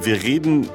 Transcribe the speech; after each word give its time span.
Wir 0.00 0.22
reden 0.22 0.68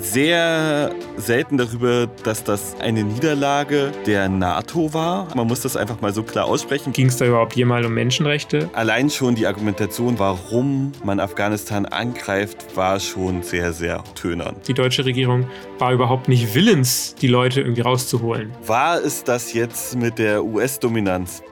sehr 0.00 0.94
selten 1.16 1.58
darüber, 1.58 2.06
dass 2.24 2.44
das 2.44 2.76
eine 2.80 3.04
Niederlage 3.04 3.92
der 4.06 4.28
NATO 4.28 4.92
war. 4.92 5.28
Man 5.34 5.46
muss 5.46 5.60
das 5.60 5.76
einfach 5.76 6.00
mal 6.00 6.12
so 6.12 6.22
klar 6.22 6.46
aussprechen. 6.46 6.92
Ging 6.92 7.06
es 7.06 7.16
da 7.16 7.26
überhaupt 7.26 7.54
jemals 7.54 7.86
um 7.86 7.94
Menschenrechte? 7.94 8.68
Allein 8.72 9.10
schon 9.10 9.34
die 9.34 9.46
Argumentation, 9.46 10.18
warum 10.18 10.92
man 11.04 11.20
Afghanistan 11.20 11.86
angreift, 11.86 12.76
war 12.76 12.98
schon 13.00 13.42
sehr, 13.42 13.72
sehr 13.72 14.02
tönern. 14.14 14.56
Die 14.66 14.74
deutsche 14.74 15.04
Regierung 15.04 15.46
war 15.78 15.92
überhaupt 15.92 16.28
nicht 16.28 16.54
willens, 16.54 17.14
die 17.14 17.28
Leute 17.28 17.60
irgendwie 17.60 17.82
rauszuholen. 17.82 18.50
War 18.66 19.02
es 19.02 19.24
das 19.24 19.52
jetzt 19.52 19.96
mit 19.96 20.18
der 20.18 20.44
US-Dominanz? 20.44 21.42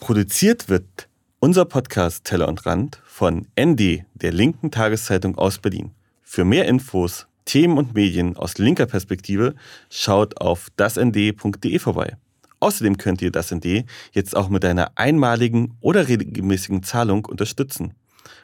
Produziert 0.00 0.68
wird 0.68 1.08
unser 1.42 1.64
Podcast 1.64 2.22
Teller 2.22 2.46
und 2.46 2.64
Rand 2.66 3.02
von 3.04 3.48
ND, 3.60 4.04
der 4.14 4.32
linken 4.32 4.70
Tageszeitung 4.70 5.36
aus 5.36 5.58
Berlin. 5.58 5.90
Für 6.22 6.44
mehr 6.44 6.66
Infos, 6.66 7.26
Themen 7.46 7.78
und 7.78 7.94
Medien 7.94 8.36
aus 8.36 8.58
linker 8.58 8.86
Perspektive 8.86 9.56
schaut 9.90 10.40
auf 10.40 10.68
dasnd.de 10.76 11.78
vorbei. 11.80 12.16
Außerdem 12.60 12.96
könnt 12.96 13.22
ihr 13.22 13.32
das 13.32 13.52
ND 13.52 13.84
jetzt 14.12 14.36
auch 14.36 14.50
mit 14.50 14.64
einer 14.64 14.92
einmaligen 14.94 15.76
oder 15.80 16.06
regelmäßigen 16.06 16.84
Zahlung 16.84 17.24
unterstützen. 17.24 17.94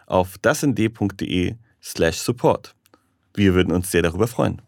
Auf 0.06 0.36
dasnd.de 0.38 1.54
slash 1.80 2.16
support. 2.16 2.74
Wir 3.32 3.54
würden 3.54 3.72
uns 3.72 3.92
sehr 3.92 4.02
darüber 4.02 4.26
freuen. 4.26 4.60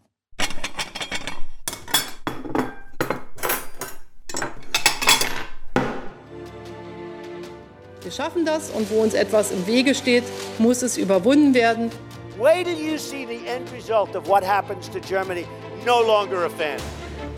Wir 8.11 8.25
schaffen 8.25 8.45
das 8.45 8.71
und 8.71 8.91
wo 8.91 8.95
uns 8.95 9.13
etwas 9.13 9.53
im 9.53 9.65
Wege 9.65 9.95
steht, 9.95 10.25
muss 10.59 10.81
es 10.81 10.97
überwunden 10.97 11.53
werden. 11.53 11.89
Wait 12.37 12.67
till 12.67 12.77
you 12.77 12.97
see 12.97 13.25
the 13.25 13.47
end 13.47 13.71
result 13.71 14.17
of 14.17 14.27
what 14.27 14.43
happens 14.45 14.89
to 14.89 14.99
Germany. 14.99 15.45
No 15.85 16.01
longer 16.01 16.45
a 16.45 16.49
fan. 16.49 16.77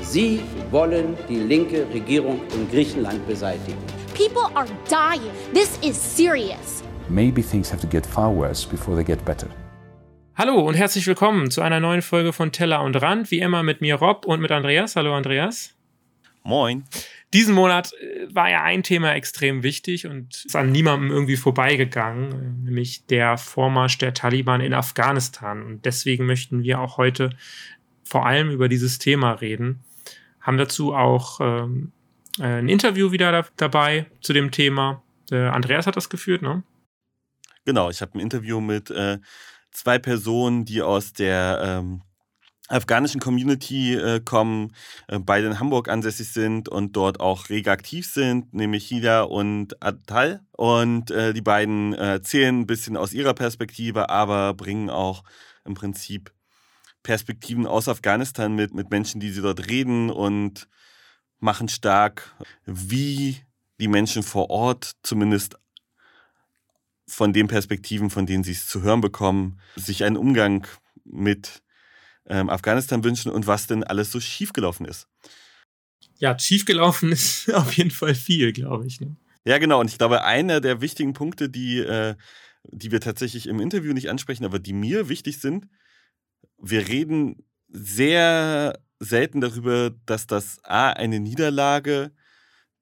Sie 0.02 0.42
wollen 0.72 1.16
die 1.30 1.36
linke 1.36 1.86
Regierung 1.94 2.42
in 2.56 2.68
Griechenland 2.72 3.24
beseitigen. 3.28 3.78
People 4.16 4.50
are 4.56 4.66
dying. 4.90 5.30
This 5.54 5.78
is 5.88 5.96
serious. 5.96 6.82
Maybe 7.08 7.44
things 7.44 7.72
have 7.72 7.82
to 7.82 7.88
get 7.88 8.04
far 8.04 8.36
worse 8.36 8.68
before 8.68 8.96
they 8.96 9.04
get 9.04 9.24
better. 9.24 9.50
Hallo 10.36 10.60
und 10.60 10.74
herzlich 10.74 11.06
willkommen 11.06 11.52
zu 11.52 11.62
einer 11.62 11.82
neuen 11.82 12.02
Folge 12.02 12.34
von 12.34 12.52
Teller 12.52 12.82
und 12.82 13.00
Rand. 13.00 13.30
Wie 13.30 13.42
immer 13.42 13.62
mit 13.62 13.82
mir 13.82 13.98
Rob 13.98 14.26
und 14.26 14.42
mit 14.42 14.52
Andreas. 14.52 14.96
Hallo 14.96 15.14
Andreas. 15.14 15.76
Moin. 16.42 16.84
Diesen 17.34 17.56
Monat 17.56 17.94
äh, 17.94 18.34
war 18.34 18.50
ja 18.50 18.64
ein 18.64 18.84
Thema 18.84 19.14
extrem 19.14 19.64
wichtig 19.64 20.06
und 20.06 20.46
ist 20.46 20.56
an 20.56 20.72
niemandem 20.72 21.12
irgendwie 21.12 21.36
vorbeigegangen, 21.36 22.64
nämlich 22.64 23.06
der 23.08 23.38
Vormarsch 23.38 23.98
der 23.98 24.14
Taliban 24.14 24.62
in 24.62 24.74
Afghanistan. 24.74 25.64
Und 25.64 25.86
deswegen 25.86 26.26
möchten 26.26 26.64
wir 26.64 26.80
auch 26.80 26.98
heute 26.98 27.32
vor 28.04 28.26
allem 28.26 28.52
über 28.52 28.70
dieses 28.70 29.00
Thema 29.00 29.32
reden. 29.34 29.84
Haben 30.40 30.58
dazu 30.58 30.94
auch 30.94 31.40
ähm, 31.42 31.92
äh, 32.40 32.44
ein 32.44 32.70
Interview 32.70 33.12
wieder 33.12 33.32
da, 33.32 33.46
dabei 33.58 34.06
zu 34.22 34.34
dem 34.34 34.52
Thema. 34.52 35.02
Äh, 35.32 35.38
Andreas 35.38 35.88
hat 35.88 35.96
das 35.96 36.10
geführt, 36.10 36.42
ne? 36.42 36.64
Genau, 37.66 37.90
ich 37.90 38.02
habe 38.02 38.16
ein 38.16 38.20
Interview 38.20 38.60
mit 38.60 38.92
äh, 38.92 39.20
zwei 39.72 39.98
Personen, 39.98 40.66
die 40.66 40.82
aus 40.82 41.14
der 41.14 41.62
ähm, 41.64 42.02
afghanischen 42.70 43.20
Community 43.20 43.96
äh, 43.96 44.22
kommen, 44.22 44.74
äh, 45.08 45.20
beide 45.20 45.48
in 45.48 45.60
Hamburg 45.60 45.90
ansässig 45.90 46.30
sind 46.30 46.70
und 46.70 46.96
dort 46.96 47.20
auch 47.20 47.50
rege 47.50 47.72
aktiv 47.72 48.08
sind, 48.08 48.54
nämlich 48.54 48.88
Hida 48.88 49.24
und 49.24 49.82
Atal. 49.84 50.42
Und 50.52 51.12
äh, 51.12 51.34
die 51.34 51.42
beiden 51.42 51.94
erzählen 51.94 52.62
ein 52.62 52.68
bisschen 52.68 52.98
aus 52.98 53.14
ihrer 53.14 53.34
Perspektive, 53.34 54.10
aber 54.10 54.54
bringen 54.54 54.90
auch 54.90 55.24
im 55.66 55.74
Prinzip 55.74 56.32
Perspektiven 57.04 57.68
aus 57.68 57.90
Afghanistan 57.90 58.56
mit, 58.56 58.74
mit 58.74 58.90
Menschen, 58.90 59.20
die 59.20 59.32
sie 59.32 59.42
dort 59.42 59.68
reden 59.70 60.10
und 60.10 60.70
machen 61.40 61.68
stark, 61.68 62.34
wie 62.66 63.42
die 63.80 63.90
Menschen 63.90 64.24
vor 64.24 64.50
Ort 64.50 64.94
zumindest 65.04 65.58
von 67.06 67.34
den 67.34 67.48
Perspektiven, 67.48 68.10
von 68.10 68.26
denen 68.26 68.46
sie 68.46 68.54
es 68.54 68.68
zu 68.68 68.82
hören 68.82 69.02
bekommen, 69.02 69.60
sich 69.76 70.06
einen 70.06 70.16
Umgang 70.16 70.66
mit 71.04 71.63
ähm, 72.28 72.50
Afghanistan 72.50 73.04
wünschen 73.04 73.32
und 73.32 73.48
was 73.48 73.68
denn 73.68 73.84
alles 73.84 74.12
so 74.12 74.20
schiefgelaufen 74.20 74.86
ist. 74.86 75.08
Ja, 76.18 76.38
schiefgelaufen 76.38 77.12
ist 77.12 77.54
auf 77.54 77.74
jeden 77.74 77.92
Fall 77.92 78.16
viel, 78.16 78.54
glaube 78.54 78.88
ich. 78.88 79.02
Ne? 79.02 79.16
Ja, 79.46 79.58
genau. 79.58 79.80
Und 79.80 79.90
ich 79.90 79.98
glaube, 79.98 80.24
einer 80.24 80.62
der 80.62 80.82
wichtigen 80.82 81.14
Punkte, 81.14 81.50
die, 81.50 81.80
äh, 81.80 82.16
die 82.72 82.92
wir 82.92 83.02
tatsächlich 83.02 83.48
im 83.48 83.60
Interview 83.60 83.94
nicht 83.94 84.10
ansprechen, 84.10 84.46
aber 84.46 84.60
die 84.60 84.74
mir 84.74 85.10
wichtig 85.10 85.40
sind, 85.40 85.68
wir 86.58 86.88
reden 86.88 87.46
sehr 87.68 88.80
selten 89.00 89.42
darüber, 89.42 89.92
dass 90.06 90.28
das 90.28 90.64
A 90.64 90.92
eine 90.92 91.20
Niederlage 91.20 92.12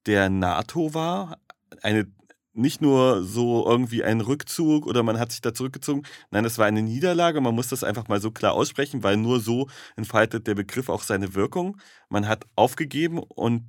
der 0.06 0.30
NATO 0.30 0.94
war, 0.94 1.42
eine 1.82 2.06
nicht 2.54 2.82
nur 2.82 3.24
so 3.24 3.66
irgendwie 3.66 4.04
ein 4.04 4.22
Rückzug 4.22 4.86
oder 4.86 5.04
man 5.04 5.20
hat 5.20 5.32
sich 5.32 5.42
da 5.42 5.54
zurückgezogen. 5.54 6.04
Nein, 6.32 6.46
es 6.46 6.58
war 6.58 6.66
eine 6.66 6.82
Niederlage. 6.82 7.42
Man 7.42 7.56
muss 7.56 7.70
das 7.70 7.84
einfach 7.84 8.08
mal 8.08 8.20
so 8.20 8.32
klar 8.32 8.54
aussprechen, 8.54 9.04
weil 9.04 9.18
nur 9.18 9.40
so 9.40 9.70
entfaltet 9.96 10.48
der 10.48 10.56
Begriff 10.56 10.90
auch 10.90 11.04
seine 11.04 11.34
Wirkung. 11.36 11.78
Man 12.10 12.28
hat 12.28 12.46
aufgegeben 12.56 13.20
und 13.20 13.66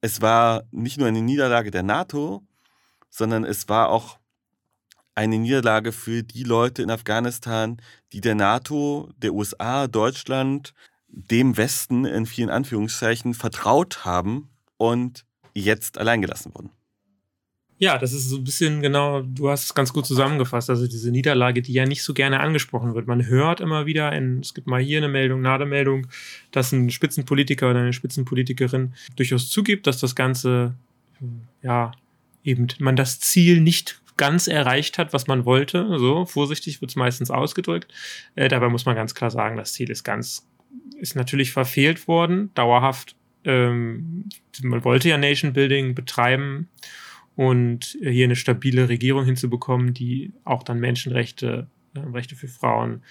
es 0.00 0.20
war 0.20 0.64
nicht 0.70 0.98
nur 0.98 1.08
eine 1.08 1.22
Niederlage 1.22 1.70
der 1.70 1.82
NATO, 1.82 2.42
sondern 3.10 3.44
es 3.44 3.68
war 3.68 3.90
auch 3.90 4.18
eine 5.14 5.38
Niederlage 5.38 5.92
für 5.92 6.22
die 6.22 6.44
Leute 6.44 6.82
in 6.82 6.90
Afghanistan, 6.90 7.76
die 8.12 8.20
der 8.20 8.34
NATO, 8.34 9.10
der 9.18 9.34
USA, 9.34 9.86
Deutschland, 9.86 10.72
dem 11.08 11.56
Westen 11.56 12.04
in 12.04 12.26
vielen 12.26 12.50
Anführungszeichen 12.50 13.34
vertraut 13.34 14.04
haben 14.04 14.48
und 14.76 15.26
jetzt 15.54 15.98
alleingelassen 15.98 16.54
wurden. 16.54 16.70
Ja, 17.80 17.96
das 17.96 18.12
ist 18.12 18.28
so 18.28 18.36
ein 18.36 18.44
bisschen 18.44 18.82
genau, 18.82 19.22
du 19.22 19.48
hast 19.48 19.64
es 19.64 19.74
ganz 19.74 19.90
gut 19.94 20.04
zusammengefasst. 20.04 20.68
Also 20.68 20.86
diese 20.86 21.10
Niederlage, 21.10 21.62
die 21.62 21.72
ja 21.72 21.86
nicht 21.86 22.02
so 22.02 22.12
gerne 22.12 22.40
angesprochen 22.40 22.94
wird. 22.94 23.06
Man 23.06 23.26
hört 23.26 23.62
immer 23.62 23.86
wieder, 23.86 24.12
in, 24.12 24.40
es 24.40 24.52
gibt 24.52 24.66
mal 24.66 24.82
hier 24.82 24.98
eine 24.98 25.08
Meldung, 25.08 25.46
eine 25.46 25.64
Meldung, 25.64 26.06
dass 26.50 26.72
ein 26.72 26.90
Spitzenpolitiker 26.90 27.70
oder 27.70 27.80
eine 27.80 27.94
Spitzenpolitikerin 27.94 28.92
durchaus 29.16 29.48
zugibt, 29.48 29.86
dass 29.86 29.98
das 29.98 30.14
Ganze, 30.14 30.74
ja, 31.62 31.92
eben 32.44 32.66
man 32.80 32.96
das 32.96 33.18
Ziel 33.18 33.62
nicht 33.62 34.02
ganz 34.18 34.46
erreicht 34.46 34.98
hat, 34.98 35.14
was 35.14 35.26
man 35.26 35.46
wollte. 35.46 35.98
So 35.98 36.26
vorsichtig 36.26 36.82
wird 36.82 36.90
es 36.90 36.96
meistens 36.96 37.30
ausgedrückt. 37.30 37.90
Äh, 38.34 38.48
dabei 38.48 38.68
muss 38.68 38.84
man 38.84 38.94
ganz 38.94 39.14
klar 39.14 39.30
sagen, 39.30 39.56
das 39.56 39.72
Ziel 39.72 39.88
ist 39.88 40.04
ganz, 40.04 40.46
ist 40.98 41.16
natürlich 41.16 41.52
verfehlt 41.52 42.06
worden, 42.08 42.50
dauerhaft. 42.52 43.16
Ähm, 43.44 44.26
man 44.60 44.84
wollte 44.84 45.08
ja 45.08 45.16
Nation 45.16 45.54
Building 45.54 45.94
betreiben 45.94 46.68
und 47.40 47.96
hier 48.02 48.26
eine 48.26 48.36
stabile 48.36 48.90
Regierung 48.90 49.24
hinzubekommen, 49.24 49.94
die 49.94 50.34
auch 50.44 50.62
dann 50.62 50.78
Menschenrechte, 50.78 51.68
äh, 51.94 52.00
Rechte 52.00 52.36
für 52.36 52.48
Frauen, 52.48 53.02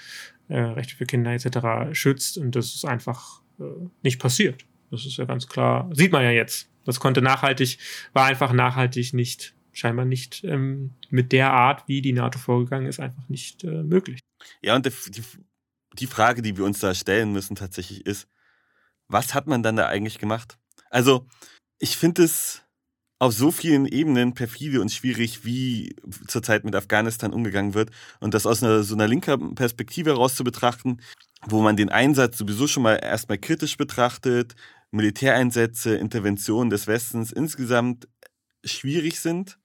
äh, 0.49 0.59
Rechte 0.59 0.95
für 0.95 1.07
Kinder 1.07 1.31
etc. 1.31 1.97
schützt. 1.97 2.37
Und 2.37 2.55
das 2.55 2.75
ist 2.75 2.85
einfach 2.85 3.41
äh, 3.59 3.63
nicht 4.03 4.21
passiert. 4.21 4.67
Das 4.91 5.07
ist 5.07 5.17
ja 5.17 5.25
ganz 5.25 5.47
klar, 5.47 5.89
sieht 5.93 6.11
man 6.11 6.21
ja 6.21 6.29
jetzt. 6.29 6.69
Das 6.85 6.99
konnte 6.99 7.23
nachhaltig, 7.23 7.79
war 8.13 8.27
einfach 8.27 8.53
nachhaltig 8.53 9.15
nicht, 9.15 9.55
scheinbar 9.71 10.05
nicht 10.05 10.43
ähm, 10.43 10.91
mit 11.09 11.31
der 11.31 11.51
Art, 11.51 11.87
wie 11.87 12.03
die 12.03 12.13
NATO 12.13 12.37
vorgegangen 12.37 12.85
ist, 12.85 12.99
einfach 12.99 13.27
nicht 13.29 13.63
äh, 13.63 13.81
möglich. 13.81 14.19
Ja, 14.61 14.75
und 14.75 14.85
die, 14.85 15.23
die 15.93 16.07
Frage, 16.07 16.43
die 16.43 16.55
wir 16.55 16.65
uns 16.65 16.79
da 16.79 16.93
stellen 16.93 17.31
müssen 17.31 17.55
tatsächlich 17.55 18.05
ist, 18.05 18.27
was 19.07 19.33
hat 19.33 19.47
man 19.47 19.63
dann 19.63 19.75
da 19.75 19.87
eigentlich 19.87 20.19
gemacht? 20.19 20.59
Also, 20.91 21.27
ich 21.79 21.97
finde 21.97 22.25
es 22.25 22.63
auf 23.19 23.33
so 23.33 23.51
vielen 23.51 23.85
Ebenen 23.85 24.33
perfide 24.33 24.79
und 24.79 24.91
schwierig, 24.91 25.43
wie 25.43 25.95
zurzeit 26.27 26.63
mit 26.63 26.73
Afghanistan 26.73 27.33
umgegangen 27.33 27.73
wird. 27.73 27.91
Und 28.21 28.33
das 28.33 28.45
aus 28.45 28.63
einer 28.63 28.83
so 28.83 28.95
einer 28.95 29.07
linker 29.07 29.37
Perspektive 29.37 30.11
heraus 30.11 30.35
zu 30.35 30.45
betrachten, 30.45 31.01
wo 31.45 31.61
man 31.61 31.75
den 31.75 31.89
Einsatz 31.89 32.37
sowieso 32.37 32.67
schon 32.67 32.83
mal 32.83 32.95
erstmal 32.95 33.37
kritisch 33.37 33.75
betrachtet, 33.75 34.55
Militäreinsätze, 34.91 35.95
Interventionen 35.95 36.69
des 36.69 36.87
Westens 36.87 37.31
insgesamt 37.31 38.07
schwierig 38.63 39.19
sind, 39.19 39.59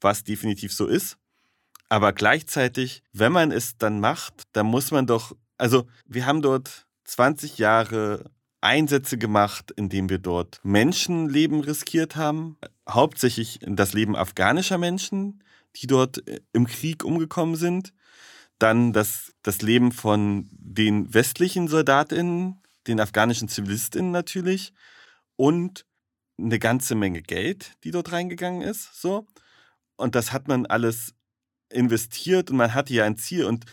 was 0.00 0.24
definitiv 0.24 0.72
so 0.72 0.86
ist. 0.86 1.18
Aber 1.90 2.12
gleichzeitig, 2.12 3.02
wenn 3.12 3.32
man 3.32 3.52
es 3.52 3.76
dann 3.76 4.00
macht, 4.00 4.44
dann 4.52 4.66
muss 4.66 4.90
man 4.90 5.06
doch, 5.06 5.36
also 5.58 5.86
wir 6.06 6.24
haben 6.24 6.40
dort 6.40 6.86
20 7.04 7.58
Jahre 7.58 8.30
Einsätze 8.60 9.16
gemacht, 9.18 9.72
indem 9.76 10.08
wir 10.08 10.18
dort 10.18 10.60
Menschenleben 10.62 11.60
riskiert 11.60 12.16
haben, 12.16 12.58
hauptsächlich 12.88 13.60
das 13.62 13.92
Leben 13.92 14.16
afghanischer 14.16 14.78
Menschen, 14.78 15.42
die 15.76 15.86
dort 15.86 16.26
äh, 16.28 16.40
im 16.52 16.66
Krieg 16.66 17.04
umgekommen 17.04 17.56
sind, 17.56 17.92
dann 18.58 18.92
das, 18.92 19.32
das 19.42 19.62
Leben 19.62 19.92
von 19.92 20.48
den 20.52 21.12
westlichen 21.14 21.68
Soldatinnen, 21.68 22.60
den 22.86 23.00
afghanischen 23.00 23.48
Zivilistinnen 23.48 24.10
natürlich 24.10 24.72
und 25.36 25.86
eine 26.38 26.58
ganze 26.58 26.94
Menge 26.94 27.22
Geld, 27.22 27.72
die 27.84 27.90
dort 27.90 28.12
reingegangen 28.12 28.62
ist, 28.62 29.00
so. 29.00 29.26
Und 29.96 30.14
das 30.14 30.32
hat 30.32 30.48
man 30.48 30.66
alles 30.66 31.14
investiert 31.70 32.50
und 32.50 32.56
man 32.56 32.74
hatte 32.74 32.92
ja 32.92 33.04
ein 33.04 33.16
Ziel 33.16 33.44
und 33.44 33.64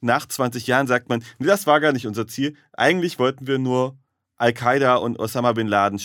nach 0.00 0.26
20 0.26 0.66
Jahren 0.66 0.86
sagt 0.86 1.08
man, 1.08 1.24
nee, 1.38 1.46
das 1.46 1.66
war 1.66 1.80
gar 1.80 1.92
nicht 1.92 2.06
unser 2.06 2.26
Ziel. 2.26 2.56
Eigentlich 2.72 3.18
wollten 3.18 3.46
wir 3.46 3.58
nur 3.58 3.98
Al-Qaida 4.36 4.96
und 4.96 5.18
Osama 5.18 5.52
bin 5.52 5.66
Laden 5.66 5.98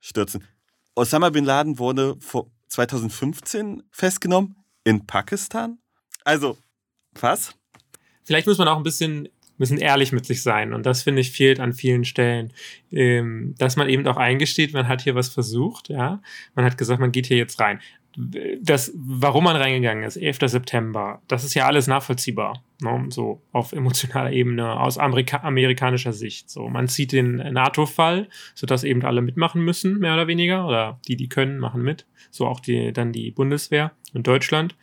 stürzen. 0.00 0.44
Osama 0.94 1.30
bin 1.30 1.44
Laden 1.44 1.78
wurde 1.78 2.16
vor 2.20 2.50
2015 2.68 3.82
festgenommen 3.90 4.56
in 4.84 5.06
Pakistan. 5.06 5.78
Also, 6.24 6.56
was? 7.20 7.54
Vielleicht 8.22 8.46
muss 8.46 8.58
man 8.58 8.68
auch 8.68 8.76
ein 8.76 8.82
bisschen, 8.82 9.28
bisschen 9.58 9.78
ehrlich 9.78 10.12
mit 10.12 10.26
sich 10.26 10.42
sein. 10.42 10.72
Und 10.72 10.86
das, 10.86 11.02
finde 11.02 11.20
ich, 11.20 11.30
fehlt 11.30 11.60
an 11.60 11.72
vielen 11.72 12.04
Stellen. 12.04 12.52
Ähm, 12.90 13.54
dass 13.58 13.76
man 13.76 13.88
eben 13.88 14.06
auch 14.06 14.16
eingesteht, 14.16 14.72
man 14.72 14.88
hat 14.88 15.02
hier 15.02 15.14
was 15.14 15.28
versucht. 15.28 15.88
Ja? 15.88 16.22
Man 16.54 16.64
hat 16.64 16.78
gesagt, 16.78 17.00
man 17.00 17.12
geht 17.12 17.26
hier 17.26 17.36
jetzt 17.36 17.60
rein 17.60 17.80
das, 18.60 18.92
warum 18.94 19.44
man 19.44 19.56
reingegangen 19.56 20.04
ist, 20.04 20.16
11. 20.16 20.38
September, 20.46 21.20
das 21.28 21.44
ist 21.44 21.54
ja 21.54 21.66
alles 21.66 21.86
nachvollziehbar, 21.86 22.62
ne? 22.84 23.06
so 23.10 23.42
auf 23.52 23.72
emotionaler 23.72 24.32
Ebene, 24.32 24.78
aus 24.78 24.98
Amerika 24.98 25.38
amerikanischer 25.38 26.12
Sicht. 26.12 26.50
So, 26.50 26.68
man 26.68 26.88
zieht 26.88 27.12
den 27.12 27.36
NATO-Fall, 27.36 28.28
sodass 28.54 28.84
eben 28.84 29.04
alle 29.04 29.22
mitmachen 29.22 29.64
müssen, 29.64 29.98
mehr 29.98 30.14
oder 30.14 30.26
weniger, 30.26 30.66
oder 30.66 31.00
die, 31.08 31.16
die 31.16 31.28
können, 31.28 31.58
machen 31.58 31.82
mit. 31.82 32.06
So 32.30 32.46
auch 32.46 32.60
die, 32.60 32.92
dann 32.92 33.12
die 33.12 33.30
Bundeswehr 33.30 33.92
und 34.12 34.26
Deutschland. 34.26 34.76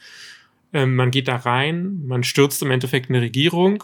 Ähm, 0.74 0.96
man 0.96 1.12
geht 1.12 1.28
da 1.28 1.38
rein, 1.38 2.06
man 2.06 2.24
stürzt 2.24 2.62
im 2.62 2.72
Endeffekt 2.72 3.10
eine 3.10 3.22
Regierung. 3.22 3.84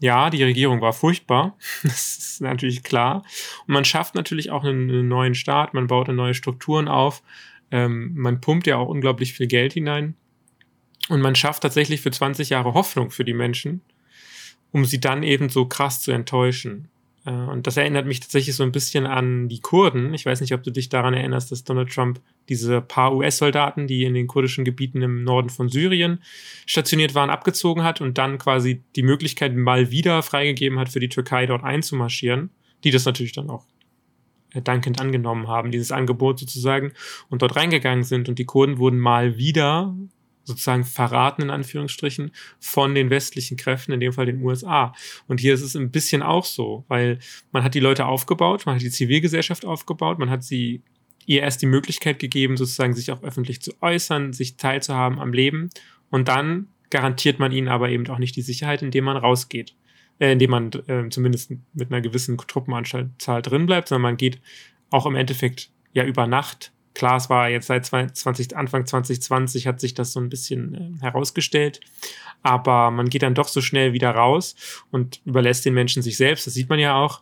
Ja, 0.00 0.28
die 0.30 0.42
Regierung 0.42 0.80
war 0.80 0.92
furchtbar, 0.92 1.56
das 1.82 2.18
ist 2.18 2.40
natürlich 2.40 2.82
klar. 2.82 3.24
Und 3.66 3.74
man 3.74 3.84
schafft 3.84 4.14
natürlich 4.14 4.50
auch 4.50 4.64
einen, 4.64 4.90
einen 4.90 5.08
neuen 5.08 5.34
Staat, 5.34 5.74
man 5.74 5.86
baut 5.86 6.08
neue 6.08 6.34
Strukturen 6.34 6.88
auf 6.88 7.22
ähm, 7.70 8.12
man 8.14 8.40
pumpt 8.40 8.66
ja 8.66 8.76
auch 8.76 8.88
unglaublich 8.88 9.32
viel 9.32 9.46
Geld 9.46 9.72
hinein. 9.72 10.14
Und 11.08 11.20
man 11.20 11.34
schafft 11.34 11.62
tatsächlich 11.62 12.00
für 12.00 12.10
20 12.10 12.50
Jahre 12.50 12.74
Hoffnung 12.74 13.10
für 13.10 13.24
die 13.24 13.34
Menschen, 13.34 13.80
um 14.72 14.84
sie 14.84 15.00
dann 15.00 15.22
eben 15.22 15.48
so 15.48 15.66
krass 15.66 16.00
zu 16.00 16.12
enttäuschen. 16.12 16.88
Äh, 17.24 17.30
und 17.30 17.66
das 17.66 17.76
erinnert 17.76 18.06
mich 18.06 18.20
tatsächlich 18.20 18.56
so 18.56 18.62
ein 18.62 18.72
bisschen 18.72 19.06
an 19.06 19.48
die 19.48 19.60
Kurden. 19.60 20.14
Ich 20.14 20.24
weiß 20.24 20.40
nicht, 20.40 20.54
ob 20.54 20.62
du 20.62 20.70
dich 20.70 20.88
daran 20.88 21.14
erinnerst, 21.14 21.52
dass 21.52 21.64
Donald 21.64 21.92
Trump 21.92 22.20
diese 22.48 22.80
paar 22.80 23.14
US-Soldaten, 23.14 23.86
die 23.86 24.04
in 24.04 24.14
den 24.14 24.26
kurdischen 24.26 24.64
Gebieten 24.64 25.02
im 25.02 25.24
Norden 25.24 25.50
von 25.50 25.68
Syrien 25.68 26.22
stationiert 26.64 27.14
waren, 27.14 27.30
abgezogen 27.30 27.82
hat 27.82 28.00
und 28.00 28.18
dann 28.18 28.38
quasi 28.38 28.82
die 28.94 29.02
Möglichkeit 29.02 29.54
mal 29.54 29.90
wieder 29.90 30.22
freigegeben 30.22 30.78
hat, 30.78 30.88
für 30.88 31.00
die 31.00 31.08
Türkei 31.08 31.46
dort 31.46 31.64
einzumarschieren, 31.64 32.50
die 32.84 32.90
das 32.90 33.04
natürlich 33.04 33.32
dann 33.32 33.50
auch 33.50 33.64
dankend 34.64 35.00
angenommen 35.00 35.48
haben, 35.48 35.70
dieses 35.70 35.92
Angebot 35.92 36.38
sozusagen, 36.38 36.92
und 37.28 37.42
dort 37.42 37.56
reingegangen 37.56 38.04
sind. 38.04 38.28
Und 38.28 38.38
die 38.38 38.46
Kurden 38.46 38.78
wurden 38.78 38.98
mal 38.98 39.36
wieder 39.36 39.94
sozusagen 40.46 40.84
verraten, 40.84 41.42
in 41.42 41.50
Anführungsstrichen, 41.50 42.30
von 42.58 42.94
den 42.94 43.10
westlichen 43.10 43.56
Kräften, 43.56 43.92
in 43.92 44.00
dem 44.00 44.12
Fall 44.12 44.26
den 44.26 44.42
USA. 44.42 44.94
Und 45.26 45.40
hier 45.40 45.52
ist 45.52 45.62
es 45.62 45.76
ein 45.76 45.90
bisschen 45.90 46.22
auch 46.22 46.44
so, 46.44 46.84
weil 46.88 47.18
man 47.52 47.62
hat 47.62 47.74
die 47.74 47.80
Leute 47.80 48.06
aufgebaut, 48.06 48.64
man 48.64 48.76
hat 48.76 48.82
die 48.82 48.90
Zivilgesellschaft 48.90 49.64
aufgebaut, 49.64 50.18
man 50.18 50.30
hat 50.30 50.42
sie 50.42 50.82
ihr 51.26 51.42
erst 51.42 51.60
die 51.60 51.66
Möglichkeit 51.66 52.18
gegeben, 52.18 52.56
sozusagen 52.56 52.94
sich 52.94 53.10
auch 53.10 53.22
öffentlich 53.22 53.60
zu 53.60 53.72
äußern, 53.82 54.32
sich 54.32 54.56
teilzuhaben 54.56 55.18
am 55.18 55.32
Leben. 55.32 55.70
Und 56.10 56.28
dann 56.28 56.68
garantiert 56.90 57.40
man 57.40 57.52
ihnen 57.52 57.68
aber 57.68 57.90
eben 57.90 58.06
auch 58.08 58.18
nicht 58.18 58.36
die 58.36 58.42
Sicherheit, 58.42 58.80
indem 58.80 59.04
man 59.04 59.16
rausgeht 59.16 59.74
äh, 60.18 60.32
indem 60.32 60.50
man 60.50 60.70
äh, 60.86 61.08
zumindest 61.10 61.52
mit 61.74 61.92
einer 61.92 62.00
gewissen 62.00 62.38
Truppenanzahl 62.38 63.42
drin 63.42 63.66
bleibt, 63.66 63.88
sondern 63.88 64.02
man 64.02 64.16
geht 64.16 64.40
auch 64.90 65.06
im 65.06 65.14
Endeffekt 65.14 65.70
ja 65.92 66.04
über 66.04 66.26
Nacht. 66.26 66.72
Klar, 66.96 67.18
es 67.18 67.28
war 67.28 67.50
jetzt 67.50 67.66
seit 67.66 67.84
20, 67.84 68.56
Anfang 68.56 68.86
2020 68.86 69.66
hat 69.66 69.80
sich 69.80 69.92
das 69.92 70.12
so 70.12 70.20
ein 70.20 70.30
bisschen 70.30 70.96
äh, 70.98 71.02
herausgestellt, 71.02 71.80
aber 72.42 72.90
man 72.90 73.10
geht 73.10 73.22
dann 73.22 73.34
doch 73.34 73.48
so 73.48 73.60
schnell 73.60 73.92
wieder 73.92 74.12
raus 74.12 74.56
und 74.90 75.20
überlässt 75.26 75.66
den 75.66 75.74
Menschen 75.74 76.00
sich 76.00 76.16
selbst. 76.16 76.46
Das 76.46 76.54
sieht 76.54 76.70
man 76.70 76.78
ja 76.78 76.96
auch, 76.96 77.20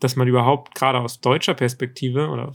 dass 0.00 0.16
man 0.16 0.26
überhaupt 0.26 0.74
gerade 0.74 0.98
aus 0.98 1.20
deutscher 1.20 1.54
Perspektive 1.54 2.30
oder 2.30 2.52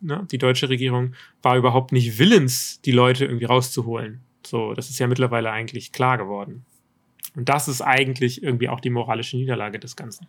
ne, 0.00 0.26
die 0.28 0.38
deutsche 0.38 0.68
Regierung 0.68 1.14
war 1.40 1.56
überhaupt 1.56 1.92
nicht 1.92 2.18
willens, 2.18 2.80
die 2.80 2.90
Leute 2.90 3.24
irgendwie 3.24 3.44
rauszuholen. 3.44 4.20
So, 4.44 4.74
das 4.74 4.90
ist 4.90 4.98
ja 4.98 5.06
mittlerweile 5.06 5.52
eigentlich 5.52 5.92
klar 5.92 6.18
geworden. 6.18 6.66
Und 7.36 7.48
das 7.48 7.68
ist 7.68 7.80
eigentlich 7.80 8.42
irgendwie 8.42 8.68
auch 8.68 8.80
die 8.80 8.90
moralische 8.90 9.36
Niederlage 9.36 9.78
des 9.78 9.94
Ganzen. 9.94 10.26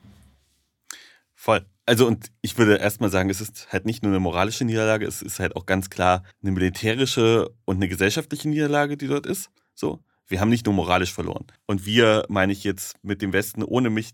Voll. 1.33 1.65
Also, 1.89 2.05
und 2.05 2.31
ich 2.43 2.55
würde 2.59 2.75
erstmal 2.75 3.09
sagen, 3.09 3.31
es 3.31 3.41
ist 3.41 3.73
halt 3.73 3.87
nicht 3.87 4.03
nur 4.03 4.11
eine 4.11 4.19
moralische 4.19 4.63
Niederlage, 4.63 5.07
es 5.07 5.23
ist 5.23 5.39
halt 5.39 5.55
auch 5.55 5.65
ganz 5.65 5.89
klar 5.89 6.21
eine 6.43 6.51
militärische 6.51 7.49
und 7.65 7.77
eine 7.77 7.87
gesellschaftliche 7.87 8.47
Niederlage, 8.47 8.95
die 8.95 9.07
dort 9.07 9.25
ist. 9.25 9.49
So. 9.73 9.99
Wir 10.27 10.39
haben 10.39 10.49
nicht 10.49 10.67
nur 10.67 10.75
moralisch 10.75 11.11
verloren. 11.11 11.47
Und 11.65 11.87
wir 11.87 12.25
meine 12.29 12.53
ich 12.53 12.63
jetzt 12.63 13.03
mit 13.03 13.23
dem 13.23 13.33
Westen, 13.33 13.63
ohne 13.63 13.89
mich 13.89 14.11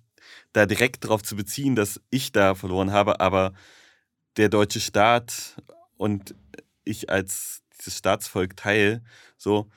da 0.54 0.66
direkt 0.66 1.04
darauf 1.04 1.22
zu 1.22 1.36
beziehen, 1.36 1.75
dass 1.75 2.00
ich 2.12 2.31
da 2.31 2.56
verloren 2.56 2.94
habe, 2.94 3.19
aber 3.19 3.51
der 4.38 4.48
deutsche 4.48 4.80
Staat 4.80 5.62
und 5.98 6.33
ich 6.86 7.10
als 7.10 7.62
dieses 7.78 7.98
Staatsvolk 7.98 8.56
Teil, 8.56 9.04
so, 9.36 9.68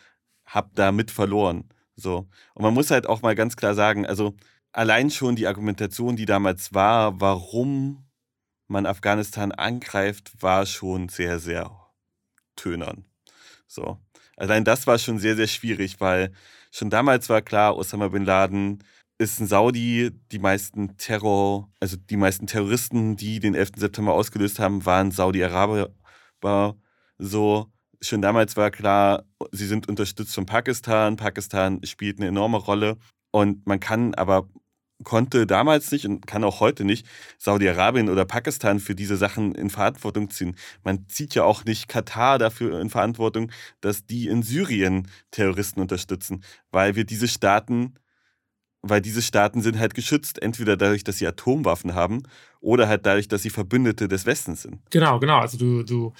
hab 0.44 0.72
da 0.76 0.92
mit 0.92 1.10
verloren. 1.10 1.64
So. 1.96 2.28
Und 2.54 2.62
man 2.62 2.74
muss 2.74 2.92
halt 2.92 3.08
auch 3.08 3.22
mal 3.22 3.34
ganz 3.34 3.56
klar 3.56 3.74
sagen, 3.74 4.06
also 4.06 4.36
allein 4.78 5.10
schon 5.10 5.34
die 5.34 5.48
Argumentation, 5.48 6.14
die 6.14 6.24
damals 6.24 6.72
war, 6.72 7.20
warum 7.20 8.06
man 8.68 8.86
Afghanistan 8.86 9.50
angreift, 9.50 10.32
war 10.40 10.66
schon 10.66 11.08
sehr, 11.08 11.40
sehr 11.40 11.70
tönern. 12.54 13.04
So. 13.66 13.98
Allein 14.36 14.64
das 14.64 14.86
war 14.86 14.98
schon 14.98 15.18
sehr, 15.18 15.34
sehr 15.34 15.48
schwierig, 15.48 16.00
weil 16.00 16.32
schon 16.70 16.90
damals 16.90 17.28
war 17.28 17.42
klar, 17.42 17.76
Osama 17.76 18.08
bin 18.08 18.24
Laden 18.24 18.84
ist 19.18 19.40
ein 19.40 19.48
Saudi. 19.48 20.12
Die 20.30 20.38
meisten 20.38 20.96
Terror, 20.96 21.68
also 21.80 21.96
die 21.96 22.16
meisten 22.16 22.46
Terroristen, 22.46 23.16
die 23.16 23.40
den 23.40 23.56
11. 23.56 23.70
September 23.76 24.12
ausgelöst 24.14 24.60
haben, 24.60 24.86
waren 24.86 25.10
Saudi-Araber. 25.10 25.90
So 27.18 27.72
schon 28.00 28.22
damals 28.22 28.56
war 28.56 28.70
klar, 28.70 29.24
sie 29.50 29.66
sind 29.66 29.88
unterstützt 29.88 30.36
von 30.36 30.46
Pakistan. 30.46 31.16
Pakistan 31.16 31.80
spielt 31.84 32.20
eine 32.20 32.28
enorme 32.28 32.58
Rolle. 32.58 32.96
Und 33.32 33.66
man 33.66 33.80
kann 33.80 34.14
aber, 34.14 34.48
konnte 35.04 35.46
damals 35.46 35.92
nicht 35.92 36.06
und 36.06 36.26
kann 36.26 36.44
auch 36.44 36.60
heute 36.60 36.84
nicht 36.84 37.06
Saudi-Arabien 37.38 38.08
oder 38.08 38.24
Pakistan 38.24 38.80
für 38.80 38.94
diese 38.94 39.16
Sachen 39.16 39.54
in 39.54 39.70
Verantwortung 39.70 40.30
ziehen. 40.30 40.56
Man 40.84 41.08
zieht 41.08 41.34
ja 41.34 41.44
auch 41.44 41.64
nicht 41.64 41.88
Katar 41.88 42.38
dafür 42.38 42.80
in 42.80 42.90
Verantwortung, 42.90 43.50
dass 43.80 44.06
die 44.06 44.26
in 44.26 44.42
Syrien 44.42 45.08
Terroristen 45.30 45.80
unterstützen, 45.80 46.42
weil 46.70 46.96
wir 46.96 47.04
diese 47.04 47.28
Staaten 47.28 47.94
weil 48.80 49.00
diese 49.00 49.22
Staaten 49.22 49.60
sind 49.60 49.76
halt 49.76 49.94
geschützt, 49.94 50.40
entweder 50.40 50.76
dadurch, 50.76 51.02
dass 51.02 51.18
sie 51.18 51.26
Atomwaffen 51.26 51.96
haben 51.96 52.22
oder 52.60 52.86
halt 52.86 53.06
dadurch, 53.06 53.26
dass 53.26 53.42
sie 53.42 53.50
Verbündete 53.50 54.06
des 54.06 54.24
Westens 54.24 54.62
sind. 54.62 54.78
Genau, 54.90 55.18
genau. 55.18 55.40
Also 55.40 55.58
du, 55.58 55.82
du 55.82 56.12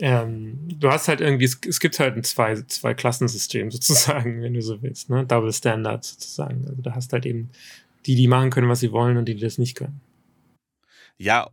ähm, 0.00 0.58
du 0.68 0.90
hast 0.90 1.08
halt 1.08 1.20
irgendwie, 1.20 1.44
es, 1.44 1.58
es, 1.66 1.80
gibt 1.80 1.98
halt 1.98 2.16
ein 2.16 2.22
zwei, 2.22 2.54
zwei 2.62 2.94
Klassensystem 2.94 3.70
sozusagen, 3.72 4.42
wenn 4.42 4.54
du 4.54 4.62
so 4.62 4.80
willst, 4.82 5.10
ne? 5.10 5.24
Double 5.26 5.52
Standard 5.52 6.04
sozusagen. 6.04 6.66
Also 6.68 6.82
du 6.82 6.94
hast 6.94 7.12
halt 7.12 7.26
eben 7.26 7.50
die, 8.06 8.14
die 8.14 8.28
machen 8.28 8.50
können, 8.50 8.68
was 8.68 8.80
sie 8.80 8.92
wollen 8.92 9.16
und 9.16 9.26
die, 9.26 9.34
die 9.34 9.42
das 9.42 9.58
nicht 9.58 9.76
können. 9.76 10.00
Ja, 11.16 11.48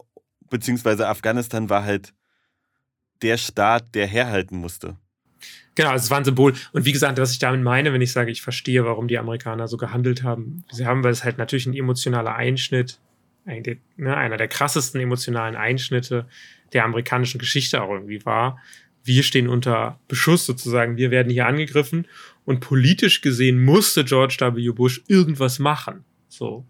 beziehungsweise 0.50 1.08
Afghanistan 1.08 1.70
war 1.70 1.84
halt 1.84 2.14
der 3.22 3.38
Staat, 3.38 3.96
der 3.96 4.08
herhalten 4.08 4.58
musste. 4.58 4.98
Genau, 5.75 5.94
es 5.94 6.10
war 6.10 6.18
ein 6.18 6.25
Symbol. 6.25 6.54
Und 6.72 6.86
wie 6.86 6.94
gesagt, 6.94 7.20
was 7.20 7.34
ich 7.34 7.40
damit 7.40 7.62
meine, 7.62 7.92
wenn 7.92 8.02
ich 8.02 8.14
sage, 8.14 8.32
ich 8.32 8.42
verstehe, 8.42 8.86
warum 8.86 9.08
die 9.08 9.18
Amerikaner 9.18 9.68
so 9.68 9.78
gehandelt 9.78 10.24
haben. 10.24 10.64
Sie 10.72 10.86
haben, 10.86 11.04
weil 11.04 11.12
es 11.12 11.24
halt 11.24 11.38
natürlich 11.38 11.66
ein 11.66 11.74
emotionaler 11.74 12.36
Einschnitt, 12.36 13.00
ein, 13.46 13.64
ne, 13.98 14.16
einer 14.16 14.38
der 14.38 14.48
krassesten 14.48 15.02
emotionalen 15.02 15.56
Einschnitte 15.56 16.28
der 16.74 16.86
amerikanischen 16.86 17.40
Geschichte 17.40 17.82
auch 17.82 17.92
irgendwie 17.92 18.25
war. 18.25 18.60
Wir 19.04 19.22
stehen 19.22 19.50
unter 19.50 20.00
Beschuss 20.08 20.46
sozusagen, 20.46 20.98
wir 20.98 21.12
werden 21.12 21.32
hier 21.32 21.46
angegriffen 21.46 22.08
und 22.46 22.62
politisch 22.62 23.22
gesehen 23.22 23.64
musste 23.64 24.04
George 24.06 24.38
W. 24.40 24.72
Bush 24.72 25.04
irgendwas 25.08 25.60
machen. 25.60 26.06
So. 26.38 26.65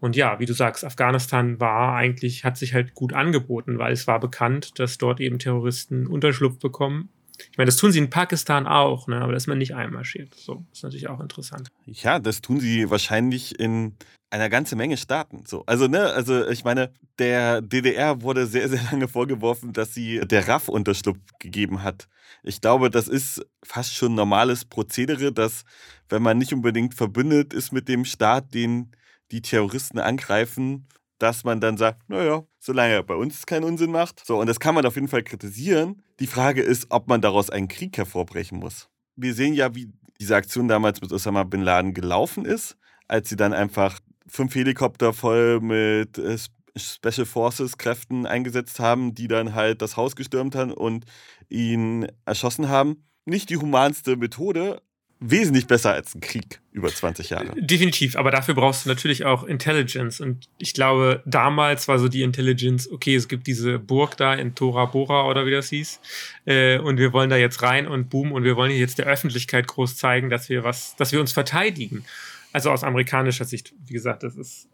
Und 0.00 0.16
ja, 0.16 0.38
wie 0.40 0.46
du 0.46 0.52
sagst, 0.52 0.84
Afghanistan 0.84 1.60
war 1.60 1.94
eigentlich, 1.94 2.44
hat 2.44 2.56
sich 2.56 2.74
halt 2.74 2.94
gut 2.94 3.12
angeboten, 3.12 3.78
weil 3.78 3.92
es 3.92 4.06
war 4.06 4.20
bekannt, 4.20 4.78
dass 4.78 4.98
dort 4.98 5.20
eben 5.20 5.38
Terroristen 5.38 6.06
Unterschlupf 6.06 6.58
bekommen. 6.58 7.10
Ich 7.50 7.58
meine, 7.58 7.66
das 7.66 7.76
tun 7.76 7.92
sie 7.92 7.98
in 7.98 8.10
Pakistan 8.10 8.66
auch, 8.66 9.06
ne? 9.06 9.20
aber 9.20 9.32
da 9.32 9.36
ist 9.36 9.46
man 9.46 9.58
nicht 9.58 9.74
einmarschiert. 9.74 10.34
So, 10.34 10.64
ist 10.72 10.82
natürlich 10.82 11.08
auch 11.08 11.20
interessant. 11.20 11.68
Ja, 11.86 12.18
das 12.18 12.42
tun 12.42 12.60
sie 12.60 12.90
wahrscheinlich 12.90 13.58
in 13.58 13.96
einer 14.30 14.48
ganzen 14.48 14.78
Menge 14.78 14.96
Staaten. 14.96 15.44
So, 15.46 15.64
also, 15.66 15.88
ne, 15.88 16.12
also 16.12 16.46
ich 16.48 16.64
meine, 16.64 16.92
der 17.18 17.60
DDR 17.60 18.22
wurde 18.22 18.46
sehr, 18.46 18.68
sehr 18.68 18.82
lange 18.90 19.08
vorgeworfen, 19.08 19.72
dass 19.72 19.92
sie 19.92 20.20
der 20.20 20.48
RAF 20.48 20.68
Unterschlupf 20.68 21.18
gegeben 21.38 21.82
hat. 21.82 22.08
Ich 22.42 22.60
glaube, 22.60 22.90
das 22.90 23.08
ist 23.08 23.44
fast 23.64 23.94
schon 23.94 24.14
normales 24.14 24.64
Prozedere, 24.64 25.32
dass, 25.32 25.64
wenn 26.08 26.22
man 26.22 26.38
nicht 26.38 26.52
unbedingt 26.52 26.94
verbündet 26.94 27.52
ist 27.52 27.72
mit 27.72 27.88
dem 27.88 28.04
Staat, 28.04 28.54
den 28.54 28.92
die 29.30 29.42
Terroristen 29.42 29.98
angreifen, 29.98 30.88
dass 31.18 31.44
man 31.44 31.60
dann 31.60 31.76
sagt, 31.76 32.08
naja, 32.08 32.44
solange 32.58 32.94
er 32.94 33.02
bei 33.02 33.14
uns 33.14 33.46
keinen 33.46 33.64
Unsinn 33.64 33.90
macht. 33.90 34.24
So, 34.24 34.38
und 34.38 34.46
das 34.46 34.58
kann 34.58 34.74
man 34.74 34.86
auf 34.86 34.94
jeden 34.94 35.08
Fall 35.08 35.22
kritisieren. 35.22 36.02
Die 36.18 36.26
Frage 36.26 36.62
ist, 36.62 36.86
ob 36.90 37.08
man 37.08 37.20
daraus 37.20 37.50
einen 37.50 37.68
Krieg 37.68 37.96
hervorbrechen 37.96 38.58
muss. 38.58 38.88
Wir 39.16 39.34
sehen 39.34 39.54
ja, 39.54 39.74
wie 39.74 39.92
diese 40.18 40.36
Aktion 40.36 40.68
damals 40.68 41.00
mit 41.00 41.12
Osama 41.12 41.44
bin 41.44 41.62
Laden 41.62 41.94
gelaufen 41.94 42.44
ist. 42.44 42.76
als 43.08 43.28
sie 43.28 43.36
dann 43.36 43.52
einfach 43.52 43.98
fünf 44.28 44.54
Helikopter 44.54 45.12
voll 45.12 45.60
mit 45.60 46.16
äh, 46.16 46.38
Special 46.76 47.26
Forces 47.26 47.76
Kräften 47.76 48.26
eingesetzt 48.26 48.78
haben, 48.78 49.14
die 49.14 49.26
dann 49.26 49.54
halt 49.54 49.82
das 49.82 49.96
Haus 49.96 50.14
gestürmt 50.14 50.54
haben 50.54 50.72
und 50.72 51.04
ihn 51.48 52.06
erschossen 52.24 52.68
haben. 52.68 53.04
Nicht 53.24 53.50
die 53.50 53.56
humanste 53.56 54.16
Methode, 54.16 54.80
wesentlich 55.20 55.66
besser 55.66 55.92
als 55.92 56.14
ein 56.14 56.20
Krieg 56.22 56.60
über 56.72 56.88
20 56.88 57.30
Jahre. 57.30 57.52
Definitiv, 57.60 58.16
aber 58.16 58.30
dafür 58.30 58.54
brauchst 58.54 58.84
du 58.84 58.88
natürlich 58.88 59.26
auch 59.26 59.44
Intelligence. 59.44 60.20
Und 60.20 60.48
ich 60.58 60.72
glaube, 60.72 61.22
damals 61.26 61.88
war 61.88 61.98
so 61.98 62.08
die 62.08 62.22
Intelligence, 62.22 62.90
okay, 62.90 63.14
es 63.14 63.28
gibt 63.28 63.46
diese 63.46 63.78
Burg 63.78 64.16
da 64.16 64.34
in 64.34 64.54
Tora 64.54 64.86
Bora 64.86 65.28
oder 65.28 65.44
wie 65.44 65.50
das 65.50 65.68
hieß. 65.68 66.00
Äh, 66.46 66.78
und 66.78 66.96
wir 66.96 67.12
wollen 67.12 67.28
da 67.28 67.36
jetzt 67.36 67.62
rein 67.62 67.86
und 67.86 68.08
boom, 68.08 68.32
und 68.32 68.44
wir 68.44 68.56
wollen 68.56 68.72
jetzt 68.72 68.98
der 68.98 69.06
Öffentlichkeit 69.06 69.66
groß 69.66 69.96
zeigen, 69.96 70.30
dass 70.30 70.48
wir 70.48 70.64
was, 70.64 70.96
dass 70.96 71.12
wir 71.12 71.20
uns 71.20 71.32
verteidigen. 71.32 72.04
Also 72.52 72.70
aus 72.70 72.82
amerikanischer 72.82 73.44
Sicht, 73.44 73.74
wie 73.86 73.92
gesagt, 73.92 74.22
das 74.22 74.36
ist 74.36 74.69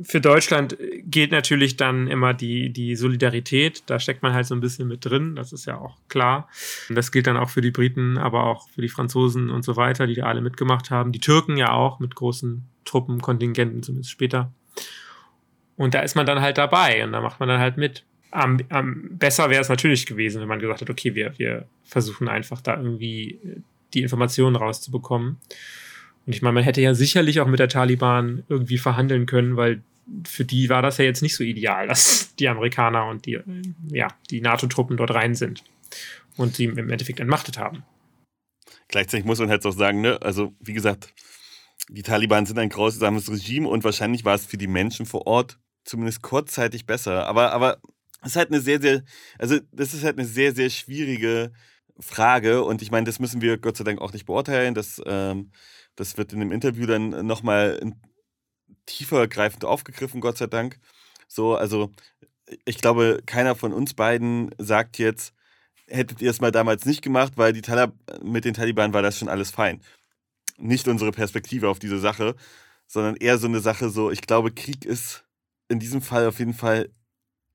für 0.00 0.20
Deutschland 0.20 0.76
gilt 1.04 1.32
natürlich 1.32 1.76
dann 1.76 2.06
immer 2.06 2.32
die, 2.32 2.70
die 2.70 2.94
Solidarität. 2.94 3.82
Da 3.86 3.98
steckt 3.98 4.22
man 4.22 4.32
halt 4.32 4.46
so 4.46 4.54
ein 4.54 4.60
bisschen 4.60 4.86
mit 4.86 5.04
drin. 5.04 5.34
Das 5.34 5.52
ist 5.52 5.66
ja 5.66 5.78
auch 5.78 5.96
klar. 6.08 6.48
Das 6.88 7.10
gilt 7.10 7.26
dann 7.26 7.36
auch 7.36 7.50
für 7.50 7.60
die 7.60 7.72
Briten, 7.72 8.16
aber 8.16 8.44
auch 8.44 8.68
für 8.68 8.80
die 8.80 8.88
Franzosen 8.88 9.50
und 9.50 9.64
so 9.64 9.76
weiter, 9.76 10.06
die 10.06 10.14
da 10.14 10.26
alle 10.26 10.40
mitgemacht 10.40 10.90
haben. 10.90 11.10
Die 11.10 11.18
Türken 11.18 11.56
ja 11.56 11.72
auch 11.72 11.98
mit 11.98 12.14
großen 12.14 12.64
Truppenkontingenten, 12.84 13.82
zumindest 13.82 14.12
später. 14.12 14.52
Und 15.76 15.94
da 15.94 16.00
ist 16.00 16.14
man 16.14 16.26
dann 16.26 16.40
halt 16.40 16.58
dabei 16.58 17.04
und 17.04 17.12
da 17.12 17.20
macht 17.20 17.40
man 17.40 17.48
dann 17.48 17.60
halt 17.60 17.76
mit. 17.76 18.04
Am, 18.30 18.58
am 18.68 19.16
besser 19.18 19.48
wäre 19.50 19.62
es 19.62 19.68
natürlich 19.68 20.06
gewesen, 20.06 20.40
wenn 20.40 20.48
man 20.48 20.58
gesagt 20.58 20.82
hat, 20.82 20.90
okay, 20.90 21.14
wir, 21.14 21.38
wir 21.38 21.66
versuchen 21.84 22.28
einfach 22.28 22.60
da 22.60 22.76
irgendwie 22.76 23.40
die 23.94 24.02
Informationen 24.02 24.54
rauszubekommen. 24.54 25.38
Und 26.26 26.34
ich 26.34 26.42
meine, 26.42 26.52
man 26.52 26.62
hätte 26.62 26.82
ja 26.82 26.92
sicherlich 26.92 27.40
auch 27.40 27.46
mit 27.46 27.58
der 27.58 27.70
Taliban 27.70 28.44
irgendwie 28.50 28.76
verhandeln 28.76 29.24
können, 29.24 29.56
weil 29.56 29.80
für 30.26 30.44
die 30.44 30.68
war 30.68 30.82
das 30.82 30.98
ja 30.98 31.04
jetzt 31.04 31.22
nicht 31.22 31.36
so 31.36 31.44
ideal, 31.44 31.88
dass 31.88 32.34
die 32.36 32.48
Amerikaner 32.48 33.06
und 33.06 33.26
die, 33.26 33.40
ja, 33.90 34.08
die 34.30 34.40
NATO-Truppen 34.40 34.96
dort 34.96 35.12
rein 35.12 35.34
sind 35.34 35.64
und 36.36 36.56
sie 36.56 36.64
im 36.64 36.90
Endeffekt 36.90 37.20
entmachtet 37.20 37.58
haben. 37.58 37.84
Gleichzeitig 38.88 39.26
muss 39.26 39.38
man 39.38 39.50
halt 39.50 39.64
auch 39.66 39.72
sagen, 39.72 40.00
ne, 40.00 40.20
also 40.22 40.54
wie 40.60 40.72
gesagt, 40.72 41.12
die 41.90 42.02
Taliban 42.02 42.46
sind 42.46 42.58
ein 42.58 42.68
grausames 42.68 43.30
Regime 43.30 43.68
und 43.68 43.84
wahrscheinlich 43.84 44.24
war 44.24 44.34
es 44.34 44.46
für 44.46 44.58
die 44.58 44.66
Menschen 44.66 45.06
vor 45.06 45.26
Ort 45.26 45.58
zumindest 45.84 46.22
kurzzeitig 46.22 46.86
besser. 46.86 47.26
Aber, 47.26 47.52
aber 47.52 47.78
es 48.22 48.30
ist 48.30 48.36
halt 48.36 48.50
eine 48.50 48.60
sehr, 48.60 48.80
sehr, 48.80 49.02
also 49.38 49.58
das 49.72 49.94
ist 49.94 50.04
halt 50.04 50.18
eine 50.18 50.26
sehr, 50.26 50.54
sehr 50.54 50.70
schwierige 50.70 51.52
Frage 52.00 52.62
und 52.62 52.82
ich 52.82 52.90
meine, 52.90 53.04
das 53.04 53.18
müssen 53.18 53.40
wir 53.40 53.58
Gott 53.58 53.76
sei 53.76 53.84
Dank 53.84 54.00
auch 54.00 54.12
nicht 54.12 54.26
beurteilen. 54.26 54.74
Das 54.74 55.00
ähm, 55.06 55.50
das 55.98 56.16
wird 56.16 56.32
in 56.32 56.40
dem 56.40 56.52
Interview 56.52 56.86
dann 56.86 57.26
nochmal 57.26 57.80
tiefergreifend 58.88 59.64
aufgegriffen, 59.64 60.20
Gott 60.20 60.38
sei 60.38 60.46
Dank. 60.46 60.78
So, 61.28 61.56
also 61.56 61.92
ich 62.64 62.78
glaube, 62.78 63.22
keiner 63.26 63.54
von 63.54 63.72
uns 63.72 63.94
beiden 63.94 64.54
sagt 64.58 64.98
jetzt, 64.98 65.34
hättet 65.86 66.20
ihr 66.20 66.30
es 66.30 66.40
mal 66.40 66.52
damals 66.52 66.86
nicht 66.86 67.02
gemacht, 67.02 67.34
weil 67.36 67.52
die 67.52 67.62
Talib 67.62 67.92
mit 68.22 68.44
den 68.44 68.54
Taliban 68.54 68.92
war 68.92 69.02
das 69.02 69.18
schon 69.18 69.28
alles 69.28 69.50
fein. 69.50 69.82
Nicht 70.56 70.88
unsere 70.88 71.12
Perspektive 71.12 71.68
auf 71.68 71.78
diese 71.78 71.98
Sache, 71.98 72.34
sondern 72.86 73.16
eher 73.16 73.38
so 73.38 73.46
eine 73.46 73.60
Sache, 73.60 73.90
so, 73.90 74.10
ich 74.10 74.22
glaube, 74.22 74.50
Krieg 74.50 74.84
ist 74.84 75.24
in 75.68 75.78
diesem 75.78 76.02
Fall 76.02 76.26
auf 76.26 76.38
jeden 76.38 76.54
Fall, 76.54 76.90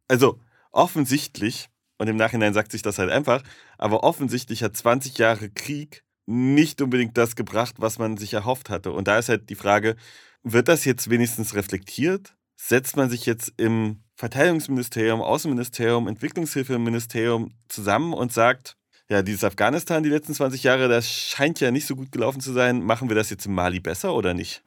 also 0.07 0.39
offensichtlich, 0.71 1.69
und 1.97 2.07
im 2.07 2.15
Nachhinein 2.15 2.53
sagt 2.53 2.71
sich 2.71 2.81
das 2.81 2.99
halt 2.99 3.11
einfach, 3.11 3.43
aber 3.77 4.03
offensichtlich 4.03 4.63
hat 4.63 4.77
20 4.77 5.17
Jahre 5.17 5.49
Krieg 5.49 6.03
nicht 6.25 6.81
unbedingt 6.81 7.17
das 7.17 7.35
gebracht, 7.35 7.75
was 7.79 7.99
man 7.99 8.17
sich 8.17 8.33
erhofft 8.33 8.69
hatte. 8.69 8.91
Und 8.91 9.07
da 9.07 9.17
ist 9.17 9.29
halt 9.29 9.49
die 9.49 9.55
Frage, 9.55 9.95
wird 10.43 10.67
das 10.67 10.85
jetzt 10.85 11.09
wenigstens 11.09 11.55
reflektiert? 11.55 12.35
Setzt 12.55 12.95
man 12.95 13.09
sich 13.09 13.25
jetzt 13.25 13.53
im 13.57 14.03
Verteidigungsministerium, 14.15 15.21
Außenministerium, 15.21 16.07
Entwicklungshilfeministerium 16.07 17.53
zusammen 17.67 18.13
und 18.13 18.31
sagt, 18.31 18.77
ja, 19.09 19.21
dieses 19.21 19.43
Afghanistan 19.43 20.03
die 20.03 20.09
letzten 20.09 20.33
20 20.33 20.63
Jahre, 20.63 20.87
das 20.87 21.11
scheint 21.11 21.59
ja 21.59 21.71
nicht 21.71 21.85
so 21.85 21.95
gut 21.95 22.11
gelaufen 22.11 22.39
zu 22.39 22.53
sein. 22.53 22.81
Machen 22.81 23.09
wir 23.09 23.15
das 23.15 23.29
jetzt 23.29 23.45
in 23.45 23.53
Mali 23.53 23.79
besser 23.79 24.13
oder 24.13 24.33
nicht? 24.33 24.63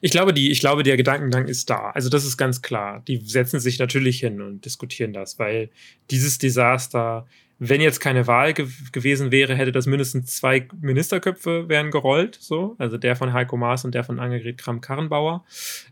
Ich 0.00 0.10
glaube, 0.10 0.32
die, 0.32 0.50
ich 0.50 0.60
glaube, 0.60 0.82
der 0.82 0.96
Gedankengang 0.96 1.46
ist 1.46 1.68
da. 1.68 1.90
Also, 1.90 2.08
das 2.08 2.24
ist 2.24 2.36
ganz 2.36 2.62
klar. 2.62 3.02
Die 3.06 3.18
setzen 3.18 3.60
sich 3.60 3.78
natürlich 3.78 4.20
hin 4.20 4.40
und 4.40 4.64
diskutieren 4.64 5.12
das, 5.12 5.38
weil 5.38 5.70
dieses 6.10 6.38
Desaster 6.38 7.26
wenn 7.58 7.80
jetzt 7.80 8.00
keine 8.00 8.26
Wahl 8.26 8.52
ge 8.52 8.66
gewesen 8.92 9.30
wäre, 9.30 9.54
hätte 9.54 9.72
das 9.72 9.86
mindestens 9.86 10.36
zwei 10.36 10.68
Ministerköpfe 10.78 11.68
wären 11.68 11.90
gerollt, 11.90 12.36
so. 12.40 12.76
Also 12.78 12.98
der 12.98 13.16
von 13.16 13.32
Heiko 13.32 13.56
Maas 13.56 13.84
und 13.84 13.94
der 13.94 14.04
von 14.04 14.20
Annegret 14.20 14.58
Kramp-Karrenbauer. 14.58 15.44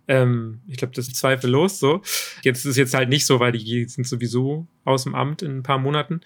Ähm, 0.07 0.61
ich 0.67 0.77
glaube, 0.77 0.93
das 0.95 1.09
ist 1.09 1.17
zweifellos 1.17 1.79
so. 1.79 2.03
Jetzt 2.43 2.59
ist 2.61 2.73
es 2.73 2.77
jetzt 2.77 2.95
halt 2.95 3.09
nicht 3.09 3.25
so, 3.25 3.41
weil 3.41 3.53
die 3.53 3.85
sind 3.87 4.07
sowieso 4.07 4.67
aus 4.85 5.05
dem 5.05 5.15
Amt 5.15 5.41
in 5.43 5.59
ein 5.59 5.63
paar 5.63 5.79
Monaten. 5.79 6.21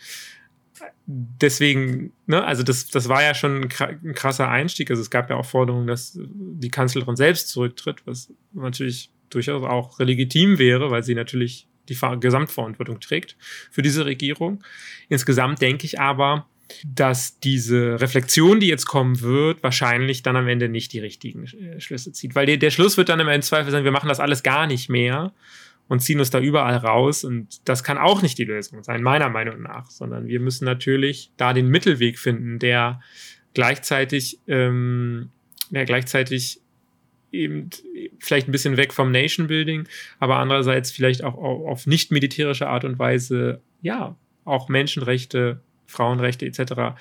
Deswegen, 1.06 2.12
ne, 2.26 2.44
also 2.44 2.64
das, 2.64 2.88
das 2.88 3.08
war 3.08 3.22
ja 3.22 3.34
schon 3.34 3.62
ein 3.62 4.14
krasser 4.14 4.48
Einstieg. 4.48 4.90
Also 4.90 5.02
es 5.02 5.10
gab 5.10 5.30
ja 5.30 5.36
auch 5.36 5.46
Forderungen, 5.46 5.86
dass 5.86 6.18
die 6.18 6.70
Kanzlerin 6.70 7.16
selbst 7.16 7.48
zurücktritt, 7.48 8.02
was 8.06 8.32
natürlich 8.52 9.10
durchaus 9.30 9.62
auch 9.62 9.98
legitim 10.00 10.58
wäre, 10.58 10.90
weil 10.90 11.04
sie 11.04 11.14
natürlich 11.14 11.68
die 11.88 11.96
Gesamtverantwortung 12.20 13.00
trägt 13.00 13.36
für 13.70 13.82
diese 13.82 14.04
Regierung. 14.04 14.62
Insgesamt 15.08 15.60
denke 15.60 15.86
ich 15.86 16.00
aber, 16.00 16.46
dass 16.84 17.40
diese 17.40 18.00
Reflexion, 18.00 18.60
die 18.60 18.66
jetzt 18.66 18.86
kommen 18.86 19.20
wird, 19.20 19.62
wahrscheinlich 19.62 20.22
dann 20.22 20.36
am 20.36 20.48
Ende 20.48 20.68
nicht 20.68 20.92
die 20.92 21.00
richtigen 21.00 21.44
äh, 21.44 21.80
Schlüsse 21.80 22.12
zieht. 22.12 22.34
Weil 22.34 22.46
der, 22.46 22.58
der 22.58 22.70
Schluss 22.70 22.96
wird 22.96 23.08
dann 23.08 23.20
im 23.20 23.42
Zweifel 23.42 23.70
sein, 23.70 23.84
wir 23.84 23.92
machen 23.92 24.08
das 24.08 24.20
alles 24.20 24.42
gar 24.42 24.66
nicht 24.66 24.88
mehr 24.88 25.32
und 25.88 26.00
ziehen 26.00 26.18
uns 26.18 26.30
da 26.30 26.40
überall 26.40 26.76
raus. 26.76 27.24
Und 27.24 27.66
das 27.66 27.82
kann 27.82 27.98
auch 27.98 28.22
nicht 28.22 28.38
die 28.38 28.44
Lösung 28.44 28.82
sein, 28.82 29.02
meiner 29.02 29.30
Meinung 29.30 29.62
nach, 29.62 29.90
sondern 29.90 30.28
wir 30.28 30.40
müssen 30.40 30.64
natürlich 30.64 31.30
da 31.36 31.52
den 31.52 31.68
Mittelweg 31.68 32.18
finden, 32.18 32.58
der 32.58 33.00
gleichzeitig, 33.54 34.38
ähm, 34.46 35.30
der 35.70 35.86
gleichzeitig 35.86 36.60
eben 37.32 37.70
vielleicht 38.18 38.48
ein 38.48 38.52
bisschen 38.52 38.76
weg 38.76 38.92
vom 38.92 39.12
Nation 39.12 39.46
Building, 39.46 39.88
aber 40.18 40.36
andererseits 40.36 40.90
vielleicht 40.90 41.22
auch 41.24 41.34
auf 41.34 41.86
nicht 41.86 42.10
militärische 42.10 42.68
Art 42.68 42.84
und 42.84 42.98
Weise, 42.98 43.60
ja, 43.82 44.16
auch 44.44 44.68
Menschenrechte, 44.68 45.60
Frauenrechte 45.86 46.46
etc. 46.46 46.98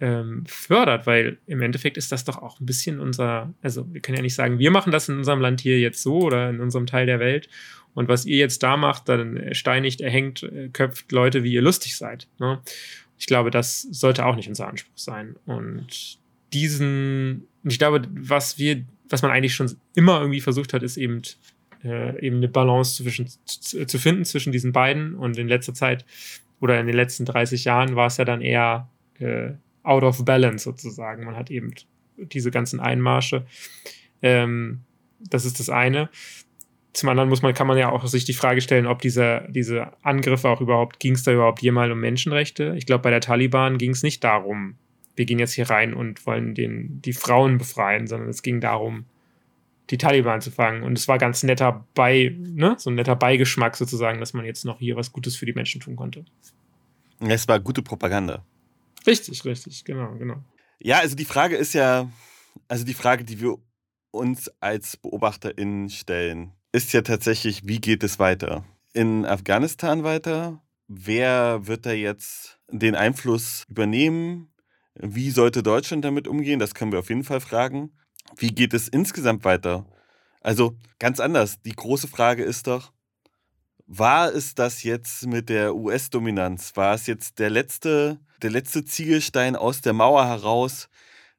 Ähm, 0.00 0.44
fördert, 0.46 1.06
weil 1.06 1.38
im 1.46 1.62
Endeffekt 1.62 1.96
ist 1.96 2.12
das 2.12 2.24
doch 2.24 2.38
auch 2.38 2.60
ein 2.60 2.66
bisschen 2.66 3.00
unser, 3.00 3.52
also 3.62 3.92
wir 3.92 4.00
können 4.00 4.16
ja 4.16 4.22
nicht 4.22 4.34
sagen, 4.34 4.58
wir 4.58 4.70
machen 4.70 4.92
das 4.92 5.08
in 5.08 5.16
unserem 5.18 5.40
Land 5.40 5.60
hier 5.60 5.78
jetzt 5.78 6.02
so 6.02 6.20
oder 6.20 6.50
in 6.50 6.60
unserem 6.60 6.86
Teil 6.86 7.06
der 7.06 7.20
Welt 7.20 7.48
und 7.94 8.08
was 8.08 8.24
ihr 8.24 8.36
jetzt 8.36 8.62
da 8.62 8.76
macht, 8.76 9.08
dann 9.08 9.54
steinigt, 9.54 10.00
erhängt, 10.00 10.42
äh, 10.42 10.68
köpft 10.68 11.12
Leute, 11.12 11.42
wie 11.42 11.52
ihr 11.52 11.62
lustig 11.62 11.96
seid. 11.96 12.28
Ne? 12.38 12.60
Ich 13.18 13.26
glaube, 13.26 13.50
das 13.50 13.82
sollte 13.82 14.24
auch 14.24 14.36
nicht 14.36 14.48
unser 14.48 14.68
Anspruch 14.68 14.96
sein 14.96 15.36
und 15.44 16.18
diesen, 16.52 17.46
ich 17.64 17.78
glaube, 17.78 18.02
was 18.10 18.58
wir 18.58 18.84
was 19.10 19.22
man 19.22 19.30
eigentlich 19.30 19.54
schon 19.54 19.76
immer 19.94 20.20
irgendwie 20.20 20.40
versucht 20.40 20.72
hat, 20.72 20.82
ist 20.82 20.96
eben, 20.96 21.22
äh, 21.84 22.18
eben 22.24 22.36
eine 22.36 22.48
Balance 22.48 23.02
zwischen, 23.02 23.28
zu, 23.44 23.98
finden 23.98 24.24
zwischen 24.24 24.52
diesen 24.52 24.72
beiden. 24.72 25.14
Und 25.14 25.36
in 25.36 25.48
letzter 25.48 25.74
Zeit 25.74 26.06
oder 26.60 26.80
in 26.80 26.86
den 26.86 26.96
letzten 26.96 27.24
30 27.24 27.64
Jahren 27.64 27.96
war 27.96 28.06
es 28.06 28.16
ja 28.16 28.24
dann 28.24 28.40
eher 28.40 28.88
äh, 29.18 29.50
out 29.82 30.04
of 30.04 30.24
balance 30.24 30.64
sozusagen. 30.64 31.24
Man 31.24 31.36
hat 31.36 31.50
eben 31.50 31.74
diese 32.16 32.50
ganzen 32.50 32.80
Einmarsche. 32.80 33.46
Ähm, 34.22 34.80
das 35.18 35.44
ist 35.44 35.58
das 35.58 35.68
eine. 35.68 36.08
Zum 36.92 37.08
anderen 37.08 37.28
muss 37.28 37.42
man, 37.42 37.54
kann 37.54 37.66
man 37.66 37.78
ja 37.78 37.90
auch 37.90 38.04
sich 38.06 38.24
die 38.24 38.32
Frage 38.32 38.60
stellen, 38.60 38.86
ob 38.86 39.00
diese, 39.00 39.46
diese 39.48 39.92
Angriffe 40.02 40.48
auch 40.48 40.60
überhaupt, 40.60 40.98
ging 40.98 41.14
es 41.14 41.22
da 41.22 41.32
überhaupt 41.32 41.62
jemals 41.62 41.92
um 41.92 42.00
Menschenrechte? 42.00 42.74
Ich 42.76 42.86
glaube, 42.86 43.02
bei 43.02 43.10
der 43.10 43.20
Taliban 43.20 43.78
ging 43.78 43.92
es 43.92 44.02
nicht 44.02 44.24
darum, 44.24 44.76
wir 45.20 45.26
gehen 45.26 45.38
jetzt 45.38 45.52
hier 45.52 45.68
rein 45.68 45.92
und 45.92 46.24
wollen 46.24 46.54
den, 46.54 47.02
die 47.02 47.12
Frauen 47.12 47.58
befreien, 47.58 48.06
sondern 48.06 48.30
es 48.30 48.40
ging 48.40 48.58
darum, 48.58 49.04
die 49.90 49.98
Taliban 49.98 50.40
zu 50.40 50.50
fangen. 50.50 50.82
Und 50.82 50.96
es 50.96 51.08
war 51.08 51.18
ganz 51.18 51.42
netter 51.42 51.86
Bei, 51.92 52.34
ne? 52.38 52.76
so 52.78 52.88
ein 52.88 52.94
netter 52.94 53.16
Beigeschmack 53.16 53.76
sozusagen, 53.76 54.18
dass 54.18 54.32
man 54.32 54.46
jetzt 54.46 54.64
noch 54.64 54.78
hier 54.78 54.96
was 54.96 55.12
Gutes 55.12 55.36
für 55.36 55.44
die 55.44 55.52
Menschen 55.52 55.78
tun 55.78 55.94
konnte. 55.94 56.24
Es 57.18 57.46
war 57.48 57.60
gute 57.60 57.82
Propaganda. 57.82 58.46
Richtig, 59.06 59.44
richtig, 59.44 59.84
genau, 59.84 60.14
genau. 60.14 60.42
Ja, 60.78 61.00
also 61.00 61.14
die 61.16 61.26
Frage 61.26 61.56
ist 61.56 61.74
ja, 61.74 62.10
also 62.66 62.86
die 62.86 62.94
Frage, 62.94 63.22
die 63.22 63.42
wir 63.42 63.58
uns 64.10 64.50
als 64.58 64.96
BeobachterInnen 64.96 65.90
stellen, 65.90 66.52
ist 66.72 66.94
ja 66.94 67.02
tatsächlich, 67.02 67.68
wie 67.68 67.78
geht 67.78 68.02
es 68.02 68.18
weiter? 68.18 68.64
In 68.94 69.26
Afghanistan 69.26 70.02
weiter? 70.02 70.62
Wer 70.88 71.66
wird 71.66 71.84
da 71.84 71.92
jetzt 71.92 72.58
den 72.70 72.94
Einfluss 72.94 73.66
übernehmen? 73.68 74.49
Wie 75.02 75.30
sollte 75.30 75.62
Deutschland 75.62 76.04
damit 76.04 76.28
umgehen? 76.28 76.58
Das 76.58 76.74
können 76.74 76.92
wir 76.92 76.98
auf 76.98 77.08
jeden 77.08 77.24
Fall 77.24 77.40
fragen. 77.40 77.92
Wie 78.36 78.48
geht 78.48 78.74
es 78.74 78.86
insgesamt 78.88 79.44
weiter? 79.44 79.86
Also 80.42 80.76
ganz 80.98 81.20
anders. 81.20 81.62
Die 81.62 81.72
große 81.72 82.06
Frage 82.06 82.44
ist 82.44 82.66
doch, 82.66 82.92
war 83.86 84.32
es 84.32 84.54
das 84.54 84.82
jetzt 84.82 85.26
mit 85.26 85.48
der 85.48 85.74
US-Dominanz? 85.74 86.76
War 86.76 86.94
es 86.94 87.06
jetzt 87.06 87.38
der 87.38 87.50
letzte, 87.50 88.20
der 88.42 88.50
letzte 88.50 88.84
Ziegelstein 88.84 89.56
aus 89.56 89.80
der 89.80 89.94
Mauer 89.94 90.26
heraus, 90.26 90.88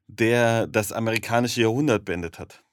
der 0.08 0.66
das 0.66 0.92
amerikanische 0.92 1.62
Jahrhundert 1.62 2.04
beendet 2.04 2.38
hat? 2.38 2.64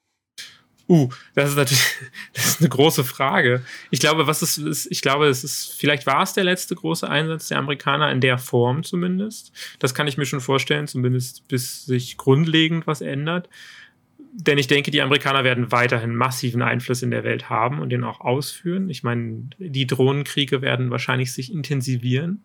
Uh, 0.90 1.08
das 1.36 1.50
ist 1.50 1.56
natürlich 1.56 1.84
das 2.32 2.46
ist 2.46 2.60
eine 2.60 2.68
große 2.68 3.04
Frage. 3.04 3.62
Ich 3.92 4.00
glaube, 4.00 4.26
was 4.26 4.42
ist, 4.42 4.58
ist, 4.58 4.90
ich 4.90 5.02
glaube, 5.02 5.28
es 5.28 5.44
ist, 5.44 5.72
vielleicht 5.78 6.04
war 6.04 6.24
es 6.24 6.32
der 6.32 6.42
letzte 6.42 6.74
große 6.74 7.08
Einsatz 7.08 7.46
der 7.46 7.58
Amerikaner 7.58 8.10
in 8.10 8.20
der 8.20 8.38
Form 8.38 8.82
zumindest. 8.82 9.52
Das 9.78 9.94
kann 9.94 10.08
ich 10.08 10.18
mir 10.18 10.26
schon 10.26 10.40
vorstellen, 10.40 10.88
zumindest 10.88 11.46
bis 11.46 11.86
sich 11.86 12.16
grundlegend 12.16 12.88
was 12.88 13.02
ändert. 13.02 13.48
Denn 14.32 14.58
ich 14.58 14.66
denke, 14.66 14.90
die 14.90 15.00
Amerikaner 15.00 15.44
werden 15.44 15.70
weiterhin 15.70 16.16
massiven 16.16 16.60
Einfluss 16.60 17.02
in 17.02 17.12
der 17.12 17.22
Welt 17.22 17.48
haben 17.48 17.78
und 17.78 17.90
den 17.90 18.02
auch 18.02 18.20
ausführen. 18.20 18.90
Ich 18.90 19.04
meine, 19.04 19.48
die 19.58 19.86
Drohnenkriege 19.86 20.60
werden 20.60 20.90
wahrscheinlich 20.90 21.32
sich 21.32 21.52
intensivieren. 21.52 22.42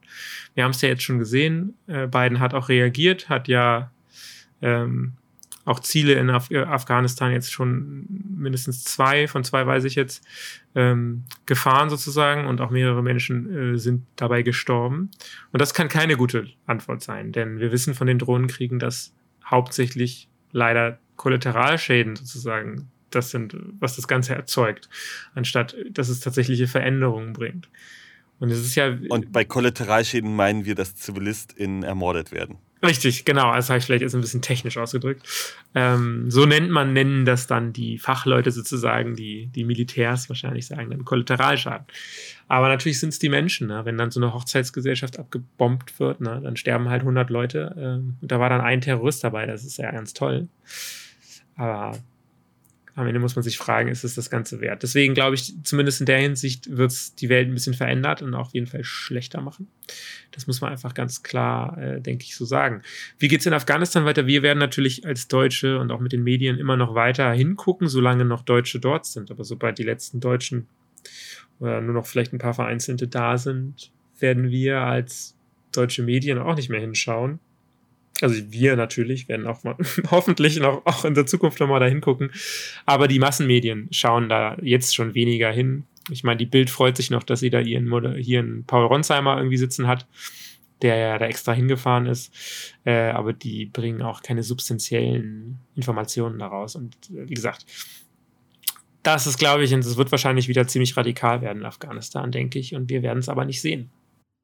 Wir 0.53 0.65
haben 0.65 0.71
es 0.71 0.81
ja 0.81 0.89
jetzt 0.89 1.03
schon 1.03 1.17
gesehen. 1.17 1.73
Äh, 1.87 2.05
Biden 2.05 2.39
hat 2.39 2.53
auch 2.53 2.69
reagiert, 2.69 3.27
hat 3.27 3.47
ja 3.47 3.89
ähm, 4.61 5.13
auch 5.65 5.79
Ziele 5.79 6.13
in 6.13 6.29
Af 6.29 6.51
äh, 6.51 6.59
Afghanistan 6.59 7.31
jetzt 7.31 7.51
schon 7.51 8.05
mindestens 8.37 8.83
zwei, 8.83 9.27
von 9.27 9.43
zwei 9.43 9.65
weiß 9.65 9.83
ich 9.83 9.95
jetzt, 9.95 10.23
ähm, 10.75 11.23
gefahren 11.45 11.89
sozusagen 11.89 12.45
und 12.45 12.61
auch 12.61 12.69
mehrere 12.69 13.03
Menschen 13.03 13.73
äh, 13.73 13.77
sind 13.77 14.05
dabei 14.15 14.43
gestorben. 14.43 15.09
Und 15.51 15.61
das 15.61 15.73
kann 15.73 15.89
keine 15.89 16.15
gute 16.15 16.47
Antwort 16.67 17.01
sein, 17.01 17.31
denn 17.31 17.59
wir 17.59 17.71
wissen 17.71 17.95
von 17.95 18.07
den 18.07 18.19
Drohnenkriegen, 18.19 18.79
dass 18.79 19.13
hauptsächlich 19.43 20.29
leider 20.51 20.99
Kollateralschäden 21.15 22.15
sozusagen 22.15 22.89
das 23.09 23.31
sind, 23.31 23.55
was 23.79 23.95
das 23.95 24.07
Ganze 24.07 24.35
erzeugt, 24.35 24.89
anstatt 25.33 25.75
dass 25.89 26.09
es 26.09 26.19
tatsächliche 26.19 26.67
Veränderungen 26.67 27.33
bringt. 27.33 27.69
Und 28.39 28.51
es 28.51 28.59
ist 28.59 28.75
ja. 28.75 28.95
Und 29.09 29.31
bei 29.31 29.45
Kollateralschäden 29.45 30.35
meinen 30.35 30.65
wir, 30.65 30.75
dass 30.75 30.95
ZivilistInnen 30.95 31.83
ermordet 31.83 32.31
werden. 32.31 32.57
Richtig, 32.85 33.25
genau. 33.25 33.53
Das 33.53 33.69
habe 33.69 33.79
ich 33.79 33.85
vielleicht 33.85 34.01
jetzt 34.01 34.15
ein 34.15 34.21
bisschen 34.21 34.41
technisch 34.41 34.77
ausgedrückt. 34.77 35.27
Ähm, 35.73 36.29
so 36.29 36.45
nennt 36.45 36.69
man, 36.69 36.93
nennen 36.93 37.25
das 37.25 37.47
dann 37.47 37.73
die 37.73 37.97
Fachleute 37.97 38.51
sozusagen, 38.51 39.15
die, 39.15 39.47
die 39.47 39.63
Militärs 39.63 40.29
wahrscheinlich 40.29 40.67
sagen 40.67 40.89
dann 40.89 41.05
Kollateralschaden. 41.05 41.85
Aber 42.47 42.67
natürlich 42.67 42.99
sind 42.99 43.09
es 43.09 43.19
die 43.19 43.29
Menschen. 43.29 43.67
Ne? 43.67 43.85
Wenn 43.85 43.97
dann 43.97 44.11
so 44.11 44.19
eine 44.19 44.33
Hochzeitsgesellschaft 44.33 45.17
abgebombt 45.17 45.99
wird, 45.99 46.21
ne? 46.21 46.39
dann 46.43 46.57
sterben 46.57 46.89
halt 46.89 47.01
100 47.01 47.29
Leute. 47.29 47.75
Ähm, 47.77 48.17
und 48.21 48.31
da 48.31 48.39
war 48.39 48.49
dann 48.49 48.61
ein 48.61 48.81
Terrorist 48.81 49.23
dabei. 49.23 49.45
Das 49.45 49.65
ist 49.65 49.77
ja 49.77 49.91
ganz 49.91 50.13
toll. 50.13 50.47
Aber 51.55 51.97
am 52.95 53.07
Ende 53.07 53.19
muss 53.19 53.35
man 53.35 53.43
sich 53.43 53.57
fragen, 53.57 53.89
ist 53.89 54.05
es 54.05 54.15
das 54.15 54.29
Ganze 54.29 54.61
wert? 54.61 54.81
Deswegen 54.81 55.13
glaube 55.13 55.35
ich, 55.35 55.53
zumindest 55.63 55.99
in 55.99 56.05
der 56.05 56.19
Hinsicht 56.19 56.77
wird 56.77 56.91
es 56.91 57.13
die 57.13 57.27
Welt 57.27 57.49
ein 57.49 57.53
bisschen 57.53 57.73
verändert 57.73 58.21
und 58.21 58.33
auf 58.33 58.53
jeden 58.53 58.67
Fall 58.67 58.85
schlechter 58.85 59.41
machen. 59.41 59.67
Das 60.31 60.47
muss 60.47 60.61
man 60.61 60.71
einfach 60.71 60.93
ganz 60.93 61.21
klar, 61.21 61.77
äh, 61.77 62.01
denke 62.01 62.23
ich, 62.23 62.37
so 62.37 62.45
sagen. 62.45 62.81
Wie 63.19 63.27
geht 63.27 63.41
es 63.41 63.45
in 63.45 63.53
Afghanistan 63.53 64.05
weiter? 64.05 64.27
Wir 64.27 64.43
werden 64.43 64.59
natürlich 64.59 65.05
als 65.05 65.27
Deutsche 65.27 65.77
und 65.77 65.91
auch 65.91 65.99
mit 65.99 66.13
den 66.13 66.23
Medien 66.23 66.57
immer 66.57 66.77
noch 66.77 66.95
weiter 66.95 67.33
hingucken, 67.33 67.89
solange 67.89 68.23
noch 68.23 68.43
Deutsche 68.43 68.79
dort 68.79 69.05
sind. 69.05 69.29
Aber 69.29 69.43
sobald 69.43 69.77
die 69.77 69.83
letzten 69.83 70.21
Deutschen 70.21 70.67
oder 71.59 71.81
nur 71.81 71.93
noch 71.93 72.05
vielleicht 72.05 72.31
ein 72.31 72.39
paar 72.39 72.53
Vereinzelte 72.53 73.09
da 73.09 73.37
sind, 73.37 73.91
werden 74.19 74.49
wir 74.49 74.79
als 74.81 75.35
deutsche 75.73 76.01
Medien 76.01 76.37
auch 76.37 76.55
nicht 76.55 76.69
mehr 76.69 76.79
hinschauen 76.79 77.39
also 78.21 78.35
wir 78.51 78.75
natürlich 78.75 79.27
werden 79.27 79.47
auch 79.47 79.63
mal 79.63 79.75
hoffentlich 80.11 80.59
noch 80.59 80.85
auch 80.85 81.05
in 81.05 81.13
der 81.13 81.25
Zukunft 81.25 81.59
noch 81.59 81.67
mal 81.67 81.79
da 81.79 81.87
hingucken. 81.87 82.31
Aber 82.85 83.07
die 83.07 83.19
Massenmedien 83.19 83.87
schauen 83.91 84.29
da 84.29 84.57
jetzt 84.61 84.95
schon 84.95 85.13
weniger 85.13 85.51
hin. 85.51 85.85
Ich 86.09 86.23
meine, 86.23 86.37
die 86.37 86.45
Bild 86.45 86.69
freut 86.69 86.97
sich 86.97 87.09
noch, 87.09 87.23
dass 87.23 87.39
sie 87.39 87.49
da 87.49 87.59
ihren 87.59 87.91
einen 87.91 88.63
Paul 88.65 88.85
Ronsheimer 88.85 89.37
irgendwie 89.37 89.57
sitzen 89.57 89.87
hat, 89.87 90.07
der 90.81 90.97
ja 90.97 91.17
da 91.17 91.25
extra 91.25 91.53
hingefahren 91.53 92.05
ist. 92.05 92.31
Äh, 92.85 93.09
aber 93.09 93.33
die 93.33 93.65
bringen 93.65 94.01
auch 94.01 94.21
keine 94.21 94.43
substanziellen 94.43 95.59
Informationen 95.75 96.39
daraus. 96.39 96.75
Und 96.75 96.95
äh, 97.09 97.27
wie 97.27 97.33
gesagt, 97.33 97.65
das 99.01 99.27
ist, 99.27 99.37
glaube 99.37 99.63
ich, 99.63 99.73
und 99.73 99.79
es 99.79 99.97
wird 99.97 100.11
wahrscheinlich 100.11 100.47
wieder 100.47 100.67
ziemlich 100.67 100.95
radikal 100.95 101.41
werden 101.41 101.59
in 101.59 101.65
Afghanistan, 101.65 102.31
denke 102.31 102.59
ich. 102.59 102.75
Und 102.75 102.89
wir 102.89 103.03
werden 103.03 103.19
es 103.19 103.29
aber 103.29 103.45
nicht 103.45 103.61
sehen. 103.61 103.89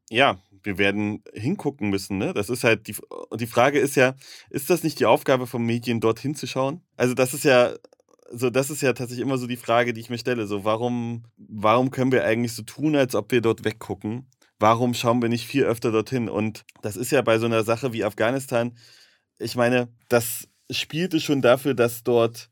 Ja, 0.10 0.39
wir 0.63 0.78
werden 0.78 1.24
hingucken 1.34 1.89
müssen. 1.89 2.17
Ne? 2.17 2.34
Das 2.34 2.50
ist 2.50 2.63
halt 2.63 2.88
die, 2.88 2.95
die 3.36 3.47
Frage 3.47 3.80
ist 3.80 3.95
ja, 3.95 4.15
ist 4.50 4.69
das 4.69 4.84
nicht 4.84 5.00
die 5.00 5.06
Aufgabe 5.06 5.47
von 5.47 5.65
Medien, 5.65 6.00
dort 6.00 6.19
hinzuschauen? 6.19 6.82
Also 6.97 7.13
das 7.13 7.34
ist 7.34 7.43
ja, 7.43 7.74
so 8.32 8.50
das 8.50 8.69
ist 8.69 8.82
ja 8.82 8.93
tatsächlich 8.93 9.26
immer 9.26 9.38
so 9.38 9.47
die 9.47 9.58
Frage, 9.58 9.93
die 9.93 10.02
ich 10.02 10.10
mir 10.10 10.17
stelle. 10.17 10.47
So 10.47 10.63
warum, 10.63 11.26
warum 11.38 11.91
können 11.91 12.12
wir 12.12 12.26
eigentlich 12.26 12.54
so 12.54 12.63
tun, 12.63 12.95
als 12.95 13.15
ob 13.15 13.32
wir 13.32 13.41
dort 13.41 13.65
weggucken? 13.65 14.28
Warum 14.60 14.93
schauen 14.93 15.21
wir 15.21 15.30
nicht 15.30 15.47
viel 15.47 15.63
öfter 15.63 15.91
dorthin? 15.91 16.30
Und 16.30 16.63
das 16.82 16.95
ist 16.95 17.12
ja 17.12 17.21
bei 17.21 17.39
so 17.39 17.47
einer 17.47 17.63
Sache 17.63 17.93
wie 17.93 18.04
Afghanistan. 18.04 18.78
Ich 19.39 19.56
meine, 19.56 19.89
das 20.08 20.47
spielte 20.69 21.19
schon 21.19 21.41
dafür, 21.41 21.74
dass 21.74 22.04
dort 22.04 22.50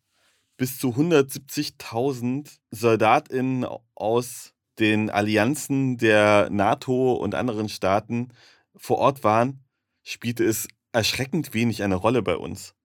bis 0.57 0.77
zu 0.77 0.89
170.000 0.89 2.49
SoldatInnen 2.71 3.65
aus 3.95 4.53
den 4.79 5.09
Allianzen 5.09 5.97
der 5.97 6.49
NATO 6.49 7.13
und 7.13 7.35
anderen 7.35 7.69
Staaten 7.69 8.29
vor 8.75 8.97
Ort 8.97 9.23
waren, 9.23 9.63
spielte 10.03 10.43
es 10.43 10.67
erschreckend 10.91 11.53
wenig 11.53 11.83
eine 11.83 11.95
Rolle 11.95 12.21
bei 12.21 12.35
uns. 12.35 12.75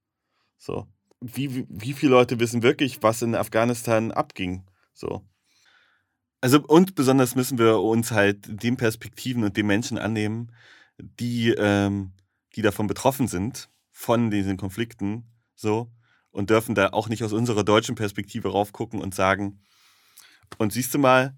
So. 0.59 0.87
Wie, 1.21 1.65
wie 1.69 1.93
viele 1.95 2.13
Leute 2.13 2.39
wissen 2.41 2.63
wirklich, 2.63 3.03
was 3.03 3.23
in 3.23 3.35
Afghanistan 3.35 4.13
abging? 4.13 4.65
So. 4.93 5.25
Also, 6.41 6.61
und 6.61 6.95
besonders 6.95 7.35
müssen 7.35 7.59
wir 7.59 7.81
uns 7.81 8.11
halt 8.11 8.63
den 8.63 8.77
Perspektiven 8.77 9.45
und 9.45 9.57
den 9.57 9.67
Menschen 9.67 9.97
annehmen, 9.97 10.53
die, 10.99 11.51
ähm, 11.51 12.13
die 12.55 12.63
davon 12.63 12.87
betroffen 12.87 13.29
sind, 13.29 13.71
von 13.91 14.31
diesen 14.31 14.59
Konflikten, 14.59 15.25
so, 15.55 15.91
und 16.31 16.51
dürfen 16.51 16.75
da 16.75 16.89
auch 16.89 17.09
nicht 17.09 17.25
aus 17.25 17.33
unserer 17.33 17.65
deutschen 17.65 17.95
Perspektive 17.95 18.49
raufgucken 18.49 19.01
und 19.01 19.15
sagen, 19.15 19.63
und 20.59 20.73
siehst 20.73 20.93
du 20.93 20.99
mal, 20.99 21.35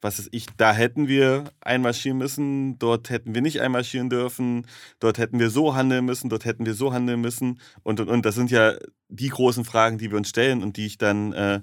was 0.00 0.18
ist 0.18 0.28
ich, 0.32 0.46
da 0.56 0.72
hätten 0.72 1.08
wir 1.08 1.44
einmarschieren 1.60 2.18
müssen, 2.18 2.78
dort 2.78 3.10
hätten 3.10 3.34
wir 3.34 3.42
nicht 3.42 3.60
einmarschieren 3.60 4.10
dürfen, 4.10 4.66
dort 5.00 5.18
hätten 5.18 5.38
wir 5.38 5.50
so 5.50 5.74
handeln 5.74 6.04
müssen, 6.04 6.28
dort 6.28 6.44
hätten 6.44 6.66
wir 6.66 6.74
so 6.74 6.92
handeln 6.92 7.20
müssen 7.20 7.60
und 7.82 8.00
und 8.00 8.08
und. 8.08 8.26
Das 8.26 8.34
sind 8.34 8.50
ja 8.50 8.74
die 9.08 9.28
großen 9.28 9.64
Fragen, 9.64 9.98
die 9.98 10.10
wir 10.10 10.18
uns 10.18 10.28
stellen 10.28 10.62
und 10.62 10.76
die 10.76 10.86
ich 10.86 10.98
dann, 10.98 11.32
äh, 11.32 11.60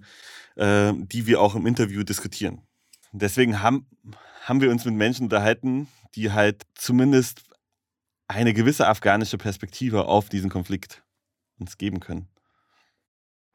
äh, 0.56 0.94
die 0.96 1.28
wir 1.28 1.42
auch 1.42 1.56
im 1.56 1.66
Interview 1.68 2.04
diskutieren. 2.04 2.62
Deswegen 3.12 3.62
haben, 3.62 3.88
haben 4.42 4.62
wir 4.62 4.72
uns 4.72 4.86
mit 4.86 4.96
Menschen 4.96 5.26
unterhalten, 5.26 5.88
die 6.16 6.32
halt 6.32 6.64
zumindest 6.76 7.44
eine 8.28 8.54
gewisse 8.54 8.88
afghanische 8.88 9.38
Perspektive 9.38 10.06
auf 10.06 10.30
diesen 10.30 10.50
Konflikt 10.50 11.04
uns 11.60 11.78
geben 11.78 12.00
können. 12.00 12.28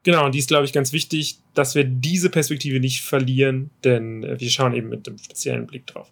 Genau, 0.03 0.25
und 0.25 0.33
die 0.33 0.39
ist, 0.39 0.47
glaube 0.47 0.65
ich, 0.65 0.71
ganz 0.71 0.93
wichtig, 0.93 1.39
dass 1.53 1.75
wir 1.75 1.83
diese 1.83 2.29
Perspektive 2.29 2.79
nicht 2.79 3.01
verlieren, 3.01 3.69
denn 3.83 4.23
äh, 4.23 4.39
wir 4.39 4.49
schauen 4.49 4.73
eben 4.73 4.87
mit 4.89 5.07
einem 5.07 5.17
speziellen 5.17 5.67
Blick 5.67 5.87
drauf. 5.87 6.09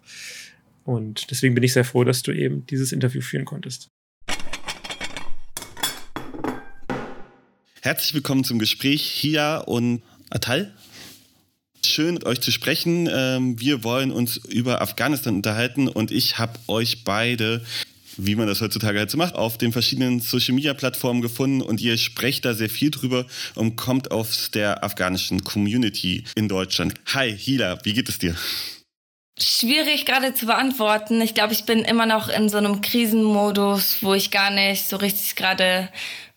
Und 0.84 1.30
deswegen 1.30 1.54
bin 1.54 1.64
ich 1.64 1.72
sehr 1.72 1.84
froh, 1.84 2.04
dass 2.04 2.22
du 2.22 2.32
eben 2.32 2.66
dieses 2.66 2.92
Interview 2.92 3.22
führen 3.22 3.46
konntest. 3.46 3.88
Herzlich 7.80 8.12
willkommen 8.12 8.44
zum 8.44 8.58
Gespräch, 8.58 9.02
Hia 9.02 9.58
und 9.58 10.02
Atal. 10.28 10.74
Schön 11.86 12.14
mit 12.14 12.26
euch 12.26 12.40
zu 12.40 12.50
sprechen. 12.50 13.08
Ähm, 13.10 13.58
wir 13.58 13.84
wollen 13.84 14.10
uns 14.10 14.36
über 14.36 14.82
Afghanistan 14.82 15.36
unterhalten 15.36 15.88
und 15.88 16.10
ich 16.10 16.38
habe 16.38 16.58
euch 16.66 17.04
beide 17.04 17.64
wie 18.18 18.34
man 18.34 18.46
das 18.46 18.60
heutzutage 18.60 18.98
halt 18.98 19.10
so 19.10 19.16
macht, 19.16 19.34
auf 19.34 19.56
den 19.56 19.72
verschiedenen 19.72 20.20
Social-Media-Plattformen 20.20 21.22
gefunden 21.22 21.62
und 21.62 21.80
ihr 21.80 21.96
sprecht 21.96 22.44
da 22.44 22.52
sehr 22.52 22.68
viel 22.68 22.90
drüber 22.90 23.24
und 23.54 23.76
kommt 23.76 24.10
aus 24.10 24.50
der 24.50 24.84
afghanischen 24.84 25.44
Community 25.44 26.24
in 26.34 26.48
Deutschland. 26.48 26.94
Hi, 27.14 27.36
Hila, 27.36 27.78
wie 27.84 27.94
geht 27.94 28.08
es 28.08 28.18
dir? 28.18 28.34
Schwierig 29.40 30.04
gerade 30.04 30.34
zu 30.34 30.46
beantworten. 30.46 31.20
Ich 31.20 31.32
glaube, 31.32 31.52
ich 31.52 31.64
bin 31.64 31.80
immer 31.80 32.06
noch 32.06 32.28
in 32.28 32.48
so 32.48 32.58
einem 32.58 32.80
Krisenmodus, 32.80 33.98
wo 34.02 34.14
ich 34.14 34.32
gar 34.32 34.50
nicht 34.50 34.88
so 34.88 34.96
richtig 34.96 35.36
gerade 35.36 35.88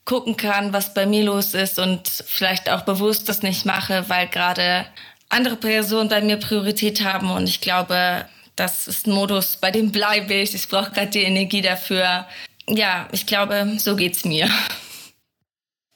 gucken 0.05 0.37
kann, 0.37 0.73
was 0.73 0.93
bei 0.93 1.05
mir 1.05 1.23
los 1.23 1.53
ist 1.53 1.79
und 1.79 2.07
vielleicht 2.07 2.69
auch 2.69 2.81
bewusst 2.81 3.27
das 3.27 3.41
nicht 3.41 3.65
mache, 3.65 4.05
weil 4.07 4.27
gerade 4.27 4.85
andere 5.29 5.55
Personen 5.55 6.09
bei 6.09 6.21
mir 6.21 6.37
Priorität 6.37 7.03
haben 7.03 7.31
und 7.31 7.47
ich 7.47 7.61
glaube, 7.61 8.25
das 8.61 8.87
ist 8.87 9.07
ein 9.07 9.13
Modus, 9.13 9.57
bei 9.59 9.71
dem 9.71 9.91
bleibe 9.91 10.35
ich. 10.35 10.53
Ich 10.53 10.69
brauche 10.69 10.91
gerade 10.91 11.09
die 11.09 11.23
Energie 11.23 11.63
dafür. 11.63 12.27
Ja, 12.67 13.07
ich 13.11 13.25
glaube, 13.25 13.75
so 13.79 13.95
geht 13.95 14.15
es 14.15 14.23
mir. 14.23 14.47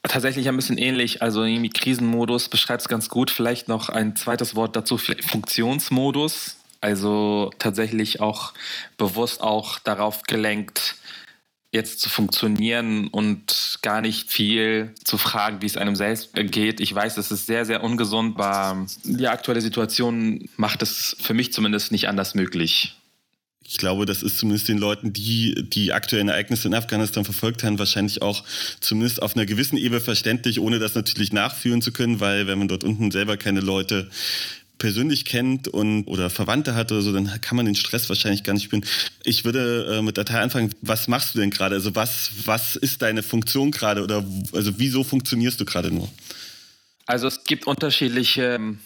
Tatsächlich 0.02 0.48
ein 0.48 0.56
bisschen 0.56 0.80
ähnlich. 0.80 1.22
Also 1.22 1.44
irgendwie 1.44 1.70
Krisenmodus 1.70 2.50
beschreibt 2.50 2.82
es 2.82 2.88
ganz 2.88 3.08
gut. 3.08 3.30
Vielleicht 3.30 3.68
noch 3.68 3.90
ein 3.90 4.16
zweites 4.16 4.56
Wort 4.56 4.76
dazu, 4.76 4.98
Funktionsmodus. 4.98 6.58
Also 6.82 7.52
tatsächlich 7.60 8.20
auch 8.20 8.54
bewusst 8.98 9.42
auch 9.42 9.78
darauf 9.78 10.24
gelenkt, 10.24 10.96
jetzt 11.76 12.00
zu 12.00 12.10
funktionieren 12.10 13.08
und 13.08 13.78
gar 13.82 14.02
nicht 14.02 14.32
viel 14.32 14.94
zu 15.04 15.18
fragen, 15.18 15.62
wie 15.62 15.68
es 15.68 15.78
einem 15.78 15.96
selbst 15.96 16.32
geht. 16.34 16.80
Ich 16.80 16.96
weiß, 16.96 17.18
es 17.18 17.32
ist 17.32 17.46
sehr, 17.46 17.66
sehr 17.66 17.84
ungesund, 17.84 18.40
aber 18.40 18.88
die 19.04 19.28
aktuelle 19.28 19.62
Situation 19.62 20.50
macht 20.58 20.82
es 20.82 21.16
für 21.20 21.36
mich 21.36 21.54
zumindest 21.54 21.92
nicht 21.92 22.08
anders 22.08 22.34
möglich. 22.34 22.96
Ich 23.68 23.78
glaube, 23.78 24.06
das 24.06 24.22
ist 24.22 24.38
zumindest 24.38 24.68
den 24.68 24.78
Leuten, 24.78 25.12
die 25.12 25.56
die 25.68 25.92
aktuellen 25.92 26.30
Ereignisse 26.30 26.68
in 26.68 26.76
Afghanistan 26.76 27.26
verfolgt 27.26 27.64
haben, 27.64 27.80
wahrscheinlich 27.80 28.22
auch 28.22 28.44
zumindest 28.80 29.24
auf 29.24 29.36
einer 29.36 29.48
gewissen 29.48 29.78
Ebene 29.78 30.02
verständlich, 30.02 30.60
ohne 30.60 30.78
das 30.78 30.94
natürlich 30.94 31.34
nachführen 31.34 31.82
zu 31.82 31.92
können, 31.92 32.20
weil 32.20 32.46
wenn 32.46 32.60
man 32.60 32.68
dort 32.68 32.84
unten 32.84 33.10
selber 33.10 33.38
keine 33.38 33.62
Leute 33.62 34.10
persönlich 34.78 35.26
kennt 35.26 35.68
und 35.68 36.06
oder 36.06 36.30
Verwandte 36.30 36.76
hat 36.76 36.92
oder 36.92 37.02
so, 37.02 37.14
dann 37.14 37.30
kann 37.42 37.56
man 37.56 37.66
den 37.66 37.76
Stress 37.76 38.10
wahrscheinlich 38.10 38.44
gar 38.44 38.54
nicht 38.54 38.64
spüren. 38.64 38.86
Ich 39.24 39.46
würde 39.46 39.98
äh, 39.98 40.02
mit 40.02 40.18
Datei 40.18 40.40
anfangen. 40.40 40.74
Was 40.82 41.08
machst 41.08 41.36
du 41.36 41.40
denn 41.40 41.50
gerade? 41.50 41.76
Also 41.76 41.96
was 41.96 42.32
was 42.46 42.76
ist 42.76 43.02
deine 43.02 43.24
Funktion 43.24 43.72
gerade 43.72 44.04
oder 44.04 44.24
also 44.54 44.78
wieso 44.78 45.04
funktionierst 45.04 45.60
du 45.60 45.66
gerade 45.66 45.92
nur? 45.92 46.10
Also 47.06 47.28
es 47.28 47.44
gibt 47.44 47.68
unterschiedliche 47.68 48.56
ähm, 48.56 48.80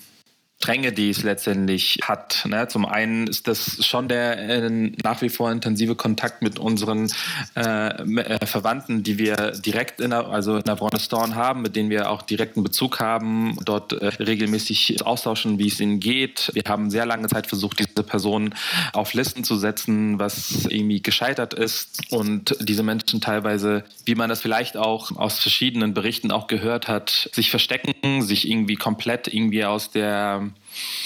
Stränge, 0.62 0.91
die 0.91 1.10
es 1.10 1.24
letztendlich 1.24 2.00
hat. 2.04 2.45
Ne? 2.45 2.67
Zum 2.67 2.86
einen 2.86 3.28
ist 3.28 3.48
das 3.48 3.86
schon 3.86 4.10
der 4.10 4.38
äh, 4.38 4.69
nach 5.02 5.22
wie 5.22 5.30
vor 5.30 5.50
intensive 5.50 5.95
Kontakt 5.95 6.41
mit 6.41 6.60
unseren 6.60 7.10
äh, 7.56 7.88
äh, 7.88 8.45
Verwandten, 8.45 9.02
die 9.02 9.17
wir 9.17 9.52
direkt 9.52 10.02
in, 10.02 10.10
der, 10.10 10.28
also 10.28 10.58
in 10.58 10.67
Afghanistan 10.67 11.36
haben, 11.36 11.62
mit 11.62 11.78
denen 11.78 11.89
wir 11.89 12.12
auch 12.12 12.24
direkten 12.24 12.62
Bezug 12.62 13.00
haben, 13.00 13.58
dort 13.63 13.93
äh, 13.93 14.08
regelmäßig 14.08 15.06
austauschen, 15.06 15.60
wie 15.60 15.67
es 15.67 15.80
ihnen 15.80 16.02
geht. 16.02 16.52
Wir 16.54 16.63
haben 16.67 16.91
sehr 16.91 17.06
lange 17.06 17.30
Zeit 17.30 17.48
versucht, 17.48 17.80
diese 17.80 18.04
Personen 18.04 18.54
auf 18.91 19.13
Listen 19.13 19.45
zu 19.45 19.56
setzen, 19.56 20.19
was 20.19 20.65
irgendwie 20.65 21.02
gescheitert 21.02 21.54
ist 21.54 22.12
und 22.12 22.58
diese 22.60 22.84
Menschen 22.84 23.22
teilweise, 23.22 23.86
wie 24.04 24.15
man 24.15 24.28
das 24.28 24.41
vielleicht 24.41 24.76
auch 24.76 25.15
aus 25.15 25.39
verschiedenen 25.39 25.93
Berichten 25.93 26.32
auch 26.32 26.48
gehört 26.48 26.89
hat, 26.89 27.30
sich 27.32 27.50
verstecken, 27.50 28.22
sich 28.22 28.50
irgendwie 28.50 28.76
komplett 28.76 29.34
irgendwie 29.34 29.63
aus 29.63 29.91
der 29.91 30.48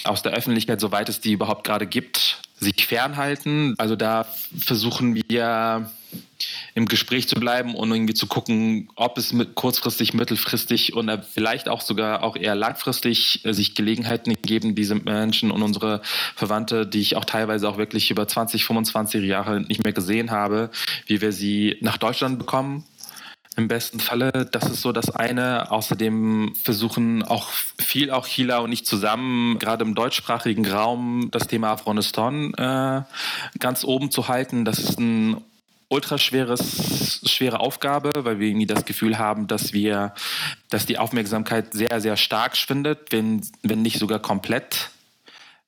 aus 0.03 0.21
der 0.21 0.33
Öffentlichkeit, 0.33 0.79
soweit 0.81 1.09
es 1.09 1.21
die 1.21 1.33
überhaupt 1.33 1.65
gerade 1.65 1.87
gibt, 1.87 2.41
sich 2.59 2.85
fernhalten. 2.85 3.75
Also 3.77 3.95
da 3.95 4.25
versuchen 4.57 5.15
wir 5.15 5.89
im 6.75 6.87
Gespräch 6.87 7.27
zu 7.27 7.35
bleiben 7.35 7.75
und 7.75 7.91
irgendwie 7.91 8.13
zu 8.13 8.27
gucken, 8.27 8.89
ob 8.95 9.17
es 9.17 9.33
mit 9.33 9.55
kurzfristig, 9.55 10.13
mittelfristig 10.13 10.93
und 10.93 11.09
vielleicht 11.31 11.69
auch 11.69 11.81
sogar 11.81 12.23
auch 12.23 12.35
eher 12.35 12.55
langfristig 12.55 13.45
äh, 13.45 13.53
sich 13.53 13.75
Gelegenheiten 13.75 14.33
geben, 14.41 14.75
diese 14.75 14.95
Menschen 14.95 15.51
und 15.51 15.61
unsere 15.61 16.01
Verwandte, 16.35 16.85
die 16.85 17.01
ich 17.01 17.15
auch 17.15 17.25
teilweise 17.25 17.69
auch 17.69 17.77
wirklich 17.77 18.11
über 18.11 18.27
20, 18.27 18.65
25 18.65 19.23
Jahre 19.23 19.61
nicht 19.61 19.83
mehr 19.83 19.93
gesehen 19.93 20.31
habe, 20.31 20.69
wie 21.07 21.21
wir 21.21 21.31
sie 21.31 21.77
nach 21.81 21.97
Deutschland 21.97 22.39
bekommen 22.39 22.83
im 23.55 23.67
besten 23.67 23.99
Falle. 23.99 24.31
Das 24.51 24.69
ist 24.69 24.81
so 24.81 24.91
das 24.91 25.09
eine. 25.09 25.71
Außerdem 25.71 26.53
versuchen 26.61 27.23
auch 27.23 27.49
viel 27.49 28.11
auch 28.11 28.27
Chila 28.27 28.59
und 28.59 28.71
ich 28.71 28.85
zusammen, 28.85 29.59
gerade 29.59 29.83
im 29.83 29.95
deutschsprachigen 29.95 30.67
Raum, 30.67 31.29
das 31.31 31.47
Thema 31.47 31.71
Afghanistan 31.71 32.53
äh, 32.55 33.03
ganz 33.59 33.83
oben 33.83 34.11
zu 34.11 34.27
halten. 34.27 34.65
Das 34.65 34.79
ist 34.79 34.99
ein 34.99 35.37
ultraschweres, 35.89 37.21
schwere 37.25 37.59
Aufgabe, 37.59 38.11
weil 38.15 38.39
wir 38.39 38.47
irgendwie 38.47 38.65
das 38.65 38.85
Gefühl 38.85 39.19
haben, 39.19 39.47
dass 39.47 39.73
wir, 39.73 40.13
dass 40.69 40.85
die 40.85 40.97
Aufmerksamkeit 40.97 41.73
sehr, 41.73 42.01
sehr 42.01 42.17
stark 42.17 42.57
schwindet, 42.57 43.11
wenn, 43.11 43.41
wenn 43.61 43.83
nicht 43.83 43.99
sogar 43.99 44.19
komplett 44.19 44.89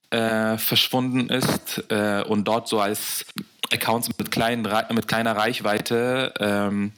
äh, 0.10 0.58
verschwunden 0.58 1.30
ist 1.30 1.84
äh, 1.89 2.24
und 2.24 2.45
dort 2.45 2.67
so 2.67 2.80
als 2.80 3.26
Accounts 3.71 4.10
mit, 4.17 4.32
kleinen, 4.32 4.67
mit 4.93 5.08
kleiner 5.08 5.36
Reichweite 5.36 6.34
ähm, 6.39 6.91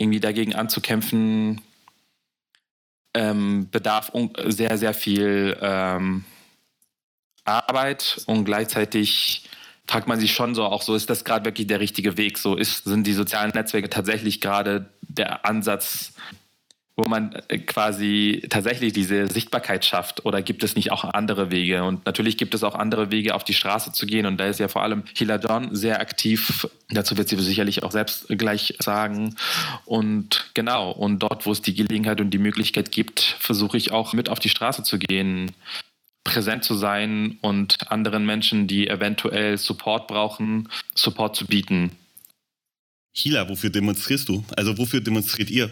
irgendwie 0.00 0.20
dagegen 0.20 0.54
anzukämpfen, 0.54 1.60
ähm, 3.14 3.68
bedarf 3.70 4.10
sehr, 4.46 4.78
sehr 4.78 4.94
viel 4.94 5.56
ähm, 5.60 6.24
Arbeit 7.44 8.22
und 8.26 8.44
gleichzeitig 8.44 9.48
fragt 9.86 10.06
man 10.06 10.20
sich 10.20 10.32
schon 10.32 10.54
so 10.54 10.64
auch 10.64 10.82
so, 10.82 10.94
ist 10.94 11.10
das 11.10 11.24
gerade 11.24 11.44
wirklich 11.44 11.66
der 11.66 11.80
richtige 11.80 12.16
Weg? 12.16 12.38
So 12.38 12.56
ist, 12.56 12.84
sind 12.84 13.06
die 13.06 13.12
sozialen 13.12 13.50
Netzwerke 13.50 13.90
tatsächlich 13.90 14.40
gerade 14.40 14.88
der 15.02 15.44
Ansatz, 15.44 16.12
wo 17.00 17.08
man 17.08 17.34
äh, 17.48 17.58
quasi 17.58 18.42
tatsächlich 18.48 18.92
diese 18.92 19.26
Sichtbarkeit 19.26 19.84
schafft? 19.84 20.24
Oder 20.26 20.42
gibt 20.42 20.62
es 20.62 20.76
nicht 20.76 20.92
auch 20.92 21.04
andere 21.04 21.50
Wege? 21.50 21.84
Und 21.84 22.04
natürlich 22.06 22.36
gibt 22.36 22.54
es 22.54 22.62
auch 22.62 22.74
andere 22.74 23.10
Wege, 23.10 23.34
auf 23.34 23.44
die 23.44 23.54
Straße 23.54 23.92
zu 23.92 24.06
gehen. 24.06 24.26
Und 24.26 24.36
da 24.38 24.46
ist 24.46 24.60
ja 24.60 24.68
vor 24.68 24.82
allem 24.82 25.04
Hila 25.16 25.36
John 25.36 25.74
sehr 25.74 26.00
aktiv. 26.00 26.68
Dazu 26.90 27.16
wird 27.16 27.28
sie 27.28 27.36
sicherlich 27.36 27.82
auch 27.82 27.92
selbst 27.92 28.28
gleich 28.28 28.76
sagen. 28.78 29.36
Und 29.86 30.50
genau, 30.54 30.90
und 30.90 31.20
dort, 31.20 31.46
wo 31.46 31.52
es 31.52 31.62
die 31.62 31.74
Gelegenheit 31.74 32.20
und 32.20 32.30
die 32.30 32.38
Möglichkeit 32.38 32.92
gibt, 32.92 33.20
versuche 33.40 33.76
ich 33.76 33.92
auch 33.92 34.12
mit 34.12 34.28
auf 34.28 34.38
die 34.38 34.50
Straße 34.50 34.82
zu 34.82 34.98
gehen 34.98 35.52
präsent 36.22 36.64
zu 36.64 36.74
sein 36.74 37.38
und 37.40 37.90
anderen 37.90 38.26
Menschen, 38.26 38.66
die 38.66 38.86
eventuell 38.86 39.56
Support 39.56 40.06
brauchen, 40.06 40.68
Support 40.94 41.34
zu 41.34 41.46
bieten. 41.46 41.92
Hila, 43.12 43.48
wofür 43.48 43.70
demonstrierst 43.70 44.28
du? 44.28 44.44
Also 44.56 44.78
wofür 44.78 45.00
demonstriert 45.00 45.50
ihr? 45.50 45.70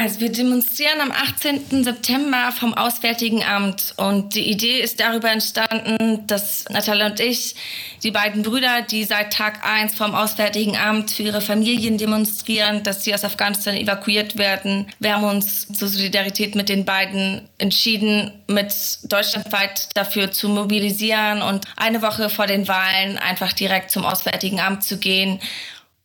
Also 0.00 0.20
wir 0.20 0.30
demonstrieren 0.30 1.00
am 1.00 1.10
18. 1.10 1.82
September 1.82 2.52
vom 2.52 2.72
Auswärtigen 2.72 3.42
Amt 3.42 3.94
und 3.96 4.36
die 4.36 4.48
Idee 4.48 4.78
ist 4.78 5.00
darüber 5.00 5.28
entstanden, 5.28 6.24
dass 6.28 6.66
Natalia 6.68 7.06
und 7.06 7.18
ich, 7.18 7.56
die 8.04 8.12
beiden 8.12 8.44
Brüder, 8.44 8.82
die 8.82 9.02
seit 9.02 9.32
Tag 9.32 9.66
1 9.66 9.96
vom 9.96 10.14
Auswärtigen 10.14 10.76
Amt 10.76 11.10
für 11.10 11.24
ihre 11.24 11.40
Familien 11.40 11.98
demonstrieren, 11.98 12.84
dass 12.84 13.02
sie 13.02 13.12
aus 13.12 13.24
Afghanistan 13.24 13.74
evakuiert 13.74 14.38
werden. 14.38 14.86
Wir 15.00 15.16
haben 15.16 15.24
uns 15.24 15.66
zur 15.66 15.88
Solidarität 15.88 16.54
mit 16.54 16.68
den 16.68 16.84
beiden 16.84 17.48
entschieden, 17.58 18.30
mit 18.46 18.72
deutschlandweit 19.02 19.88
dafür 19.96 20.30
zu 20.30 20.48
mobilisieren 20.48 21.42
und 21.42 21.66
eine 21.76 22.02
Woche 22.02 22.30
vor 22.30 22.46
den 22.46 22.68
Wahlen 22.68 23.18
einfach 23.18 23.52
direkt 23.52 23.90
zum 23.90 24.04
Auswärtigen 24.04 24.60
Amt 24.60 24.84
zu 24.84 24.98
gehen. 24.98 25.40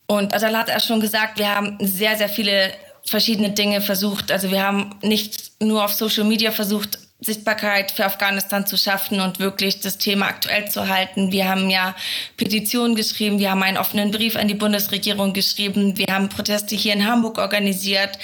Und 0.08 0.34
Adala 0.34 0.60
hat 0.60 0.69
ja 0.69 0.79
schon 0.79 0.99
gesagt, 0.99 1.38
wir 1.38 1.53
haben 1.53 1.77
sehr, 1.79 2.17
sehr 2.17 2.29
viele 2.29 2.73
verschiedene 3.05 3.51
Dinge 3.51 3.81
versucht. 3.81 4.31
Also 4.31 4.51
wir 4.51 4.63
haben 4.63 4.95
nicht 5.01 5.51
nur 5.61 5.83
auf 5.83 5.93
Social 5.93 6.23
Media 6.23 6.51
versucht, 6.51 6.99
Sichtbarkeit 7.19 7.91
für 7.91 8.05
Afghanistan 8.05 8.65
zu 8.65 8.77
schaffen 8.77 9.21
und 9.21 9.39
wirklich 9.39 9.79
das 9.79 9.97
Thema 9.97 10.27
aktuell 10.27 10.69
zu 10.69 10.87
halten. 10.87 11.31
Wir 11.31 11.47
haben 11.47 11.69
ja 11.69 11.95
Petitionen 12.37 12.95
geschrieben, 12.95 13.39
wir 13.39 13.51
haben 13.51 13.63
einen 13.63 13.77
offenen 13.77 14.11
Brief 14.11 14.35
an 14.35 14.47
die 14.47 14.53
Bundesregierung 14.53 15.33
geschrieben, 15.33 15.97
wir 15.97 16.07
haben 16.07 16.29
Proteste 16.29 16.75
hier 16.75 16.93
in 16.93 17.05
Hamburg 17.05 17.37
organisiert. 17.37 18.17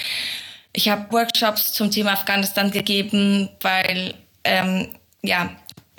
Ich 0.72 0.88
habe 0.88 1.10
Workshops 1.12 1.72
zum 1.72 1.90
Thema 1.90 2.12
Afghanistan 2.12 2.70
gegeben, 2.70 3.48
weil 3.60 4.14
ähm, 4.44 4.88
ja 5.22 5.50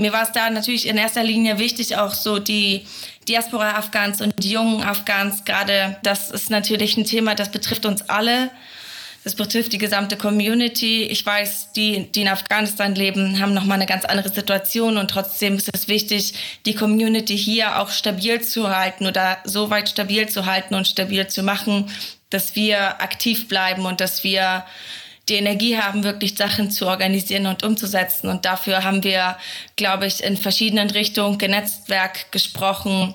mir 0.01 0.11
war 0.11 0.23
es 0.23 0.31
da 0.31 0.49
natürlich 0.49 0.87
in 0.87 0.97
erster 0.97 1.23
Linie 1.23 1.59
wichtig, 1.59 1.95
auch 1.95 2.13
so 2.13 2.39
die 2.39 2.85
Diaspora-Afghans 3.27 4.21
und 4.21 4.33
die 4.43 4.51
jungen 4.51 4.83
Afghans 4.83 5.45
gerade. 5.45 5.97
Das 6.03 6.31
ist 6.31 6.49
natürlich 6.49 6.97
ein 6.97 7.05
Thema, 7.05 7.35
das 7.35 7.51
betrifft 7.51 7.85
uns 7.85 8.09
alle. 8.09 8.49
Das 9.23 9.35
betrifft 9.35 9.71
die 9.71 9.77
gesamte 9.77 10.17
Community. 10.17 11.03
Ich 11.03 11.23
weiß, 11.23 11.73
die, 11.73 12.11
die 12.11 12.21
in 12.21 12.27
Afghanistan 12.27 12.95
leben, 12.95 13.39
haben 13.39 13.53
nochmal 13.53 13.75
eine 13.75 13.85
ganz 13.85 14.03
andere 14.03 14.29
Situation 14.29 14.97
und 14.97 15.11
trotzdem 15.11 15.57
ist 15.57 15.69
es 15.71 15.87
wichtig, 15.87 16.33
die 16.65 16.73
Community 16.73 17.37
hier 17.37 17.79
auch 17.79 17.91
stabil 17.91 18.41
zu 18.41 18.75
halten 18.75 19.05
oder 19.05 19.37
so 19.43 19.69
weit 19.69 19.89
stabil 19.89 20.27
zu 20.27 20.47
halten 20.47 20.73
und 20.73 20.87
stabil 20.87 21.27
zu 21.27 21.43
machen, 21.43 21.91
dass 22.31 22.55
wir 22.55 22.99
aktiv 23.01 23.47
bleiben 23.47 23.85
und 23.85 24.01
dass 24.01 24.23
wir 24.23 24.65
die 25.29 25.35
Energie 25.35 25.77
haben, 25.77 26.03
wirklich 26.03 26.35
Sachen 26.35 26.71
zu 26.71 26.87
organisieren 26.87 27.45
und 27.45 27.63
umzusetzen. 27.63 28.29
Und 28.29 28.45
dafür 28.45 28.83
haben 28.83 29.03
wir, 29.03 29.37
glaube 29.75 30.07
ich, 30.07 30.23
in 30.23 30.37
verschiedenen 30.37 30.89
Richtungen 30.89 31.37
genetzwerk 31.37 32.31
gesprochen 32.31 33.13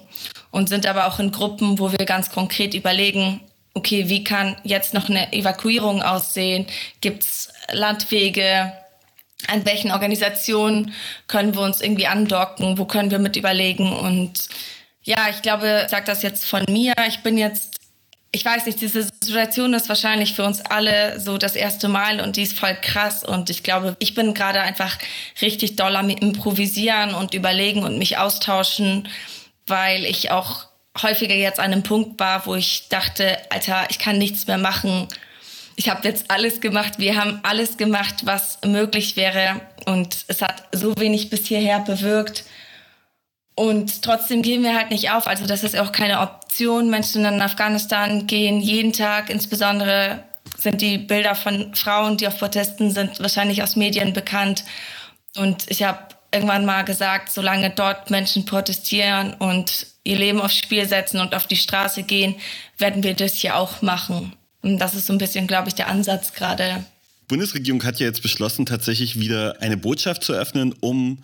und 0.51 0.69
sind 0.69 0.87
aber 0.87 1.07
auch 1.07 1.19
in 1.19 1.33
Gruppen, 1.33 1.79
wo 1.79 1.91
wir 1.93 2.07
ganz 2.07 2.31
konkret 2.31 2.75
überlegen, 2.75 3.41
okay, 3.75 4.09
wie 4.09 4.25
kann 4.25 4.57
jetzt 4.65 4.95
noch 4.95 5.11
eine 5.11 5.33
Evakuierung 5.33 6.03
aussehen? 6.03 6.67
Gibt 7.03 7.25
es 7.25 7.53
Landwege? 7.73 8.73
An 9.49 9.67
welchen 9.67 9.91
Organisationen 9.91 10.95
können 11.27 11.55
wir 11.55 11.61
uns 11.61 11.83
irgendwie 11.83 12.07
andocken? 12.07 12.79
Wo 12.79 12.87
können 12.87 13.11
wir 13.11 13.19
mit 13.19 13.37
überlegen? 13.37 13.93
Und 13.93 14.49
ja, 15.03 15.29
ich 15.31 15.43
glaube, 15.43 15.83
ich 15.85 15.91
sage 15.91 16.07
das 16.07 16.23
jetzt 16.23 16.47
von 16.47 16.65
mir. 16.69 16.95
Ich 17.07 17.23
bin 17.23 17.37
jetzt, 17.37 17.76
ich 18.33 18.45
weiß 18.45 18.67
nicht, 18.67 18.81
diese 18.81 19.03
Situation 19.03 19.73
ist 19.73 19.89
wahrscheinlich 19.89 20.35
für 20.35 20.45
uns 20.45 20.61
alle 20.61 21.19
so 21.21 21.39
das 21.39 21.57
erste 21.57 21.89
Mal 21.89 22.21
und 22.21 22.37
die 22.37 22.43
ist 22.43 22.59
voll 22.59 22.75
krass. 22.75 23.25
Und 23.25 23.49
ich 23.51 23.63
glaube, 23.63 23.97
ich 23.99 24.15
bin 24.15 24.35
gerade 24.35 24.61
einfach 24.61 24.99
richtig 25.41 25.77
doll 25.77 25.97
am 25.97 26.11
Improvisieren 26.11 27.15
und 27.15 27.35
überlegen 27.35 27.83
und 27.85 27.99
mich 27.99 28.19
austauschen, 28.19 29.09
weil 29.67 30.05
ich 30.05 30.31
auch 30.31 30.67
häufiger 31.03 31.35
jetzt 31.35 31.61
an 31.61 31.73
einem 31.73 31.83
Punkt 31.83 32.21
war, 32.21 32.47
wo 32.47 32.55
ich 32.55 32.89
dachte, 32.89 33.39
Alter, 33.51 33.87
ich 33.91 33.99
kann 33.99 34.19
nichts 34.19 34.47
mehr 34.47 34.59
machen. 34.59 35.09
Ich 35.77 35.89
habe 35.89 36.07
jetzt 36.09 36.31
alles 36.31 36.61
gemacht. 36.61 36.95
Wir 36.99 37.17
haben 37.17 37.41
alles 37.43 37.77
gemacht, 37.77 38.25
was 38.25 38.59
möglich 38.65 39.17
wäre. 39.17 39.61
Und 39.85 40.25
es 40.29 40.43
hat 40.43 40.65
so 40.73 40.95
wenig 40.99 41.31
bis 41.31 41.47
hierher 41.47 41.81
bewirkt. 41.81 42.45
Und 43.57 44.03
trotzdem 44.03 44.43
gehen 44.43 44.63
wir 44.63 44.77
halt 44.77 44.91
nicht 44.91 45.11
auf. 45.11 45.27
Also 45.27 45.47
das 45.47 45.65
ist 45.65 45.77
auch 45.79 45.91
keine 45.91 46.21
Option. 46.21 46.91
Menschen 46.91 47.25
in 47.25 47.41
Afghanistan 47.41 48.27
gehen 48.27 48.61
jeden 48.61 48.93
Tag, 48.93 49.31
insbesondere 49.31 50.23
sind 50.59 50.81
die 50.83 50.99
Bilder 50.99 51.35
von 51.35 51.75
Frauen, 51.75 52.19
die 52.19 52.29
auf 52.29 52.39
Protesten 52.39 52.91
sind, 52.91 53.19
wahrscheinlich 53.19 53.63
aus 53.63 53.75
Medien 53.75 54.13
bekannt. 54.13 54.65
Und 55.37 55.65
ich 55.69 55.83
habe 55.83 55.99
irgendwann 56.33 56.67
mal 56.67 56.83
gesagt, 56.83 57.33
solange 57.33 57.71
dort 57.71 58.11
Menschen 58.11 58.45
protestieren 58.45 59.33
und 59.35 59.87
ihr 60.05 60.17
Leben 60.17 60.41
aufs 60.41 60.57
Spiel 60.57 60.87
setzen 60.87 61.19
und 61.21 61.35
auf 61.35 61.47
die 61.47 61.57
Straße 61.57 62.03
gehen, 62.03 62.37
werden 62.77 63.03
wir 63.03 63.15
das 63.15 63.35
hier 63.35 63.57
auch 63.57 63.81
machen. 63.81 64.35
Und 64.61 64.79
das 64.79 64.95
ist 64.95 65.07
so 65.07 65.15
ein 65.15 65.19
bisschen, 65.19 65.47
glaube 65.47 65.69
ich, 65.69 65.75
der 65.75 65.89
Ansatz 65.89 66.35
gerade. 66.35 66.85
Die 67.23 67.29
Bundesregierung 67.29 67.83
hat 67.85 67.99
ja 68.01 68.07
jetzt 68.07 68.23
beschlossen, 68.23 68.67
tatsächlich 68.67 69.19
wieder 69.19 69.57
eine 69.61 69.77
Botschaft 69.79 70.25
zu 70.25 70.35
öffnen, 70.35 70.75
um 70.81 71.23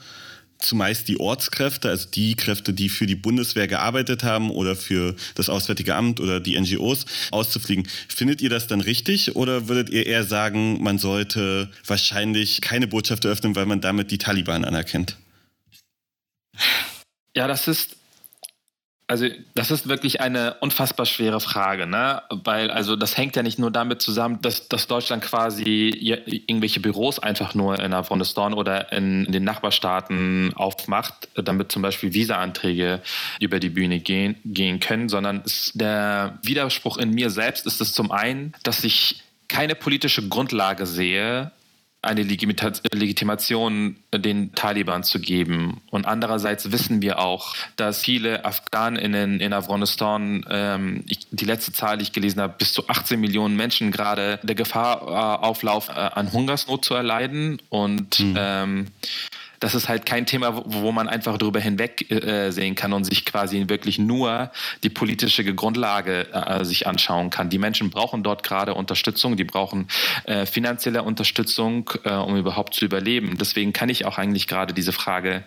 zumeist 0.62 1.09
die 1.09 1.20
Ortskräfte, 1.20 1.88
also 1.88 2.09
die 2.09 2.35
Kräfte, 2.35 2.72
die 2.72 2.88
für 2.88 3.07
die 3.07 3.16
Bundeswehr 3.16 3.68
gearbeitet 3.68 4.25
haben 4.25 4.51
oder 4.51 4.77
für 4.77 5.14
das 5.35 5.48
Auswärtige 5.48 5.94
Amt 5.94 6.20
oder 6.20 6.40
die 6.40 6.59
NGOs 6.59 7.05
auszufliegen. 7.31 7.87
Findet 8.09 8.40
ihr 8.40 8.51
das 8.51 8.66
dann 8.66 8.81
richtig 8.81 9.37
oder 9.37 9.68
würdet 9.68 9.90
ihr 9.90 10.07
eher 10.07 10.25
sagen, 10.25 10.83
man 10.83 10.98
sollte 10.98 11.70
wahrscheinlich 11.87 12.61
keine 12.61 12.87
Botschaft 12.87 13.25
eröffnen, 13.25 13.55
weil 13.57 13.66
man 13.66 13.81
damit 13.81 14.11
die 14.11 14.18
Taliban 14.18 14.64
anerkennt? 14.64 15.16
Ja, 17.35 17.46
das 17.46 17.66
ist 17.66 17.96
also 19.09 19.27
das 19.55 19.71
ist 19.71 19.88
wirklich 19.88 20.21
eine 20.21 20.55
unfassbar 20.61 21.07
schwere 21.07 21.41
Frage, 21.41 21.87
ne? 21.87 22.23
Weil 22.31 22.71
also 22.71 22.97
das 22.97 23.17
hängt 23.17 23.37
ja 23.37 23.43
nicht 23.43 23.59
nur 23.59 23.71
damit 23.71 24.01
zusammen, 24.01 24.41
dass, 24.41 24.69
dass 24.69 24.87
Deutschland 24.87 25.23
quasi 25.23 25.91
irgendwelche 26.47 26.81
Büros 26.81 27.19
einfach 27.19 27.55
nur 27.55 27.79
in 27.79 27.93
Afghanistan 27.93 28.55
oder 28.55 28.91
in, 28.93 29.31
den 29.31 29.45
Nachbarstaaten 29.45 30.55
aufmacht, 30.55 31.29
damit 31.35 31.73
zum 31.73 31.83
Beispiel 31.83 32.15
Visa-Anträge 32.15 33.03
über 33.38 33.61
die 33.61 33.71
Bühne 33.71 33.99
gehen, 34.01 34.37
gehen 34.45 34.81
können, 34.81 35.09
sondern 35.09 35.43
der 35.75 36.38
Widerspruch 36.43 36.97
in 36.97 37.11
mir 37.11 37.29
selbst 37.31 37.67
ist 37.67 37.81
es 37.81 37.93
zum 37.93 38.12
einen, 38.12 38.55
dass 38.62 38.83
ich 38.85 39.23
keine 39.49 39.75
politische 39.75 40.27
Grundlage 40.29 40.87
sehe, 40.87 41.51
eine 42.03 42.25
Legitimation 42.25 43.97
den 44.12 44.55
Taliban 44.55 45.05
zu 45.05 45.21
geben. 45.21 45.81
Und 45.91 46.05
andererseits 46.05 46.73
wissen 46.73 47.01
wir 47.01 47.21
auch, 47.21 47.55
dass 47.77 48.03
viele 48.03 48.45
Afghaninnen 48.45 49.38
in 49.38 49.53
Afghanistan, 49.53 50.45
ähm, 50.51 51.05
ich, 51.07 51.21
die 51.31 51.45
letzte 51.45 51.73
Zahl, 51.73 51.99
die 51.99 52.03
ich 52.03 52.12
gelesen 52.12 52.41
habe, 52.41 52.55
bis 52.59 52.73
zu 52.73 52.88
18 52.88 53.21
Millionen 53.21 53.55
Menschen 53.55 53.93
gerade 53.93 54.41
der 54.43 54.57
Gefahr 54.57 55.03
äh, 55.03 55.47
auflaufen, 55.47 55.95
äh, 55.95 56.01
an 56.01 56.33
Hungersnot 56.33 56.85
zu 56.85 56.95
erleiden. 56.95 57.62
Und 57.69 58.19
mhm. 58.19 58.35
ähm, 58.37 58.87
das 59.62 59.77
ist 59.77 59.88
halt 59.88 60.07
kein 60.07 60.27
Thema, 60.27 60.61
wo 60.66 60.90
man 60.90 61.09
einfach 61.09 61.38
drüber 61.38 61.61
hinweg 61.61 62.11
äh, 62.11 62.51
sehen 62.51 62.75
kann 62.75 62.92
und 62.92 63.05
sich 63.05 63.25
quasi 63.25 63.68
wirklich 63.68 63.96
nur 63.96 64.51
die 64.83 64.88
politische 64.88 65.44
Grundlage 65.55 66.27
äh, 66.33 66.64
sich 66.64 66.88
anschauen 66.88 67.31
kann. 67.31 67.48
Die 67.48 67.59
Menschen 67.59 67.88
brauchen 67.90 68.25
dort 68.25 68.42
gerade 68.42 68.75
Unterstützung, 68.75 69.37
die 69.37 69.44
brauchen 69.44 69.87
äh, 70.25 70.46
finanzielle 70.46 71.05
Unterstützung, 71.05 71.88
äh, 72.03 72.11
um 72.12 72.37
überhaupt 72.37 72.75
zu 72.75 72.85
überleben. 72.85 73.38
Deswegen 73.38 73.72
kann 73.72 73.88
ich 73.88 74.05
auch 74.05 74.18
eigentlich 74.18 74.48
gerade 74.48 74.75
diese 74.75 74.92
Frage 74.92 75.44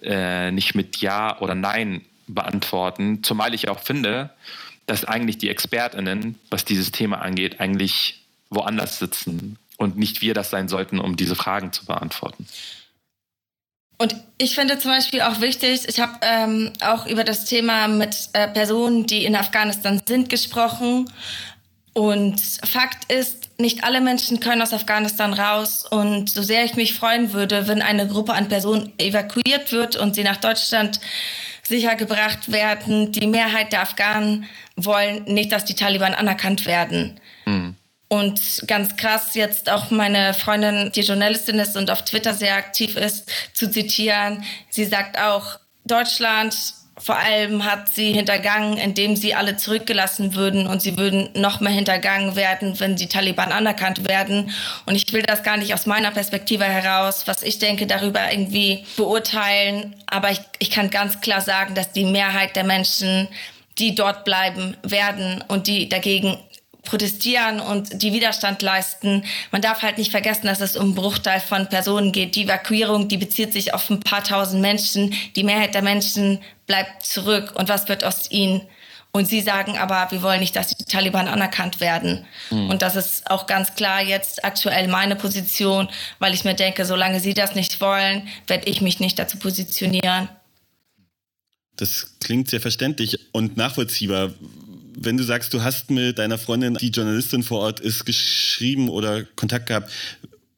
äh, 0.00 0.52
nicht 0.52 0.76
mit 0.76 0.98
Ja 0.98 1.40
oder 1.40 1.56
Nein 1.56 2.02
beantworten, 2.28 3.24
zumal 3.24 3.52
ich 3.52 3.68
auch 3.68 3.80
finde, 3.80 4.30
dass 4.86 5.04
eigentlich 5.04 5.38
die 5.38 5.50
ExpertInnen, 5.50 6.38
was 6.50 6.64
dieses 6.64 6.92
Thema 6.92 7.20
angeht, 7.20 7.58
eigentlich 7.58 8.22
woanders 8.48 9.00
sitzen 9.00 9.58
und 9.76 9.98
nicht 9.98 10.22
wir 10.22 10.34
das 10.34 10.50
sein 10.50 10.68
sollten, 10.68 11.00
um 11.00 11.16
diese 11.16 11.34
Fragen 11.34 11.72
zu 11.72 11.84
beantworten. 11.84 12.46
Und 13.98 14.14
ich 14.38 14.54
finde 14.54 14.78
zum 14.78 14.90
Beispiel 14.90 15.22
auch 15.22 15.40
wichtig, 15.40 15.88
ich 15.88 16.00
habe 16.00 16.18
ähm, 16.22 16.72
auch 16.80 17.06
über 17.06 17.24
das 17.24 17.46
Thema 17.46 17.88
mit 17.88 18.28
äh, 18.34 18.48
Personen, 18.48 19.06
die 19.06 19.24
in 19.24 19.34
Afghanistan 19.34 20.02
sind, 20.06 20.28
gesprochen. 20.28 21.10
Und 21.94 22.38
Fakt 22.64 23.10
ist, 23.10 23.48
nicht 23.58 23.84
alle 23.84 24.02
Menschen 24.02 24.38
können 24.38 24.60
aus 24.60 24.74
Afghanistan 24.74 25.32
raus. 25.32 25.86
Und 25.90 26.28
so 26.28 26.42
sehr 26.42 26.64
ich 26.64 26.74
mich 26.74 26.92
freuen 26.92 27.32
würde, 27.32 27.68
wenn 27.68 27.80
eine 27.80 28.06
Gruppe 28.06 28.34
an 28.34 28.48
Personen 28.48 28.92
evakuiert 28.98 29.72
wird 29.72 29.96
und 29.96 30.14
sie 30.14 30.22
nach 30.22 30.36
Deutschland 30.36 31.00
sicher 31.62 31.94
gebracht 31.94 32.52
werden, 32.52 33.12
die 33.12 33.26
Mehrheit 33.26 33.72
der 33.72 33.80
Afghanen 33.80 34.44
wollen 34.76 35.24
nicht, 35.24 35.52
dass 35.52 35.64
die 35.64 35.74
Taliban 35.74 36.14
anerkannt 36.14 36.66
werden. 36.66 37.18
Mhm. 37.46 37.76
Und 38.08 38.62
ganz 38.68 38.96
krass, 38.96 39.34
jetzt 39.34 39.68
auch 39.68 39.90
meine 39.90 40.32
Freundin, 40.32 40.92
die 40.92 41.00
Journalistin 41.00 41.58
ist 41.58 41.76
und 41.76 41.90
auf 41.90 42.04
Twitter 42.04 42.34
sehr 42.34 42.54
aktiv 42.54 42.96
ist, 42.96 43.28
zu 43.52 43.68
zitieren. 43.68 44.44
Sie 44.70 44.84
sagt 44.84 45.18
auch, 45.18 45.58
Deutschland 45.84 46.54
vor 46.98 47.16
allem 47.16 47.64
hat 47.64 47.92
sie 47.92 48.12
hintergangen, 48.12 48.78
indem 48.78 49.16
sie 49.16 49.34
alle 49.34 49.56
zurückgelassen 49.56 50.34
würden 50.34 50.66
und 50.66 50.80
sie 50.80 50.96
würden 50.96 51.28
noch 51.34 51.60
mehr 51.60 51.72
hintergangen 51.72 52.36
werden, 52.36 52.80
wenn 52.80 52.96
die 52.96 53.08
Taliban 53.08 53.52
anerkannt 53.52 54.08
werden. 54.08 54.50
Und 54.86 54.94
ich 54.94 55.12
will 55.12 55.22
das 55.22 55.42
gar 55.42 55.58
nicht 55.58 55.74
aus 55.74 55.84
meiner 55.84 56.10
Perspektive 56.10 56.64
heraus, 56.64 57.26
was 57.26 57.42
ich 57.42 57.58
denke, 57.58 57.86
darüber 57.86 58.32
irgendwie 58.32 58.86
beurteilen. 58.96 59.94
Aber 60.06 60.30
ich, 60.30 60.40
ich 60.58 60.70
kann 60.70 60.88
ganz 60.88 61.20
klar 61.20 61.42
sagen, 61.42 61.74
dass 61.74 61.92
die 61.92 62.06
Mehrheit 62.06 62.56
der 62.56 62.64
Menschen 62.64 63.28
die 63.78 63.94
dort 63.94 64.24
bleiben 64.24 64.76
werden 64.82 65.44
und 65.48 65.66
die 65.66 65.88
dagegen 65.88 66.38
protestieren 66.86 67.60
und 67.60 68.02
die 68.02 68.12
Widerstand 68.12 68.62
leisten. 68.62 69.24
Man 69.52 69.62
darf 69.62 69.82
halt 69.82 69.98
nicht 69.98 70.10
vergessen, 70.10 70.46
dass 70.46 70.60
es 70.60 70.76
um 70.76 70.86
einen 70.86 70.94
Bruchteil 70.94 71.40
von 71.40 71.68
Personen 71.68 72.12
geht. 72.12 72.34
Die 72.34 72.44
Evakuierung, 72.44 73.08
die 73.08 73.18
bezieht 73.18 73.52
sich 73.52 73.74
auf 73.74 73.90
ein 73.90 74.00
paar 74.00 74.24
tausend 74.24 74.62
Menschen. 74.62 75.14
Die 75.36 75.44
Mehrheit 75.44 75.74
der 75.74 75.82
Menschen 75.82 76.40
bleibt 76.66 77.04
zurück. 77.04 77.52
Und 77.56 77.68
was 77.68 77.88
wird 77.88 78.04
aus 78.04 78.30
ihnen? 78.30 78.62
Und 79.16 79.26
sie 79.26 79.40
sagen 79.40 79.78
aber, 79.78 80.10
wir 80.10 80.20
wollen 80.20 80.40
nicht, 80.40 80.56
dass 80.56 80.76
die 80.76 80.84
Taliban 80.84 81.26
anerkannt 81.26 81.80
werden. 81.80 82.26
Mhm. 82.50 82.68
Und 82.68 82.82
das 82.82 82.96
ist 82.96 83.30
auch 83.30 83.46
ganz 83.46 83.74
klar 83.74 84.02
jetzt 84.02 84.44
aktuell 84.44 84.88
meine 84.88 85.16
Position, 85.16 85.88
weil 86.18 86.34
ich 86.34 86.44
mir 86.44 86.54
denke, 86.54 86.84
solange 86.84 87.20
sie 87.20 87.32
das 87.32 87.54
nicht 87.54 87.80
wollen, 87.80 88.28
werde 88.46 88.68
ich 88.68 88.82
mich 88.82 89.00
nicht 89.00 89.18
dazu 89.18 89.38
positionieren. 89.38 90.28
Das 91.76 92.18
klingt 92.20 92.50
sehr 92.50 92.60
verständlich 92.60 93.18
und 93.32 93.56
nachvollziehbar 93.56 94.32
wenn 94.96 95.16
du 95.16 95.24
sagst, 95.24 95.52
du 95.52 95.62
hast 95.62 95.90
mit 95.90 96.18
deiner 96.18 96.38
Freundin, 96.38 96.74
die 96.74 96.88
Journalistin 96.88 97.42
vor 97.42 97.60
Ort 97.60 97.80
ist, 97.80 98.06
geschrieben 98.06 98.88
oder 98.88 99.24
Kontakt 99.24 99.66
gehabt, 99.66 99.90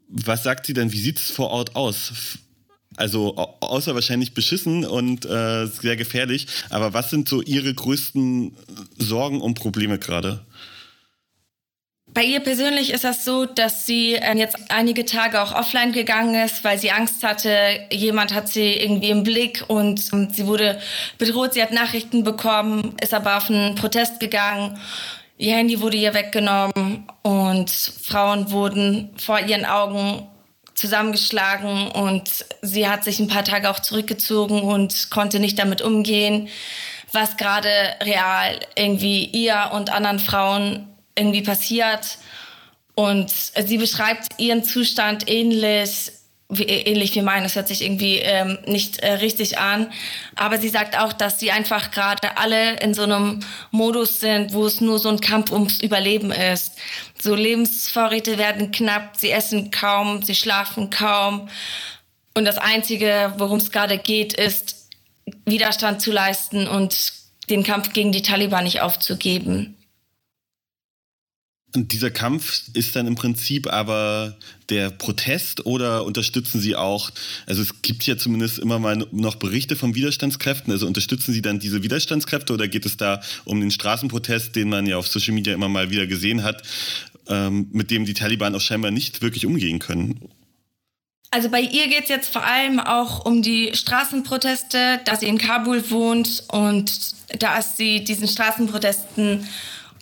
was 0.09 0.43
sagt 0.43 0.67
sie 0.67 0.73
denn? 0.73 0.93
Wie 0.93 1.01
sieht 1.01 1.19
es 1.19 1.31
vor 1.31 1.51
Ort 1.51 1.77
aus? 1.77 2.13
Also 2.97 3.37
außer 3.37 3.95
wahrscheinlich 3.95 4.35
beschissen 4.35 4.85
und 4.85 5.25
äh, 5.25 5.67
sehr 5.67 5.97
gefährlich. 5.97 6.47
Aber 6.71 6.95
was 6.95 7.11
sind 7.11 7.29
so 7.29 7.43
Ihre 7.43 7.73
größten 7.73 8.57
Sorgen 8.97 9.41
und 9.41 9.55
Probleme 9.55 9.99
gerade? 9.99 10.45
Bei 12.15 12.25
ihr 12.25 12.41
persönlich 12.41 12.91
ist 12.91 13.05
das 13.05 13.25
so, 13.25 13.45
dass 13.45 13.87
sie 13.87 14.15
äh, 14.15 14.37
jetzt 14.37 14.57
einige 14.71 15.05
Tage 15.05 15.41
auch 15.41 15.55
offline 15.55 15.93
gegangen 15.93 16.35
ist, 16.35 16.65
weil 16.65 16.79
sie 16.79 16.91
Angst 16.91 17.23
hatte, 17.23 17.81
jemand 17.91 18.35
hat 18.35 18.49
sie 18.49 18.73
irgendwie 18.73 19.11
im 19.11 19.23
Blick 19.23 19.65
und 19.69 20.03
ähm, 20.13 20.29
sie 20.33 20.47
wurde 20.47 20.81
bedroht. 21.19 21.55
Sie 21.55 21.63
hat 21.63 21.71
Nachrichten 21.71 22.25
bekommen, 22.25 22.97
ist 23.01 23.15
aber 23.15 23.37
auf 23.37 23.51
einen 23.51 23.75
Protest 23.75 24.21
gegangen. 24.21 24.79
Ihr 25.37 25.55
Handy 25.55 25.81
wurde 25.81 25.97
ihr 25.97 26.15
weggenommen 26.15 27.07
und 27.23 27.71
Frauen 27.71 28.51
wurden 28.51 29.11
vor 29.17 29.39
ihren 29.39 29.65
Augen 29.65 30.27
zusammengeschlagen 30.75 31.89
und 31.89 32.45
sie 32.63 32.89
hat 32.89 33.05
sich 33.05 33.21
ein 33.21 33.29
paar 33.29 33.45
Tage 33.45 33.71
auch 33.71 33.81
zurückgezogen 33.81 34.63
und 34.63 35.11
konnte 35.11 35.39
nicht 35.39 35.59
damit 35.59 35.83
umgehen, 35.83 36.49
was 37.13 37.37
gerade 37.37 37.71
real 38.03 38.59
irgendwie 38.77 39.25
ihr 39.27 39.71
und 39.73 39.91
anderen 39.91 40.19
Frauen 40.19 40.88
irgendwie 41.19 41.43
passiert. 41.43 42.19
Und 42.95 43.31
sie 43.31 43.79
beschreibt 43.79 44.39
ihren 44.39 44.65
Zustand 44.65 45.29
ähnlich 45.29 46.13
wie, 46.49 46.65
ähnlich 46.65 47.15
wie 47.15 47.23
meinen. 47.23 47.43
Das 47.43 47.57
hört 47.57 47.69
sich 47.69 47.83
irgendwie 47.83 48.19
ähm, 48.19 48.59
nicht 48.67 48.99
äh, 48.99 49.15
richtig 49.15 49.59
an. 49.59 49.93
Aber 50.35 50.59
sie 50.59 50.69
sagt 50.69 50.99
auch, 50.99 51.13
dass 51.13 51.39
sie 51.39 51.51
einfach 51.51 51.91
gerade 51.91 52.37
alle 52.39 52.81
in 52.81 52.95
so 52.95 53.03
einem 53.03 53.41
Modus 53.71 54.21
sind, 54.21 54.53
wo 54.53 54.67
es 54.67 54.81
nur 54.81 54.99
so 54.99 55.11
ein 55.11 55.21
Kampf 55.21 55.53
ums 55.53 55.81
Überleben 55.81 56.33
ist. 56.33 56.73
So 57.21 57.35
Lebensvorräte 57.35 58.39
werden 58.39 58.73
knapp, 58.73 59.17
sie 59.17 59.31
essen 59.31 59.71
kaum, 59.71 60.23
sie 60.23 60.35
schlafen 60.35 60.91
kaum. 60.91 61.49
Und 62.35 62.45
das 62.45 62.59
Einzige, 62.59 63.35
worum 63.37 63.59
es 63.59 63.71
gerade 63.71 63.99
geht, 63.99 64.33
ist 64.33 64.89
Widerstand 65.45 66.01
zu 66.01 66.13
leisten 66.13 66.67
und 66.67 67.13
den 67.51 67.63
Kampf 67.63 67.93
gegen 67.93 68.13
die 68.13 68.23
Taliban 68.23 68.65
nicht 68.65 68.81
aufzugeben. 68.81 69.78
Und 71.75 71.93
dieser 71.93 72.11
Kampf 72.11 72.63
ist 72.73 72.97
dann 72.97 73.07
im 73.07 73.15
Prinzip 73.15 73.71
aber 73.71 74.37
der 74.71 74.91
Protest 74.91 75.67
oder 75.67 76.05
unterstützen 76.05 76.61
Sie 76.61 76.75
auch, 76.75 77.11
also 77.47 77.61
es 77.61 77.83
gibt 77.83 78.07
ja 78.07 78.17
zumindest 78.17 78.59
immer 78.59 78.79
mal 78.79 79.07
noch 79.13 79.35
Berichte 79.35 79.77
von 79.77 79.95
Widerstandskräften, 79.95 80.73
also 80.73 80.87
unterstützen 80.87 81.35
Sie 81.35 81.43
dann 81.43 81.59
diese 81.59 81.83
Widerstandskräfte 81.83 82.55
oder 82.55 82.69
geht 82.69 82.87
es 82.87 82.97
da 82.97 83.21
um 83.45 83.61
den 83.61 83.71
Straßenprotest, 83.71 84.57
den 84.57 84.71
man 84.71 84.87
ja 84.87 84.97
auf 84.97 85.09
Social 85.09 85.35
Media 85.35 85.53
immer 85.53 85.69
mal 85.69 85.91
wieder 85.91 86.07
gesehen 86.07 86.43
hat, 86.43 86.63
ähm, 87.29 87.69
mit 87.73 87.91
dem 87.91 88.07
die 88.07 88.15
Taliban 88.15 88.55
auch 88.55 88.63
scheinbar 88.63 88.91
nicht 88.91 89.21
wirklich 89.21 89.45
umgehen 89.45 89.79
können? 89.79 90.31
Also 91.31 91.51
bei 91.51 91.61
ihr 91.61 91.89
geht 91.89 92.05
es 92.05 92.09
jetzt 92.09 92.33
vor 92.33 92.45
allem 92.45 92.81
auch 92.81 93.27
um 93.27 93.43
die 93.43 93.73
Straßenproteste, 93.75 95.01
da 95.05 95.17
sie 95.17 95.27
in 95.27 95.37
Kabul 95.37 95.91
wohnt 95.91 96.45
und 96.49 96.91
da 97.39 97.61
sie 97.61 98.03
diesen 98.03 98.27
Straßenprotesten 98.27 99.47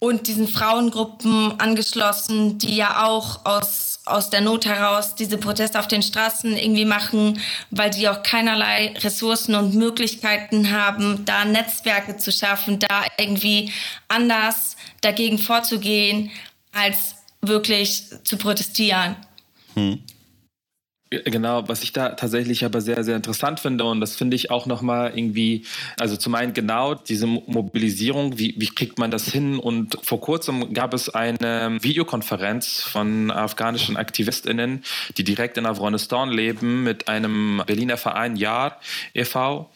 und 0.07 0.27
diesen 0.27 0.49
Frauengruppen 0.49 1.59
angeschlossen, 1.59 2.59
die 2.59 2.77
ja 2.77 3.07
auch 3.07 3.45
aus 3.45 3.87
aus 4.07 4.31
der 4.31 4.41
Not 4.41 4.67
heraus 4.67 5.17
diese 5.17 5.37
Proteste 5.37 5.81
auf 5.81 5.89
den 5.89 6.01
Straßen 6.01 6.57
irgendwie 6.57 6.85
machen, 6.85 7.41
weil 7.73 7.93
sie 7.93 8.09
auch 8.09 8.23
keinerlei 8.23 8.95
Ressourcen 8.99 9.57
und 9.57 9.75
Möglichkeiten 9.75 10.71
haben, 10.71 11.25
da 11.25 11.45
Netzwerke 11.45 12.17
zu 12.17 12.31
schaffen, 12.31 12.79
da 12.79 13.05
irgendwie 13.19 13.73
anders 14.07 14.77
dagegen 15.01 15.39
vorzugehen, 15.39 16.31
als 16.73 17.17
wirklich 17.43 18.05
zu 18.23 18.37
protestieren. 18.37 19.17
Hm. 19.75 20.01
Genau, 21.09 21.69
was 21.69 21.85
ich 21.85 21.93
da 21.93 22.11
tatsächlich 22.11 22.65
aber 22.65 22.81
sehr, 22.81 23.05
sehr 23.05 23.15
interessant 23.15 23.61
finde 23.61 23.85
und 23.85 24.01
das 24.01 24.17
finde 24.17 24.35
ich 24.35 24.51
auch 24.51 24.67
nochmal 24.67 25.17
irgendwie, 25.17 25.65
also 26.01 26.17
zum 26.17 26.35
einen 26.35 26.53
genau 26.53 26.97
diese 26.97 27.29
Mobilisierung, 27.29 28.39
wie, 28.41 28.57
wie 28.59 28.67
kriegt 28.67 28.99
man 28.99 29.13
das 29.13 29.29
hin? 29.29 29.61
Und 29.61 29.99
vor 30.03 30.21
kurzem 30.21 30.75
gab 30.75 30.95
es 30.95 31.09
eine 31.09 31.79
Videokonferenz 31.81 32.83
von 32.83 33.31
afghanischen 33.31 33.97
AktivistInnen, 33.97 34.83
die 35.17 35.23
direkt 35.23 35.57
in 35.59 35.67
Afghanistan 35.67 36.29
leben, 36.29 36.83
mit 36.83 37.07
einem 37.07 37.63
Berliner 37.65 37.99
Verein 37.99 38.35
JAR 38.35 38.81
e.V. 39.15 39.71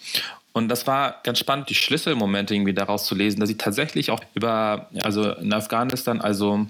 Und 0.53 0.69
das 0.69 0.89
war 0.89 1.21
ganz 1.23 1.39
spannend, 1.39 1.71
die 1.71 1.77
Schlüsselmomente 1.77 2.55
irgendwie 2.55 2.75
daraus 2.75 3.07
zu 3.07 3.15
lesen, 3.15 3.39
dass 3.39 3.49
sie 3.49 3.57
tatsächlich 3.57 4.11
auch 4.11 4.21
über, 4.35 4.89
also 5.05 5.31
in 5.35 5.53
Afghanistan, 5.53 6.21
also 6.21 6.67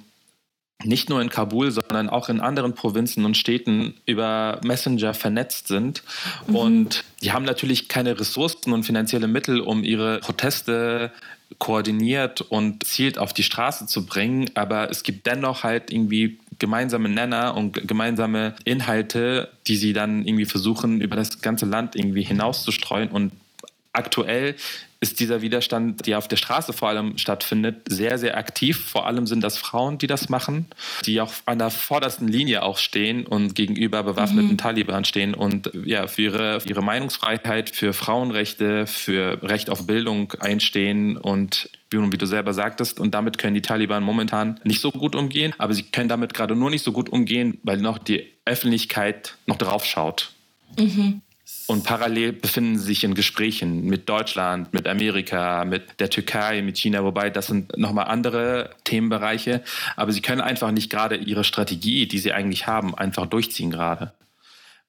nicht 0.84 1.08
nur 1.08 1.20
in 1.20 1.28
Kabul, 1.28 1.70
sondern 1.70 2.08
auch 2.08 2.28
in 2.28 2.40
anderen 2.40 2.74
Provinzen 2.74 3.24
und 3.24 3.36
Städten 3.36 3.94
über 4.06 4.60
Messenger 4.64 5.14
vernetzt 5.14 5.68
sind. 5.68 6.02
Mhm. 6.46 6.56
Und 6.56 7.04
die 7.22 7.32
haben 7.32 7.44
natürlich 7.44 7.88
keine 7.88 8.18
Ressourcen 8.18 8.72
und 8.72 8.84
finanzielle 8.84 9.28
Mittel, 9.28 9.60
um 9.60 9.84
ihre 9.84 10.20
Proteste 10.20 11.12
koordiniert 11.58 12.42
und 12.42 12.84
zielt 12.84 13.18
auf 13.18 13.32
die 13.32 13.42
Straße 13.42 13.86
zu 13.86 14.06
bringen. 14.06 14.50
Aber 14.54 14.90
es 14.90 15.02
gibt 15.02 15.26
dennoch 15.26 15.64
halt 15.64 15.90
irgendwie 15.90 16.38
gemeinsame 16.58 17.08
Nenner 17.08 17.56
und 17.56 17.86
gemeinsame 17.88 18.54
Inhalte, 18.64 19.50
die 19.66 19.76
sie 19.76 19.92
dann 19.92 20.24
irgendwie 20.24 20.44
versuchen, 20.44 21.00
über 21.00 21.16
das 21.16 21.40
ganze 21.40 21.66
Land 21.66 21.96
irgendwie 21.96 22.22
hinauszustreuen. 22.22 23.08
Und 23.08 23.32
aktuell 23.92 24.54
ist 25.02 25.18
dieser 25.18 25.40
Widerstand, 25.40 26.06
der 26.06 26.18
auf 26.18 26.28
der 26.28 26.36
Straße 26.36 26.74
vor 26.74 26.90
allem 26.90 27.16
stattfindet, 27.16 27.86
sehr, 27.88 28.18
sehr 28.18 28.36
aktiv. 28.36 28.78
Vor 28.78 29.06
allem 29.06 29.26
sind 29.26 29.42
das 29.42 29.56
Frauen, 29.56 29.96
die 29.96 30.06
das 30.06 30.28
machen, 30.28 30.66
die 31.06 31.22
auch 31.22 31.32
an 31.46 31.58
der 31.58 31.70
vordersten 31.70 32.28
Linie 32.28 32.62
auch 32.62 32.76
stehen 32.76 33.26
und 33.26 33.54
gegenüber 33.54 34.02
bewaffneten 34.02 34.52
mhm. 34.52 34.58
Taliban 34.58 35.06
stehen 35.06 35.32
und 35.34 35.70
ja, 35.86 36.06
für 36.06 36.22
ihre, 36.22 36.60
für 36.60 36.68
ihre 36.68 36.82
Meinungsfreiheit, 36.82 37.70
für 37.70 37.94
Frauenrechte, 37.94 38.86
für 38.86 39.42
Recht 39.42 39.70
auf 39.70 39.86
Bildung 39.86 40.34
einstehen 40.34 41.16
und 41.16 41.70
wie 41.90 42.18
du 42.18 42.26
selber 42.26 42.52
sagtest, 42.54 43.00
und 43.00 43.14
damit 43.14 43.38
können 43.38 43.54
die 43.54 43.62
Taliban 43.62 44.04
momentan 44.04 44.60
nicht 44.62 44.80
so 44.80 44.92
gut 44.92 45.16
umgehen, 45.16 45.54
aber 45.58 45.74
sie 45.74 45.82
können 45.82 46.08
damit 46.08 46.34
gerade 46.34 46.54
nur 46.54 46.70
nicht 46.70 46.84
so 46.84 46.92
gut 46.92 47.08
umgehen, 47.08 47.58
weil 47.64 47.78
noch 47.78 47.98
die 47.98 48.26
Öffentlichkeit 48.44 49.36
noch 49.46 49.56
drauf 49.56 49.84
schaut. 49.84 50.30
Mhm. 50.78 51.22
Und 51.70 51.84
parallel 51.84 52.32
befinden 52.32 52.80
sie 52.80 52.86
sich 52.86 53.04
in 53.04 53.14
Gesprächen 53.14 53.84
mit 53.84 54.08
Deutschland, 54.08 54.74
mit 54.74 54.88
Amerika, 54.88 55.64
mit 55.64 56.00
der 56.00 56.10
Türkei, 56.10 56.62
mit 56.62 56.78
China, 56.78 57.04
wobei 57.04 57.30
das 57.30 57.46
sind 57.46 57.78
nochmal 57.78 58.06
andere 58.06 58.70
Themenbereiche. 58.82 59.62
Aber 59.94 60.10
sie 60.10 60.20
können 60.20 60.40
einfach 60.40 60.72
nicht 60.72 60.90
gerade 60.90 61.14
ihre 61.14 61.44
Strategie, 61.44 62.08
die 62.08 62.18
sie 62.18 62.32
eigentlich 62.32 62.66
haben, 62.66 62.96
einfach 62.96 63.26
durchziehen 63.26 63.70
gerade. 63.70 64.12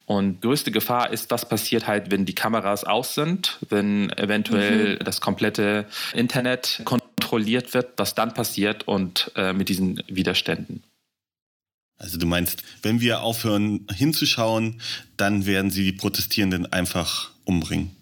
Und 0.08 0.42
größte 0.42 0.72
Gefahr 0.72 1.14
ist, 1.14 1.30
was 1.30 1.48
passiert 1.48 1.86
halt, 1.86 2.10
wenn 2.10 2.26
die 2.26 2.34
Kameras 2.34 2.84
aus 2.84 3.14
sind, 3.14 3.60
wenn 3.70 4.10
eventuell 4.18 4.96
mhm. 4.96 5.04
das 5.04 5.22
komplette 5.22 5.86
Internet 6.16 6.82
kontrolliert 6.84 7.76
wird, 7.76 7.90
was 7.98 8.16
dann 8.16 8.34
passiert 8.34 8.88
und 8.88 9.32
äh, 9.36 9.54
mit 9.54 9.70
diesen 9.70 10.02
Widerständen. 10.08 10.82
Also 12.02 12.18
du 12.18 12.26
meinst, 12.26 12.64
wenn 12.82 13.00
wir 13.00 13.22
aufhören 13.22 13.86
hinzuschauen, 13.94 14.82
dann 15.18 15.46
werden 15.46 15.70
sie 15.70 15.84
die 15.84 15.92
Protestierenden 15.92 16.72
einfach 16.74 17.30
umbringen. 17.46 17.96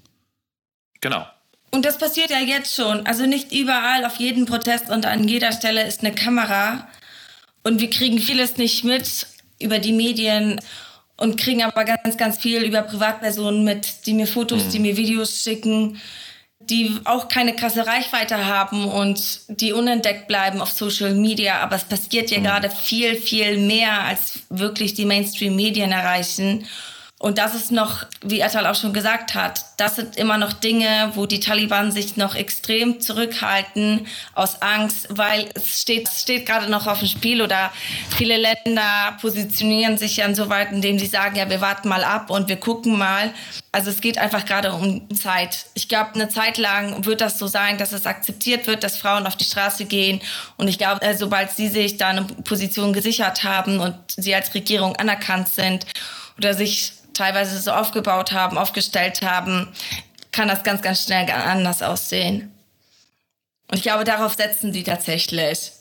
Genau. 1.02 1.28
Und 1.72 1.86
das 1.86 1.98
passiert 1.98 2.30
ja 2.30 2.40
jetzt 2.40 2.74
schon. 2.74 3.06
Also 3.06 3.26
nicht 3.26 3.52
überall 3.52 4.06
auf 4.06 4.16
jedem 4.16 4.46
Protest 4.46 4.90
und 4.90 5.06
an 5.06 5.28
jeder 5.28 5.52
Stelle 5.52 5.86
ist 5.86 6.00
eine 6.00 6.16
Kamera. 6.16 6.88
Und 7.64 7.82
wir 7.82 7.90
kriegen 7.90 8.20
vieles 8.20 8.58
nicht 8.58 8.86
mit 8.86 9.28
über 9.60 9.80
die 9.80 9.92
Medien 9.92 10.62
und 11.18 11.38
kriegen 11.38 11.62
aber 11.62 11.84
ganz, 11.84 12.16
ganz 12.16 12.38
viel 12.38 12.64
über 12.64 12.82
Privatpersonen 12.84 13.66
mit, 13.66 14.06
die 14.06 14.14
mir 14.14 14.28
Fotos, 14.28 14.66
mhm. 14.66 14.72
die 14.72 14.80
mir 14.80 14.98
Videos 14.98 15.44
schicken 15.44 16.00
die 16.70 17.00
auch 17.06 17.28
keine 17.28 17.56
krasse 17.56 17.86
Reichweite 17.86 18.46
haben 18.46 18.86
und 18.86 19.42
die 19.48 19.74
unentdeckt 19.74 20.28
bleiben 20.28 20.62
auf 20.62 20.72
Social 20.72 21.14
Media. 21.14 21.60
Aber 21.60 21.76
es 21.76 21.84
passiert 21.84 22.32
ja 22.32 22.40
mhm. 22.40 22.44
gerade 22.44 22.70
viel, 22.70 23.16
viel 23.16 23.58
mehr, 23.58 24.02
als 24.04 24.40
wirklich 24.50 24.94
die 24.94 25.06
Mainstream-Medien 25.06 25.92
erreichen. 25.92 26.66
Und 27.22 27.38
das 27.38 27.54
ist 27.54 27.70
noch, 27.70 28.06
wie 28.22 28.42
Atal 28.42 28.66
auch 28.66 28.76
schon 28.76 28.94
gesagt 28.94 29.36
hat, 29.36 29.66
das 29.76 29.98
sind 29.98 30.16
immer 30.16 30.38
noch 30.38 30.54
Dinge, 30.54 31.12
wo 31.16 31.26
die 31.26 31.42
Taliban 31.42 31.92
sich 31.92 32.16
noch 32.16 32.34
extrem 32.34 33.02
zurückhalten 33.02 34.08
aus 34.36 34.62
Angst, 34.62 35.08
weil 35.10 35.50
es 35.54 35.82
steht, 35.82 36.08
steht 36.08 36.46
gerade 36.46 36.72
noch 36.72 36.88
auf 36.88 37.00
dem 37.00 37.10
Spiel 37.10 37.42
oder 37.42 37.74
viele 38.16 38.38
Länder 38.38 39.18
positionieren 39.20 39.98
sich 39.98 40.16
ja 40.16 40.26
insoweit, 40.28 40.72
indem 40.72 40.98
sie 40.98 41.08
sagen, 41.08 41.36
ja, 41.36 41.50
wir 41.50 41.60
warten 41.60 41.90
mal 41.90 42.06
ab 42.06 42.30
und 42.30 42.48
wir 42.48 42.56
gucken 42.56 42.98
mal. 42.98 43.34
Also 43.74 43.90
es 43.90 44.00
geht 44.00 44.18
einfach 44.18 44.46
gerade 44.46 44.72
um 44.72 45.14
Zeit. 45.14 45.66
Ich 45.74 45.90
glaube, 45.90 46.16
eine 46.16 46.30
Zeit 46.30 46.58
lang 46.58 47.06
wird 47.06 47.20
das 47.20 47.38
so 47.38 47.48
sein, 47.48 47.78
dass 47.78 47.92
es 47.92 48.06
akzeptiert 48.06 48.66
wird, 48.66 48.86
dass 48.86 48.96
Frauen 48.96 49.28
auf 49.28 49.36
die 49.36 49.44
Straße 49.44 49.84
gehen. 49.84 50.22
Und 50.56 50.70
ich 50.70 50.78
glaube, 50.78 51.02
äh, 51.02 51.18
sobald 51.18 51.52
sie 51.52 51.68
sich 51.68 51.98
da 51.98 52.08
eine 52.08 52.24
Position 52.24 52.94
gesichert 52.94 53.44
haben 53.44 53.82
und 53.82 53.96
sie 54.08 54.34
als 54.34 54.54
Regierung 54.54 54.96
anerkannt 54.96 55.50
sind 55.50 55.86
oder 56.38 56.54
sich 56.54 56.94
teilweise 57.20 57.60
so 57.60 57.72
aufgebaut 57.72 58.32
haben, 58.32 58.58
aufgestellt 58.58 59.22
haben, 59.22 59.68
kann 60.32 60.48
das 60.48 60.64
ganz, 60.64 60.82
ganz 60.82 61.04
schnell 61.04 61.30
anders 61.30 61.82
aussehen. 61.82 62.56
Und 63.70 63.78
ich 63.78 63.84
glaube, 63.84 64.04
darauf 64.04 64.36
setzen 64.36 64.74
sie 64.74 64.84
tatsächlich. 64.84 65.74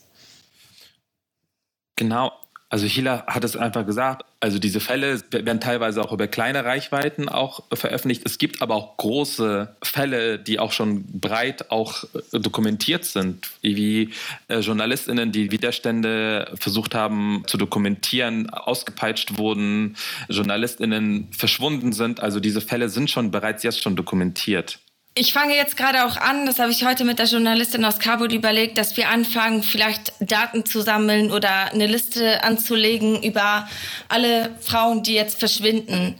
Genau. 1.96 2.32
Also 2.68 2.86
Hila 2.86 3.24
hat 3.26 3.44
es 3.44 3.56
einfach 3.56 3.86
gesagt, 3.86 4.24
also 4.40 4.60
diese 4.60 4.78
Fälle 4.78 5.20
werden 5.32 5.60
teilweise 5.60 6.00
auch 6.00 6.12
über 6.12 6.28
kleine 6.28 6.64
Reichweiten 6.64 7.28
auch 7.28 7.64
veröffentlicht. 7.72 8.22
Es 8.24 8.38
gibt 8.38 8.62
aber 8.62 8.76
auch 8.76 8.96
große 8.96 9.74
Fälle, 9.82 10.38
die 10.38 10.60
auch 10.60 10.70
schon 10.70 11.04
breit 11.06 11.72
auch 11.72 12.04
äh, 12.32 12.38
dokumentiert 12.38 13.04
sind, 13.04 13.50
wie 13.62 14.10
äh, 14.46 14.60
Journalistinnen, 14.60 15.32
die 15.32 15.50
Widerstände 15.50 16.52
versucht 16.54 16.94
haben 16.94 17.42
zu 17.48 17.56
dokumentieren, 17.56 18.48
ausgepeitscht 18.50 19.38
wurden, 19.38 19.96
Journalistinnen 20.28 21.28
verschwunden 21.32 21.92
sind. 21.92 22.20
Also 22.20 22.38
diese 22.38 22.60
Fälle 22.60 22.88
sind 22.90 23.10
schon 23.10 23.32
bereits 23.32 23.64
jetzt 23.64 23.82
schon 23.82 23.96
dokumentiert. 23.96 24.78
Ich 25.20 25.32
fange 25.32 25.56
jetzt 25.56 25.76
gerade 25.76 26.04
auch 26.04 26.16
an, 26.16 26.46
das 26.46 26.60
habe 26.60 26.70
ich 26.70 26.84
heute 26.84 27.04
mit 27.04 27.18
der 27.18 27.26
Journalistin 27.26 27.84
aus 27.84 27.98
Kabul 27.98 28.32
überlegt, 28.32 28.78
dass 28.78 28.96
wir 28.96 29.08
anfangen, 29.08 29.64
vielleicht 29.64 30.12
Daten 30.20 30.64
zu 30.64 30.80
sammeln 30.80 31.32
oder 31.32 31.72
eine 31.72 31.88
Liste 31.88 32.44
anzulegen 32.44 33.20
über 33.24 33.68
alle 34.08 34.54
Frauen, 34.60 35.02
die 35.02 35.14
jetzt 35.14 35.40
verschwinden. 35.40 36.14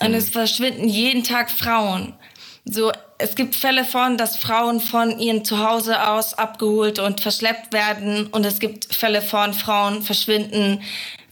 Und 0.00 0.14
es 0.14 0.30
verschwinden 0.30 0.88
jeden 0.88 1.22
Tag 1.22 1.48
Frauen. 1.48 2.12
So, 2.64 2.90
es 3.18 3.36
gibt 3.36 3.54
Fälle 3.54 3.84
von, 3.84 4.16
dass 4.16 4.36
Frauen 4.36 4.80
von 4.80 5.20
ihrem 5.20 5.44
Zuhause 5.44 6.08
aus 6.08 6.34
abgeholt 6.34 6.98
und 6.98 7.20
verschleppt 7.20 7.72
werden. 7.72 8.26
Und 8.32 8.44
es 8.44 8.58
gibt 8.58 8.92
Fälle 8.92 9.22
von 9.22 9.54
Frauen 9.54 10.02
verschwinden, 10.02 10.82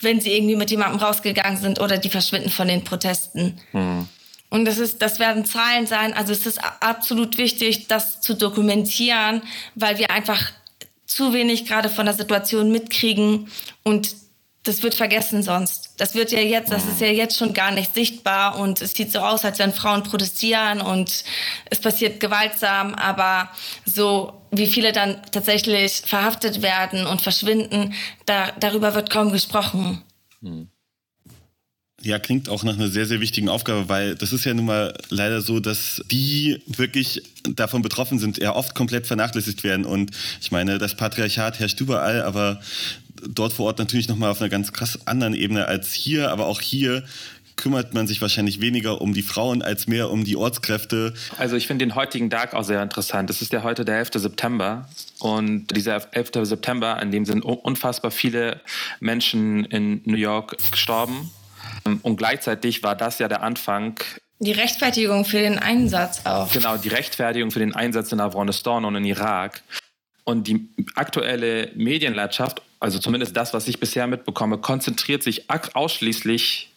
wenn 0.00 0.20
sie 0.20 0.36
irgendwie 0.36 0.54
mit 0.54 0.70
jemandem 0.70 1.00
rausgegangen 1.00 1.60
sind 1.60 1.80
oder 1.80 1.98
die 1.98 2.10
verschwinden 2.10 2.50
von 2.50 2.68
den 2.68 2.84
Protesten. 2.84 3.58
Mhm. 3.72 4.08
Und 4.50 4.64
das 4.64 4.78
ist, 4.78 5.02
das 5.02 5.18
werden 5.18 5.44
Zahlen 5.44 5.86
sein. 5.86 6.14
Also 6.14 6.32
es 6.32 6.46
ist 6.46 6.60
absolut 6.80 7.36
wichtig, 7.36 7.88
das 7.88 8.20
zu 8.20 8.34
dokumentieren, 8.34 9.42
weil 9.74 9.98
wir 9.98 10.10
einfach 10.10 10.52
zu 11.06 11.32
wenig 11.32 11.66
gerade 11.66 11.88
von 11.88 12.06
der 12.06 12.14
Situation 12.14 12.70
mitkriegen 12.70 13.48
und 13.82 14.14
das 14.64 14.82
wird 14.82 14.94
vergessen 14.94 15.42
sonst. 15.42 15.94
Das 15.96 16.14
wird 16.14 16.30
ja 16.30 16.40
jetzt, 16.40 16.70
das 16.70 16.84
ist 16.84 17.00
ja 17.00 17.06
jetzt 17.06 17.38
schon 17.38 17.54
gar 17.54 17.70
nicht 17.70 17.94
sichtbar 17.94 18.58
und 18.58 18.82
es 18.82 18.92
sieht 18.92 19.10
so 19.10 19.20
aus, 19.20 19.44
als 19.44 19.58
wenn 19.58 19.72
Frauen 19.72 20.02
protestieren 20.02 20.82
und 20.82 21.24
es 21.70 21.80
passiert 21.80 22.20
gewaltsam, 22.20 22.94
aber 22.94 23.48
so 23.86 24.34
wie 24.50 24.66
viele 24.66 24.92
dann 24.92 25.22
tatsächlich 25.32 26.02
verhaftet 26.04 26.60
werden 26.60 27.06
und 27.06 27.22
verschwinden, 27.22 27.94
da, 28.26 28.52
darüber 28.60 28.94
wird 28.94 29.08
kaum 29.10 29.32
gesprochen. 29.32 30.02
Hm. 30.42 30.68
Ja, 32.00 32.20
klingt 32.20 32.48
auch 32.48 32.62
nach 32.62 32.74
einer 32.74 32.88
sehr, 32.88 33.06
sehr 33.06 33.20
wichtigen 33.20 33.48
Aufgabe, 33.48 33.88
weil 33.88 34.14
das 34.14 34.32
ist 34.32 34.44
ja 34.44 34.54
nun 34.54 34.66
mal 34.66 34.94
leider 35.08 35.40
so, 35.40 35.58
dass 35.58 36.00
die 36.10 36.62
wirklich 36.66 37.22
davon 37.42 37.82
betroffen 37.82 38.20
sind, 38.20 38.38
ja 38.38 38.54
oft 38.54 38.76
komplett 38.76 39.08
vernachlässigt 39.08 39.64
werden. 39.64 39.84
Und 39.84 40.12
ich 40.40 40.52
meine, 40.52 40.78
das 40.78 40.94
Patriarchat 40.94 41.58
herrscht 41.58 41.80
überall, 41.80 42.22
aber 42.22 42.60
dort 43.28 43.52
vor 43.52 43.66
Ort 43.66 43.80
natürlich 43.80 44.08
nochmal 44.08 44.30
auf 44.30 44.40
einer 44.40 44.48
ganz 44.48 44.72
krass 44.72 45.00
anderen 45.06 45.34
Ebene 45.34 45.66
als 45.66 45.92
hier. 45.92 46.30
Aber 46.30 46.46
auch 46.46 46.60
hier 46.60 47.02
kümmert 47.56 47.92
man 47.92 48.06
sich 48.06 48.22
wahrscheinlich 48.22 48.60
weniger 48.60 49.00
um 49.00 49.12
die 49.12 49.22
Frauen 49.22 49.62
als 49.62 49.88
mehr 49.88 50.10
um 50.10 50.24
die 50.24 50.36
Ortskräfte. 50.36 51.12
Also 51.36 51.56
ich 51.56 51.66
finde 51.66 51.84
den 51.84 51.96
heutigen 51.96 52.30
Tag 52.30 52.54
auch 52.54 52.62
sehr 52.62 52.80
interessant. 52.80 53.28
Es 53.28 53.42
ist 53.42 53.52
ja 53.52 53.64
heute 53.64 53.84
der 53.84 53.98
11. 53.98 54.10
September 54.14 54.88
und 55.18 55.66
dieser 55.76 56.14
11. 56.14 56.30
September, 56.44 56.96
an 56.96 57.10
dem 57.10 57.24
sind 57.24 57.42
unfassbar 57.42 58.12
viele 58.12 58.60
Menschen 59.00 59.64
in 59.64 60.00
New 60.04 60.16
York 60.16 60.56
gestorben. 60.70 61.32
Und 61.84 62.16
gleichzeitig 62.16 62.82
war 62.82 62.96
das 62.96 63.18
ja 63.18 63.28
der 63.28 63.42
Anfang 63.42 63.98
die 64.40 64.52
Rechtfertigung 64.52 65.24
für 65.24 65.40
den 65.40 65.58
Einsatz 65.58 66.24
auch. 66.24 66.52
Genau, 66.52 66.76
die 66.76 66.88
Rechtfertigung 66.88 67.50
für 67.50 67.58
den 67.58 67.74
Einsatz 67.74 68.12
in 68.12 68.20
Afghanistan 68.20 68.84
und 68.84 68.94
in 68.94 69.04
Irak. 69.04 69.62
Und 70.22 70.46
die 70.46 70.68
aktuelle 70.94 71.72
Medienlandschaft, 71.74 72.62
also 72.78 72.98
zumindest 72.98 73.36
das, 73.36 73.52
was 73.52 73.66
ich 73.66 73.80
bisher 73.80 74.06
mitbekomme, 74.06 74.58
konzentriert 74.58 75.22
sich 75.22 75.46
ausschließlich 75.48 76.72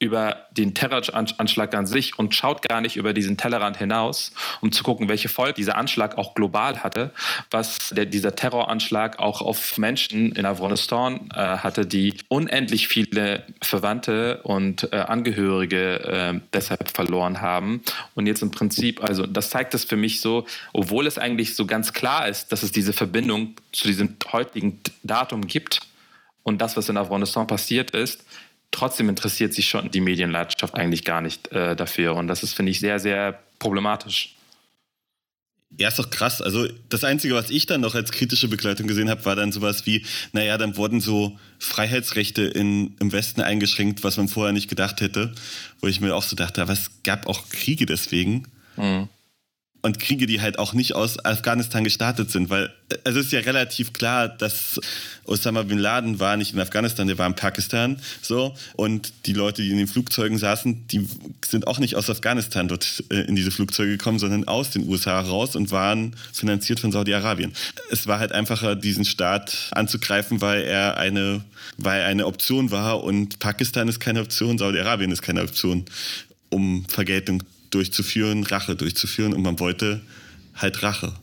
über 0.00 0.46
den 0.50 0.74
Terroranschlag 0.74 1.74
an 1.74 1.86
sich 1.86 2.18
und 2.18 2.34
schaut 2.34 2.66
gar 2.66 2.80
nicht 2.80 2.96
über 2.96 3.12
diesen 3.12 3.36
Tellerrand 3.36 3.76
hinaus, 3.76 4.32
um 4.62 4.72
zu 4.72 4.82
gucken, 4.82 5.08
welche 5.08 5.28
Folge 5.28 5.52
dieser 5.52 5.76
Anschlag 5.76 6.16
auch 6.16 6.34
global 6.34 6.82
hatte, 6.82 7.12
was 7.50 7.90
der, 7.90 8.06
dieser 8.06 8.34
Terroranschlag 8.34 9.18
auch 9.18 9.42
auf 9.42 9.76
Menschen 9.76 10.32
in 10.32 10.46
Afghanistan 10.46 11.28
äh, 11.34 11.38
hatte, 11.38 11.86
die 11.86 12.14
unendlich 12.28 12.88
viele 12.88 13.44
Verwandte 13.62 14.40
und 14.42 14.90
äh, 14.90 14.96
Angehörige 14.96 16.00
äh, 16.00 16.40
deshalb 16.54 16.88
verloren 16.88 17.42
haben. 17.42 17.82
Und 18.14 18.26
jetzt 18.26 18.40
im 18.42 18.50
Prinzip, 18.50 19.04
also 19.04 19.26
das 19.26 19.50
zeigt 19.50 19.74
es 19.74 19.84
für 19.84 19.96
mich 19.96 20.22
so, 20.22 20.46
obwohl 20.72 21.06
es 21.06 21.18
eigentlich 21.18 21.54
so 21.54 21.66
ganz 21.66 21.92
klar 21.92 22.26
ist, 22.26 22.52
dass 22.52 22.62
es 22.62 22.72
diese 22.72 22.94
Verbindung 22.94 23.54
zu 23.72 23.86
diesem 23.86 24.16
heutigen 24.32 24.80
Datum 25.02 25.46
gibt 25.46 25.80
und 26.42 26.62
das, 26.62 26.76
was 26.76 26.88
in 26.88 26.96
Afghanistan 26.96 27.46
passiert 27.46 27.90
ist, 27.90 28.24
trotzdem 28.70 29.08
interessiert 29.08 29.54
sich 29.54 29.68
schon 29.68 29.90
die 29.90 30.00
Medienlandschaft 30.00 30.74
eigentlich 30.74 31.04
gar 31.04 31.20
nicht 31.20 31.50
äh, 31.52 31.76
dafür. 31.76 32.14
Und 32.16 32.28
das 32.28 32.42
ist, 32.42 32.54
finde 32.54 32.72
ich, 32.72 32.80
sehr, 32.80 32.98
sehr 32.98 33.40
problematisch. 33.58 34.34
Ja, 35.78 35.88
ist 35.88 35.98
doch 36.00 36.10
krass. 36.10 36.42
Also 36.42 36.66
das 36.88 37.04
Einzige, 37.04 37.34
was 37.34 37.48
ich 37.48 37.66
dann 37.66 37.80
noch 37.80 37.94
als 37.94 38.10
kritische 38.10 38.48
Begleitung 38.48 38.88
gesehen 38.88 39.08
habe, 39.08 39.24
war 39.24 39.36
dann 39.36 39.52
sowas 39.52 39.86
wie, 39.86 40.04
naja, 40.32 40.58
dann 40.58 40.76
wurden 40.76 41.00
so 41.00 41.38
Freiheitsrechte 41.60 42.42
in, 42.42 42.96
im 42.98 43.12
Westen 43.12 43.40
eingeschränkt, 43.40 44.02
was 44.02 44.16
man 44.16 44.26
vorher 44.26 44.52
nicht 44.52 44.68
gedacht 44.68 45.00
hätte. 45.00 45.32
Wo 45.80 45.86
ich 45.86 46.00
mir 46.00 46.14
auch 46.14 46.24
so 46.24 46.34
dachte, 46.34 46.60
aber 46.60 46.72
es 46.72 46.90
gab 47.04 47.26
auch 47.26 47.48
Kriege 47.50 47.86
deswegen. 47.86 48.48
Mhm 48.76 49.08
und 49.82 49.98
Kriege, 49.98 50.26
die 50.26 50.40
halt 50.40 50.58
auch 50.58 50.74
nicht 50.74 50.94
aus 50.94 51.24
Afghanistan 51.24 51.84
gestartet 51.84 52.30
sind, 52.30 52.50
weil 52.50 52.70
äh, 52.90 52.96
es 53.04 53.16
ist 53.16 53.32
ja 53.32 53.40
relativ 53.40 53.92
klar, 53.92 54.28
dass 54.28 54.80
Osama 55.24 55.62
bin 55.62 55.78
Laden 55.78 56.20
war 56.20 56.36
nicht 56.36 56.52
in 56.52 56.60
Afghanistan, 56.60 57.06
der 57.06 57.18
war 57.18 57.26
in 57.26 57.34
Pakistan, 57.34 57.98
so 58.20 58.54
und 58.74 59.12
die 59.26 59.32
Leute, 59.32 59.62
die 59.62 59.70
in 59.70 59.78
den 59.78 59.86
Flugzeugen 59.86 60.38
saßen, 60.38 60.86
die 60.88 61.08
sind 61.46 61.66
auch 61.66 61.78
nicht 61.78 61.96
aus 61.96 62.10
Afghanistan 62.10 62.68
dort 62.68 63.04
äh, 63.10 63.20
in 63.22 63.36
diese 63.36 63.50
Flugzeuge 63.50 63.92
gekommen, 63.92 64.18
sondern 64.18 64.46
aus 64.46 64.70
den 64.70 64.86
USA 64.88 65.20
raus 65.20 65.56
und 65.56 65.70
waren 65.70 66.14
finanziert 66.32 66.80
von 66.80 66.92
Saudi-Arabien. 66.92 67.52
Es 67.90 68.06
war 68.06 68.18
halt 68.18 68.32
einfacher, 68.32 68.76
diesen 68.76 69.04
Staat 69.04 69.70
anzugreifen, 69.72 70.40
weil 70.40 70.62
er 70.62 70.98
eine, 70.98 71.42
weil 71.78 72.02
eine 72.02 72.26
Option 72.26 72.70
war 72.70 73.02
und 73.02 73.38
Pakistan 73.38 73.88
ist 73.88 74.00
keine 74.00 74.20
Option, 74.20 74.58
Saudi-Arabien 74.58 75.10
ist 75.10 75.22
keine 75.22 75.42
Option, 75.42 75.86
um 76.50 76.84
Vergeltung 76.86 77.42
durchzuführen, 77.70 78.44
Rache 78.44 78.76
durchzuführen 78.76 79.32
und 79.32 79.42
man 79.42 79.58
wollte 79.60 80.02
halt 80.54 80.82
Rache. 80.82 81.14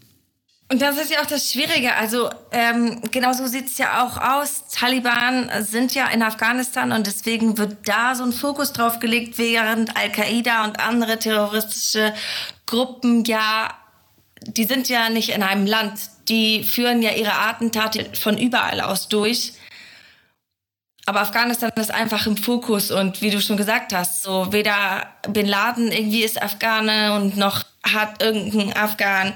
Und 0.69 0.81
das 0.81 0.97
ist 0.97 1.11
ja 1.11 1.21
auch 1.21 1.27
das 1.27 1.53
Schwierige. 1.53 1.95
Also 1.95 2.29
ähm, 2.51 3.01
genau 3.11 3.31
so 3.31 3.47
sieht 3.47 3.67
es 3.67 3.77
ja 3.77 4.03
auch 4.05 4.17
aus. 4.17 4.65
Taliban 4.69 5.49
sind 5.63 5.95
ja 5.95 6.07
in 6.09 6.21
Afghanistan 6.21 6.91
und 6.91 7.07
deswegen 7.07 7.57
wird 7.57 7.77
da 7.85 8.15
so 8.15 8.25
ein 8.25 8.33
Fokus 8.33 8.73
drauf 8.73 8.99
gelegt, 8.99 9.37
während 9.37 9.95
Al-Qaida 9.95 10.65
und 10.65 10.79
andere 10.81 11.19
terroristische 11.19 12.13
Gruppen 12.65 13.23
ja, 13.23 13.73
die 14.45 14.65
sind 14.65 14.89
ja 14.89 15.09
nicht 15.09 15.29
in 15.29 15.41
einem 15.41 15.65
Land. 15.65 16.01
Die 16.27 16.65
führen 16.65 17.01
ja 17.01 17.11
ihre 17.11 17.33
Attentate 17.33 18.09
von 18.19 18.37
überall 18.37 18.81
aus 18.81 19.07
durch. 19.07 19.53
Aber 21.07 21.21
Afghanistan 21.21 21.71
ist 21.77 21.89
einfach 21.89 22.27
im 22.27 22.35
Fokus 22.35 22.91
und 22.91 23.21
wie 23.21 23.29
du 23.29 23.39
schon 23.39 23.55
gesagt 23.55 23.93
hast, 23.93 24.23
so 24.23 24.51
weder 24.51 25.07
Bin 25.29 25.47
Laden 25.47 25.89
irgendwie 25.89 26.21
ist 26.21 26.41
Afghane 26.41 27.13
und 27.13 27.37
noch 27.37 27.63
hat 27.81 28.21
irgendein 28.21 28.75
Afghan 28.75 29.33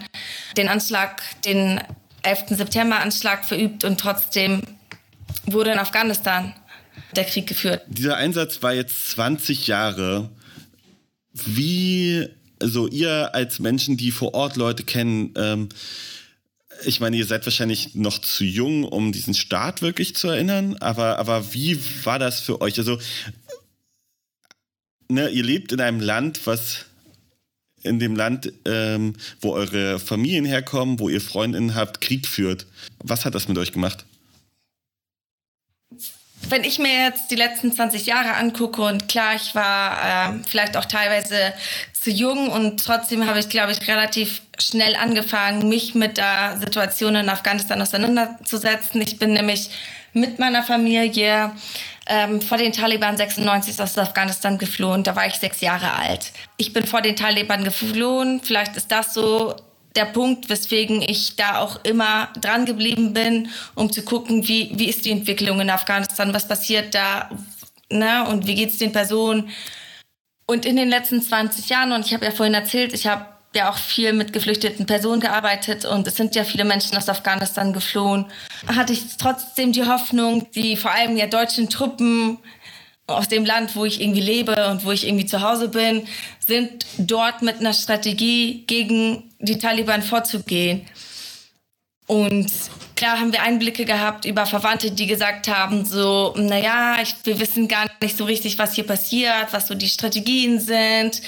den 0.57 0.67
Anschlag, 0.67 1.21
den 1.45 1.79
11. 2.23 2.57
September-Anschlag 2.57 3.45
verübt 3.45 3.85
und 3.85 4.01
trotzdem 4.01 4.63
wurde 5.45 5.71
in 5.71 5.79
Afghanistan 5.79 6.53
der 7.15 7.23
Krieg 7.23 7.47
geführt. 7.47 7.83
Dieser 7.87 8.17
Einsatz 8.17 8.61
war 8.61 8.73
jetzt 8.73 9.11
20 9.11 9.67
Jahre. 9.67 10.29
Wie, 11.31 12.27
also 12.61 12.89
ihr 12.89 13.33
als 13.33 13.59
Menschen, 13.59 13.95
die 13.95 14.11
vor 14.11 14.33
Ort 14.33 14.57
Leute 14.57 14.83
kennen, 14.83 15.33
ähm, 15.37 15.69
ich 16.85 16.99
meine, 16.99 17.17
ihr 17.17 17.25
seid 17.25 17.45
wahrscheinlich 17.45 17.95
noch 17.95 18.19
zu 18.19 18.43
jung, 18.43 18.83
um 18.83 19.11
diesen 19.11 19.33
Start 19.33 19.81
wirklich 19.81 20.15
zu 20.15 20.27
erinnern, 20.27 20.77
aber, 20.77 21.19
aber 21.19 21.53
wie 21.53 21.79
war 22.03 22.19
das 22.19 22.39
für 22.39 22.61
euch? 22.61 22.77
Also, 22.77 22.99
ne, 25.09 25.29
ihr 25.29 25.43
lebt 25.43 25.71
in 25.71 25.81
einem 25.81 25.99
Land, 25.99 26.45
was 26.45 26.85
in 27.83 27.99
dem 27.99 28.15
Land, 28.15 28.51
ähm, 28.65 29.13
wo 29.39 29.53
eure 29.53 29.99
Familien 29.99 30.45
herkommen, 30.45 30.99
wo 30.99 31.09
ihr 31.09 31.21
Freundinnen 31.21 31.75
habt, 31.75 32.01
Krieg 32.01 32.27
führt. 32.27 32.67
Was 32.99 33.25
hat 33.25 33.35
das 33.35 33.47
mit 33.47 33.57
euch 33.57 33.71
gemacht? 33.71 34.05
Wenn 36.51 36.63
ich 36.63 36.79
mir 36.79 37.05
jetzt 37.05 37.31
die 37.31 37.35
letzten 37.35 37.71
20 37.71 38.05
Jahre 38.05 38.33
angucke 38.35 38.81
und 38.81 39.07
klar, 39.07 39.35
ich 39.35 39.55
war 39.55 40.33
äh, 40.33 40.39
vielleicht 40.47 40.77
auch 40.77 40.85
teilweise 40.85 41.53
zu 41.93 42.09
jung 42.09 42.49
und 42.49 42.83
trotzdem 42.83 43.27
habe 43.27 43.39
ich, 43.39 43.49
glaube 43.49 43.71
ich, 43.71 43.87
relativ 43.87 44.41
schnell 44.59 44.95
angefangen, 44.95 45.69
mich 45.69 45.95
mit 45.95 46.17
der 46.17 46.57
Situation 46.59 47.15
in 47.15 47.29
Afghanistan 47.29 47.81
auseinanderzusetzen. 47.81 49.01
Ich 49.01 49.17
bin 49.17 49.33
nämlich 49.33 49.69
mit 50.13 50.39
meiner 50.39 50.63
Familie 50.63 51.51
ähm, 52.07 52.41
vor 52.41 52.57
den 52.57 52.73
Taliban 52.73 53.17
96 53.17 53.79
aus 53.79 53.97
Afghanistan 53.97 54.57
geflohen. 54.57 55.03
Da 55.03 55.15
war 55.15 55.27
ich 55.27 55.35
sechs 55.35 55.61
Jahre 55.61 55.93
alt. 55.93 56.31
Ich 56.57 56.73
bin 56.73 56.85
vor 56.85 57.01
den 57.01 57.15
Taliban 57.15 57.63
geflohen. 57.63 58.41
Vielleicht 58.43 58.75
ist 58.75 58.91
das 58.91 59.13
so 59.13 59.55
der 59.95 60.05
Punkt, 60.05 60.49
weswegen 60.49 61.01
ich 61.01 61.35
da 61.35 61.59
auch 61.59 61.79
immer 61.83 62.29
dran 62.39 62.65
geblieben 62.65 63.13
bin, 63.13 63.49
um 63.75 63.91
zu 63.91 64.03
gucken, 64.03 64.47
wie, 64.47 64.71
wie 64.75 64.89
ist 64.89 65.05
die 65.05 65.11
Entwicklung 65.11 65.59
in 65.59 65.69
Afghanistan, 65.69 66.33
was 66.33 66.47
passiert 66.47 66.95
da 66.95 67.29
ne? 67.89 68.25
und 68.27 68.47
wie 68.47 68.55
geht 68.55 68.69
es 68.69 68.77
den 68.77 68.91
Personen. 68.91 69.49
Und 70.45 70.65
in 70.65 70.75
den 70.75 70.89
letzten 70.89 71.21
20 71.21 71.69
Jahren, 71.69 71.91
und 71.91 72.05
ich 72.05 72.13
habe 72.13 72.25
ja 72.25 72.31
vorhin 72.31 72.53
erzählt, 72.53 72.93
ich 72.93 73.07
habe 73.07 73.25
ja 73.53 73.69
auch 73.69 73.77
viel 73.77 74.13
mit 74.13 74.31
geflüchteten 74.31 74.85
Personen 74.85 75.19
gearbeitet 75.19 75.83
und 75.83 76.07
es 76.07 76.15
sind 76.15 76.35
ja 76.35 76.45
viele 76.45 76.63
Menschen 76.63 76.97
aus 76.97 77.09
Afghanistan 77.09 77.73
geflohen, 77.73 78.25
hatte 78.67 78.93
ich 78.93 79.17
trotzdem 79.17 79.73
die 79.73 79.85
Hoffnung, 79.85 80.49
die 80.51 80.77
vor 80.77 80.91
allem 80.91 81.17
ja 81.17 81.27
deutschen 81.27 81.69
Truppen 81.69 82.37
aus 83.07 83.27
dem 83.27 83.45
Land, 83.45 83.75
wo 83.75 83.83
ich 83.83 84.01
irgendwie 84.01 84.21
lebe 84.21 84.69
und 84.69 84.85
wo 84.85 84.91
ich 84.91 85.05
irgendwie 85.05 85.25
zu 85.25 85.41
Hause 85.41 85.67
bin, 85.67 86.07
sind 86.45 86.85
dort 86.97 87.41
mit 87.41 87.59
einer 87.59 87.73
Strategie 87.73 88.63
gegen 88.67 89.30
die 89.41 89.57
Taliban 89.57 90.01
vorzugehen. 90.01 90.85
Und 92.07 92.51
klar 93.01 93.19
haben 93.19 93.33
wir 93.33 93.41
Einblicke 93.41 93.83
gehabt 93.83 94.25
über 94.25 94.45
Verwandte, 94.45 94.91
die 94.91 95.07
gesagt 95.07 95.47
haben, 95.47 95.85
so, 95.85 96.35
naja, 96.37 96.97
ich, 97.01 97.15
wir 97.23 97.39
wissen 97.39 97.67
gar 97.67 97.87
nicht 97.99 98.15
so 98.15 98.25
richtig, 98.25 98.59
was 98.59 98.75
hier 98.75 98.85
passiert, 98.85 99.47
was 99.49 99.67
so 99.67 99.73
die 99.73 99.89
Strategien 99.89 100.59
sind. 100.59 101.19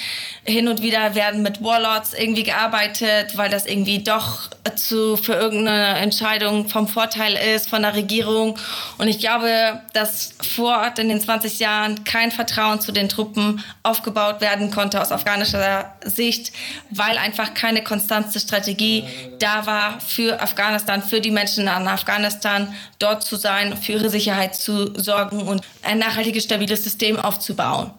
Hin 0.44 0.68
und 0.68 0.84
wieder 0.84 1.16
werden 1.16 1.42
mit 1.42 1.64
Warlords 1.64 2.14
irgendwie 2.14 2.44
gearbeitet, 2.44 3.38
weil 3.38 3.50
das 3.50 3.66
irgendwie 3.66 4.04
doch 4.04 4.52
zu, 4.76 5.18
für 5.18 5.34
irgendeine 5.34 5.98
Entscheidung 6.00 6.70
vom 6.70 6.88
Vorteil 6.88 7.34
ist 7.56 7.70
von 7.70 7.82
der 7.82 7.96
Regierung. 7.96 8.60
Und 9.00 9.08
ich 9.08 9.18
glaube, 9.18 9.82
dass 9.94 10.36
vor 10.56 10.78
Ort 10.78 11.00
in 11.00 11.10
den 11.10 11.20
20 11.20 11.58
Jahren 11.58 12.04
kein 12.04 12.32
Vertrauen 12.32 12.82
zu 12.82 12.92
den 12.92 13.10
Truppen 13.10 13.64
aufgebaut 13.82 14.42
werden 14.42 14.70
konnte 14.70 15.02
aus 15.02 15.12
afghanischer 15.12 15.96
Sicht, 16.06 16.52
weil 16.92 17.18
einfach 17.18 17.56
keine 17.56 17.84
konstante 17.84 18.40
Strategie 18.40 19.06
da 19.40 19.66
war 19.66 20.00
für 20.00 20.40
Afghanistan, 20.40 21.02
für 21.02 21.20
die 21.20 21.32
Menschen 21.32 21.63
Menschen 21.64 21.68
an 21.68 21.88
Afghanistan, 21.88 22.74
dort 23.00 23.24
zu 23.24 23.36
sein, 23.36 23.78
für 23.78 23.94
ihre 23.94 24.10
Sicherheit 24.10 24.56
zu 24.56 24.94
sorgen 25.00 25.42
und 25.42 25.62
ein 25.84 26.00
nachhaltiges, 26.00 26.44
stabiles 26.44 26.84
System 26.84 27.18
aufzubauen. 27.18 27.92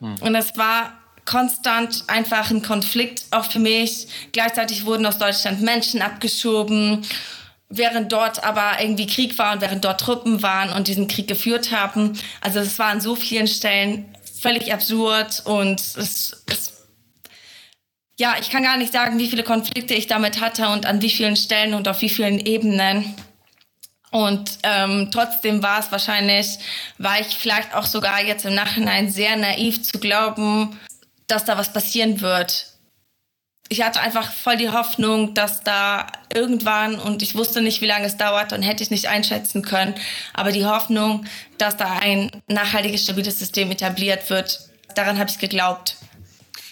Hm. 0.00 0.16
Und 0.20 0.34
es 0.34 0.56
war 0.56 0.92
konstant 1.24 2.04
einfach 2.06 2.50
ein 2.50 2.62
Konflikt, 2.62 3.24
auch 3.30 3.44
für 3.44 3.58
mich. 3.58 4.08
Gleichzeitig 4.32 4.86
wurden 4.86 5.04
aus 5.04 5.18
Deutschland 5.18 5.60
Menschen 5.60 6.00
abgeschoben, 6.00 7.04
während 7.68 8.12
dort 8.12 8.42
aber 8.44 8.80
irgendwie 8.80 9.06
Krieg 9.06 9.38
war 9.38 9.52
und 9.52 9.60
während 9.60 9.84
dort 9.84 10.00
Truppen 10.00 10.42
waren 10.42 10.72
und 10.72 10.88
diesen 10.88 11.06
Krieg 11.06 11.28
geführt 11.28 11.70
haben. 11.70 12.18
Also 12.40 12.60
es 12.60 12.78
war 12.78 12.86
an 12.86 13.00
so 13.00 13.14
vielen 13.14 13.46
Stellen 13.46 14.06
völlig 14.40 14.72
absurd 14.72 15.42
und 15.44 15.80
es, 15.80 16.42
es 16.46 16.77
ja, 18.18 18.36
ich 18.40 18.50
kann 18.50 18.64
gar 18.64 18.76
nicht 18.76 18.92
sagen, 18.92 19.18
wie 19.18 19.28
viele 19.28 19.44
Konflikte 19.44 19.94
ich 19.94 20.08
damit 20.08 20.40
hatte 20.40 20.68
und 20.68 20.86
an 20.86 21.00
wie 21.00 21.10
vielen 21.10 21.36
Stellen 21.36 21.74
und 21.74 21.86
auf 21.86 22.00
wie 22.02 22.08
vielen 22.08 22.40
Ebenen. 22.40 23.14
Und 24.10 24.58
ähm, 24.64 25.10
trotzdem 25.12 25.62
war 25.62 25.78
es 25.78 25.92
wahrscheinlich, 25.92 26.58
war 26.98 27.20
ich 27.20 27.38
vielleicht 27.38 27.74
auch 27.74 27.84
sogar 27.84 28.22
jetzt 28.24 28.44
im 28.44 28.54
Nachhinein 28.54 29.10
sehr 29.10 29.36
naiv 29.36 29.82
zu 29.82 29.98
glauben, 30.00 30.78
dass 31.28 31.44
da 31.44 31.56
was 31.56 31.72
passieren 31.72 32.20
wird. 32.20 32.66
Ich 33.68 33.82
hatte 33.82 34.00
einfach 34.00 34.32
voll 34.32 34.56
die 34.56 34.70
Hoffnung, 34.70 35.34
dass 35.34 35.62
da 35.62 36.06
irgendwann, 36.32 36.98
und 36.98 37.22
ich 37.22 37.34
wusste 37.34 37.60
nicht, 37.60 37.82
wie 37.82 37.86
lange 37.86 38.06
es 38.06 38.16
dauert 38.16 38.54
und 38.54 38.62
hätte 38.62 38.82
ich 38.82 38.90
nicht 38.90 39.08
einschätzen 39.08 39.62
können, 39.62 39.94
aber 40.32 40.52
die 40.52 40.64
Hoffnung, 40.64 41.26
dass 41.58 41.76
da 41.76 41.98
ein 41.98 42.30
nachhaltiges, 42.48 43.04
stabiles 43.04 43.38
System 43.38 43.70
etabliert 43.70 44.30
wird, 44.30 44.70
daran 44.94 45.18
habe 45.18 45.28
ich 45.28 45.38
geglaubt. 45.38 45.96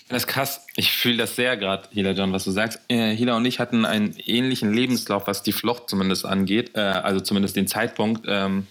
Das 0.08 0.22
ist 0.22 0.26
krass. 0.28 0.64
Ich 0.76 0.92
fühle 0.92 1.16
das 1.16 1.34
sehr 1.34 1.56
gerade, 1.56 1.88
Hila 1.90 2.12
John, 2.12 2.32
was 2.32 2.44
du 2.44 2.52
sagst. 2.52 2.80
Äh, 2.88 3.14
Hila 3.16 3.36
und 3.36 3.44
ich 3.44 3.58
hatten 3.58 3.84
einen 3.84 4.14
ähnlichen 4.24 4.72
Lebenslauf, 4.72 5.26
was 5.26 5.42
die 5.42 5.52
Flucht 5.52 5.90
zumindest 5.90 6.24
angeht, 6.24 6.72
äh, 6.74 6.80
also 6.80 7.20
zumindest 7.20 7.56
den 7.56 7.66
Zeitpunkt. 7.66 8.24
Ähm, 8.28 8.68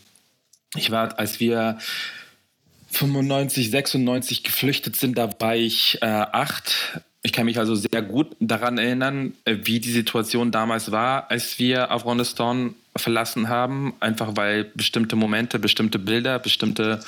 ich 0.75 0.91
war, 0.91 1.19
als 1.19 1.41
wir 1.41 1.77
95, 2.91 3.69
96 3.69 4.43
geflüchtet 4.43 4.95
sind, 4.95 5.17
da 5.17 5.29
war 5.39 5.55
ich 5.55 5.97
äh, 6.01 6.05
acht. 6.05 7.01
Ich 7.21 7.33
kann 7.33 7.45
mich 7.45 7.59
also 7.59 7.75
sehr 7.75 8.01
gut 8.01 8.36
daran 8.39 8.77
erinnern, 8.77 9.33
äh, 9.43 9.57
wie 9.63 9.81
die 9.81 9.91
Situation 9.91 10.51
damals 10.51 10.91
war, 10.91 11.29
als 11.29 11.59
wir 11.59 11.91
Afghanistan 11.91 12.75
verlassen 12.97 13.49
haben, 13.49 13.93
einfach 13.99 14.31
weil 14.35 14.65
bestimmte 14.75 15.15
Momente, 15.15 15.59
bestimmte 15.59 15.99
Bilder, 15.99 16.39
bestimmte 16.39 17.01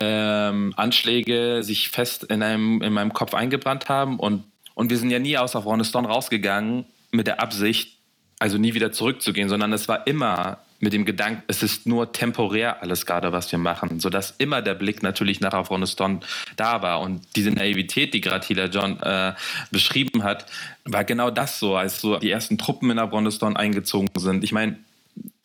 ähm, 0.00 0.72
Anschläge 0.76 1.62
sich 1.62 1.88
fest 1.88 2.24
in, 2.24 2.42
einem, 2.42 2.82
in 2.82 2.92
meinem 2.92 3.12
Kopf 3.12 3.34
eingebrannt 3.34 3.88
haben. 3.88 4.18
Und, 4.18 4.44
und 4.74 4.90
wir 4.90 4.98
sind 4.98 5.10
ja 5.10 5.18
nie 5.18 5.36
aus 5.36 5.56
Afghanistan 5.56 6.06
rausgegangen 6.06 6.84
mit 7.10 7.26
der 7.26 7.40
Absicht, 7.40 7.96
also 8.38 8.58
nie 8.58 8.74
wieder 8.74 8.92
zurückzugehen, 8.92 9.48
sondern 9.48 9.72
es 9.72 9.88
war 9.88 10.06
immer 10.06 10.58
mit 10.80 10.92
dem 10.92 11.04
Gedanken, 11.04 11.42
es 11.46 11.62
ist 11.62 11.86
nur 11.86 12.12
temporär 12.12 12.82
alles 12.82 13.06
gerade, 13.06 13.32
was 13.32 13.50
wir 13.50 13.58
machen, 13.58 14.00
sodass 14.00 14.34
immer 14.38 14.60
der 14.62 14.74
Blick 14.74 15.02
natürlich 15.02 15.40
nach 15.40 15.54
Afghanistan 15.54 16.20
da 16.56 16.82
war. 16.82 17.00
Und 17.00 17.22
diese 17.34 17.50
Naivität, 17.50 18.12
die 18.14 18.20
gerade 18.20 18.46
Hila 18.46 18.66
John 18.66 19.00
äh, 19.00 19.32
beschrieben 19.70 20.22
hat, 20.22 20.46
war 20.84 21.04
genau 21.04 21.30
das 21.30 21.58
so, 21.58 21.76
als 21.76 22.00
so 22.00 22.18
die 22.18 22.30
ersten 22.30 22.58
Truppen 22.58 22.90
in 22.90 22.98
Afghanistan 22.98 23.56
eingezogen 23.56 24.08
sind. 24.16 24.44
Ich 24.44 24.52
meine, 24.52 24.76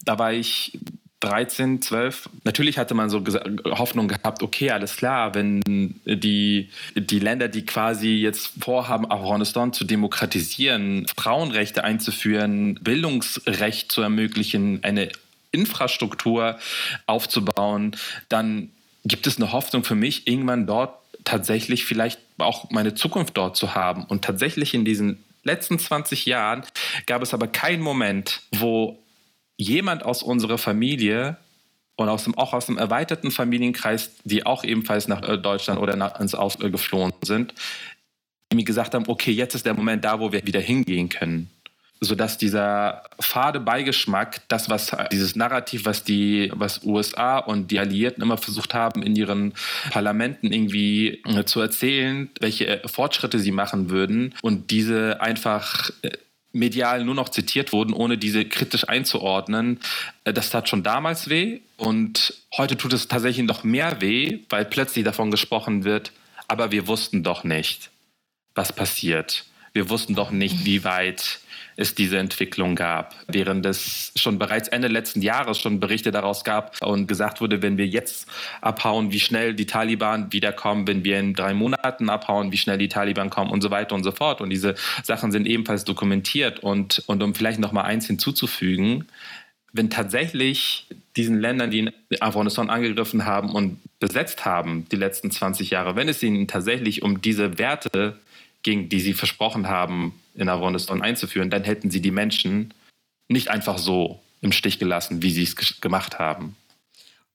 da 0.05 0.19
war 0.19 0.33
ich 0.33 0.79
13, 1.21 1.81
12. 1.81 2.29
Natürlich 2.45 2.77
hatte 2.77 2.93
man 2.93 3.09
so 3.09 3.23
Hoffnung 3.65 4.07
gehabt, 4.07 4.41
okay, 4.41 4.71
alles 4.71 4.95
klar, 4.95 5.35
wenn 5.35 5.61
die, 6.05 6.69
die 6.95 7.19
Länder, 7.19 7.49
die 7.49 7.65
quasi 7.65 8.15
jetzt 8.15 8.53
vorhaben, 8.61 9.09
Afghanistan 9.09 9.73
zu 9.73 9.83
demokratisieren, 9.83 11.05
Frauenrechte 11.17 11.83
einzuführen, 11.83 12.75
Bildungsrecht 12.75 13.91
zu 13.91 14.01
ermöglichen, 14.01 14.83
eine 14.83 15.09
Infrastruktur 15.51 16.57
aufzubauen, 17.05 17.97
dann 18.29 18.69
gibt 19.03 19.27
es 19.27 19.37
eine 19.37 19.51
Hoffnung 19.51 19.83
für 19.83 19.95
mich, 19.95 20.27
irgendwann 20.27 20.67
dort 20.67 20.95
tatsächlich 21.25 21.83
vielleicht 21.85 22.19
auch 22.37 22.69
meine 22.69 22.95
Zukunft 22.95 23.35
dort 23.35 23.57
zu 23.57 23.75
haben. 23.75 24.05
Und 24.05 24.23
tatsächlich 24.23 24.73
in 24.73 24.85
diesen 24.85 25.21
letzten 25.43 25.79
20 25.79 26.25
Jahren 26.25 26.63
gab 27.07 27.21
es 27.21 27.33
aber 27.33 27.47
keinen 27.47 27.81
Moment, 27.81 28.41
wo 28.51 28.97
jemand 29.59 30.03
aus 30.03 30.23
unserer 30.23 30.57
Familie 30.57 31.37
und 31.97 32.07
aus 32.07 32.23
dem, 32.23 32.35
auch 32.37 32.53
aus 32.53 32.67
dem 32.67 32.77
erweiterten 32.77 33.29
Familienkreis, 33.29 34.11
die 34.23 34.45
auch 34.45 34.63
ebenfalls 34.63 35.07
nach 35.07 35.21
äh, 35.21 35.37
Deutschland 35.37 35.79
oder 35.79 35.97
nach, 35.97 36.19
ins 36.19 36.33
Ausland 36.33 36.71
geflohen 36.71 37.13
sind, 37.21 37.53
die 38.51 38.55
mir 38.55 38.63
gesagt 38.63 38.95
haben, 38.95 39.03
okay, 39.07 39.31
jetzt 39.31 39.53
ist 39.53 39.65
der 39.65 39.73
Moment 39.73 40.05
da, 40.05 40.19
wo 40.19 40.31
wir 40.31 40.47
wieder 40.47 40.61
hingehen 40.61 41.09
können. 41.09 41.51
Sodass 42.01 42.37
dieser 42.37 43.03
fade 43.19 43.59
Beigeschmack, 43.59 44.47
das, 44.47 44.69
was 44.69 44.95
dieses 45.11 45.35
Narrativ, 45.35 45.83
was 45.83 46.05
die, 46.05 46.49
was 46.55 46.85
USA 46.85 47.39
und 47.39 47.69
die 47.69 47.79
Alliierten 47.79 48.23
immer 48.23 48.37
versucht 48.37 48.73
haben, 48.73 49.03
in 49.03 49.17
ihren 49.17 49.53
Parlamenten 49.91 50.53
irgendwie 50.53 51.21
äh, 51.25 51.43
zu 51.43 51.59
erzählen, 51.59 52.29
welche 52.39 52.81
Fortschritte 52.85 53.39
sie 53.39 53.51
machen 53.51 53.89
würden 53.89 54.33
und 54.41 54.71
diese 54.71 55.19
einfach 55.19 55.89
äh, 56.03 56.11
medial 56.51 57.03
nur 57.03 57.15
noch 57.15 57.29
zitiert 57.29 57.71
wurden, 57.71 57.93
ohne 57.93 58.17
diese 58.17 58.45
kritisch 58.45 58.87
einzuordnen. 58.87 59.79
Äh, 60.23 60.33
das 60.33 60.49
tat 60.49 60.69
schon 60.69 60.83
damals 60.83 61.29
weh 61.29 61.61
und 61.77 62.33
heute 62.57 62.77
tut 62.77 62.93
es 62.93 63.07
tatsächlich 63.07 63.45
noch 63.45 63.63
mehr 63.63 64.01
weh, 64.01 64.39
weil 64.49 64.65
plötzlich 64.65 65.05
davon 65.05 65.31
gesprochen 65.31 65.83
wird, 65.83 66.11
aber 66.47 66.71
wir 66.71 66.87
wussten 66.87 67.23
doch 67.23 67.43
nicht, 67.43 67.91
was 68.55 68.73
passiert. 68.73 69.45
Wir 69.73 69.89
wussten 69.89 70.15
doch 70.15 70.31
nicht, 70.31 70.65
wie 70.65 70.83
weit 70.83 71.39
es 71.79 71.95
diese 71.95 72.17
Entwicklung 72.17 72.75
gab. 72.75 73.15
Während 73.27 73.65
es 73.65 74.11
schon 74.17 74.37
bereits 74.37 74.67
Ende 74.67 74.89
letzten 74.89 75.21
Jahres 75.21 75.59
schon 75.59 75.79
Berichte 75.79 76.11
daraus 76.11 76.43
gab 76.43 76.75
und 76.83 77.07
gesagt 77.07 77.39
wurde, 77.39 77.61
wenn 77.61 77.77
wir 77.77 77.87
jetzt 77.87 78.27
abhauen, 78.59 79.13
wie 79.13 79.19
schnell 79.21 79.53
die 79.53 79.65
Taliban 79.65 80.33
wiederkommen, 80.33 80.87
wenn 80.87 81.05
wir 81.05 81.17
in 81.17 81.33
drei 81.33 81.53
Monaten 81.53 82.09
abhauen, 82.09 82.51
wie 82.51 82.57
schnell 82.57 82.77
die 82.77 82.89
Taliban 82.89 83.29
kommen 83.29 83.49
und 83.49 83.61
so 83.61 83.71
weiter 83.71 83.95
und 83.95 84.03
so 84.03 84.11
fort. 84.11 84.41
Und 84.41 84.49
diese 84.49 84.75
Sachen 85.03 85.31
sind 85.31 85.47
ebenfalls 85.47 85.85
dokumentiert. 85.85 86.59
Und, 86.59 87.01
und 87.07 87.23
um 87.23 87.33
vielleicht 87.33 87.59
noch 87.59 87.71
mal 87.71 87.83
eins 87.83 88.07
hinzuzufügen, 88.07 89.05
wenn 89.71 89.89
tatsächlich 89.89 90.85
diesen 91.15 91.39
Ländern, 91.39 91.71
die 91.71 91.91
Afghanistan 92.19 92.69
angegriffen 92.69 93.25
haben 93.25 93.51
und 93.51 93.79
besetzt 93.99 94.43
haben, 94.43 94.85
die 94.91 94.97
letzten 94.97 95.31
20 95.31 95.69
Jahre, 95.69 95.95
wenn 95.95 96.09
es 96.09 96.21
ihnen 96.23 96.49
tatsächlich 96.49 97.03
um 97.03 97.21
diese 97.21 97.57
Werte 97.57 98.19
ging, 98.63 98.89
die 98.89 98.99
sie 98.99 99.13
versprochen 99.13 99.69
haben, 99.69 100.13
in 100.39 100.49
Afghanistan 100.49 101.01
einzuführen, 101.01 101.49
dann 101.49 101.63
hätten 101.63 101.91
sie 101.91 102.01
die 102.01 102.11
Menschen 102.11 102.73
nicht 103.27 103.49
einfach 103.49 103.77
so 103.77 104.19
im 104.41 104.51
Stich 104.51 104.79
gelassen, 104.79 105.21
wie 105.21 105.31
sie 105.31 105.43
es 105.43 105.81
gemacht 105.81 106.19
haben. 106.19 106.55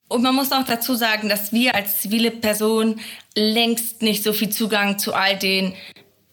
Und 0.09 0.22
man 0.22 0.34
muss 0.34 0.52
auch 0.52 0.64
dazu 0.64 0.94
sagen, 0.94 1.28
dass 1.28 1.52
wir 1.52 1.74
als 1.74 2.02
zivile 2.02 2.30
Person 2.30 3.00
längst 3.36 4.02
nicht 4.02 4.22
so 4.22 4.32
viel 4.32 4.50
Zugang 4.50 4.98
zu 4.98 5.14
all 5.14 5.38
den 5.38 5.74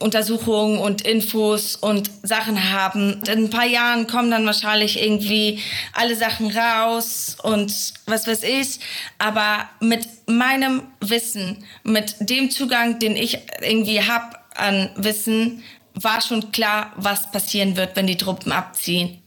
Untersuchungen 0.02 0.80
und 0.80 1.04
Infos 1.04 1.76
und 1.76 2.10
Sachen 2.24 2.72
haben. 2.72 3.22
In 3.28 3.46
ein 3.46 3.50
paar 3.50 3.66
Jahren 3.66 4.08
kommen 4.08 4.32
dann 4.32 4.46
wahrscheinlich 4.46 5.02
irgendwie 5.02 5.60
alle 5.94 6.16
Sachen 6.16 6.52
raus 6.52 7.38
und 7.44 7.94
was 8.08 8.28
weiß 8.28 8.44
ich. 8.44 8.80
Aber 9.20 9.70
mit 9.80 10.08
meinem 10.28 10.84
Wissen, 11.00 11.64
mit 11.84 12.16
dem 12.20 12.50
Zugang, 12.50 13.00
den 13.00 13.16
ich 13.16 13.40
irgendwie 13.62 14.02
habe 14.02 14.38
an 14.56 14.90
Wissen, 14.96 15.64
war 15.94 16.22
schon 16.22 16.52
klar, 16.52 16.94
was 16.96 17.32
passieren 17.32 17.76
wird, 17.78 17.96
wenn 17.96 18.08
die 18.08 18.18
Truppen 18.18 18.52
abziehen. 18.52 19.22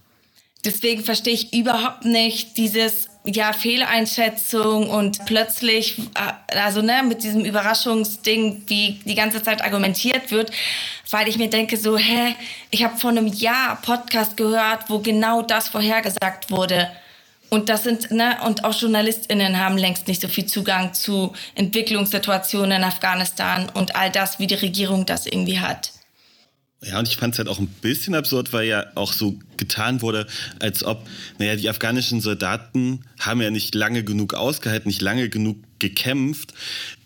Deswegen 0.65 1.05
verstehe 1.05 1.35
ich 1.35 1.53
überhaupt 1.53 2.05
nicht 2.05 2.57
dieses 2.57 3.09
ja 3.27 3.53
Fehleinschätzung 3.53 4.89
und 4.89 5.25
plötzlich 5.25 5.99
äh, 6.15 6.57
also 6.59 6.83
ne 6.83 7.03
mit 7.03 7.23
diesem 7.23 7.45
Überraschungsding, 7.45 8.65
wie 8.67 9.01
die 9.05 9.15
ganze 9.15 9.43
Zeit 9.43 9.63
argumentiert 9.63 10.31
wird, 10.31 10.51
weil 11.11 11.29
ich 11.29 11.39
mir 11.39 11.49
denke 11.49 11.77
so, 11.77 11.97
hä, 11.97 12.35
ich 12.71 12.85
habe 12.85 12.97
vor 12.99 13.11
einem 13.11 13.27
Jahr 13.27 13.77
Podcast 13.81 14.37
gehört, 14.37 14.89
wo 14.89 14.99
genau 14.99 15.43
das 15.43 15.69
vorhergesagt 15.69 16.51
wurde. 16.51 16.91
Und 17.51 17.69
das 17.69 17.85
sind, 17.85 18.11
ne, 18.11 18.37
und 18.45 18.65
auch 18.65 18.75
JournalistInnen 18.75 19.61
haben 19.61 19.79
längst 19.79 20.09
nicht 20.09 20.21
so 20.21 20.29
viel 20.29 20.47
Zugang 20.47 20.93
zu 20.93 21.33
Entwicklungssituationen 21.55 22.79
in 22.79 22.85
Afghanistan 22.85 23.71
und 23.75 23.95
all 23.95 24.11
das, 24.11 24.39
wie 24.39 24.47
die 24.47 24.55
Regierung 24.55 25.07
das 25.07 25.27
irgendwie 25.27 25.61
hat. 25.61 25.94
Ja, 26.87 26.99
und 26.99 27.09
ich 27.09 27.17
fand 27.17 27.35
es 27.35 27.39
halt 27.39 27.49
auch 27.49 27.59
ein 27.59 27.67
bisschen 27.67 28.15
absurd, 28.15 28.53
weil 28.53 28.67
ja 28.67 28.87
auch 28.95 29.13
so 29.13 29.39
getan 29.57 30.03
wurde, 30.03 30.27
als 30.61 30.85
ob, 30.85 31.07
naja, 31.39 31.57
die 31.57 31.69
afghanischen 31.71 32.21
Soldaten 32.21 33.01
haben 33.19 33.41
ja 33.41 33.51
nicht 33.51 33.75
lange 33.75 34.05
genug 34.05 34.35
ausgehalten, 34.35 34.89
nicht 34.89 35.01
lange 35.01 35.29
genug 35.29 35.57
gekämpft. 35.79 36.53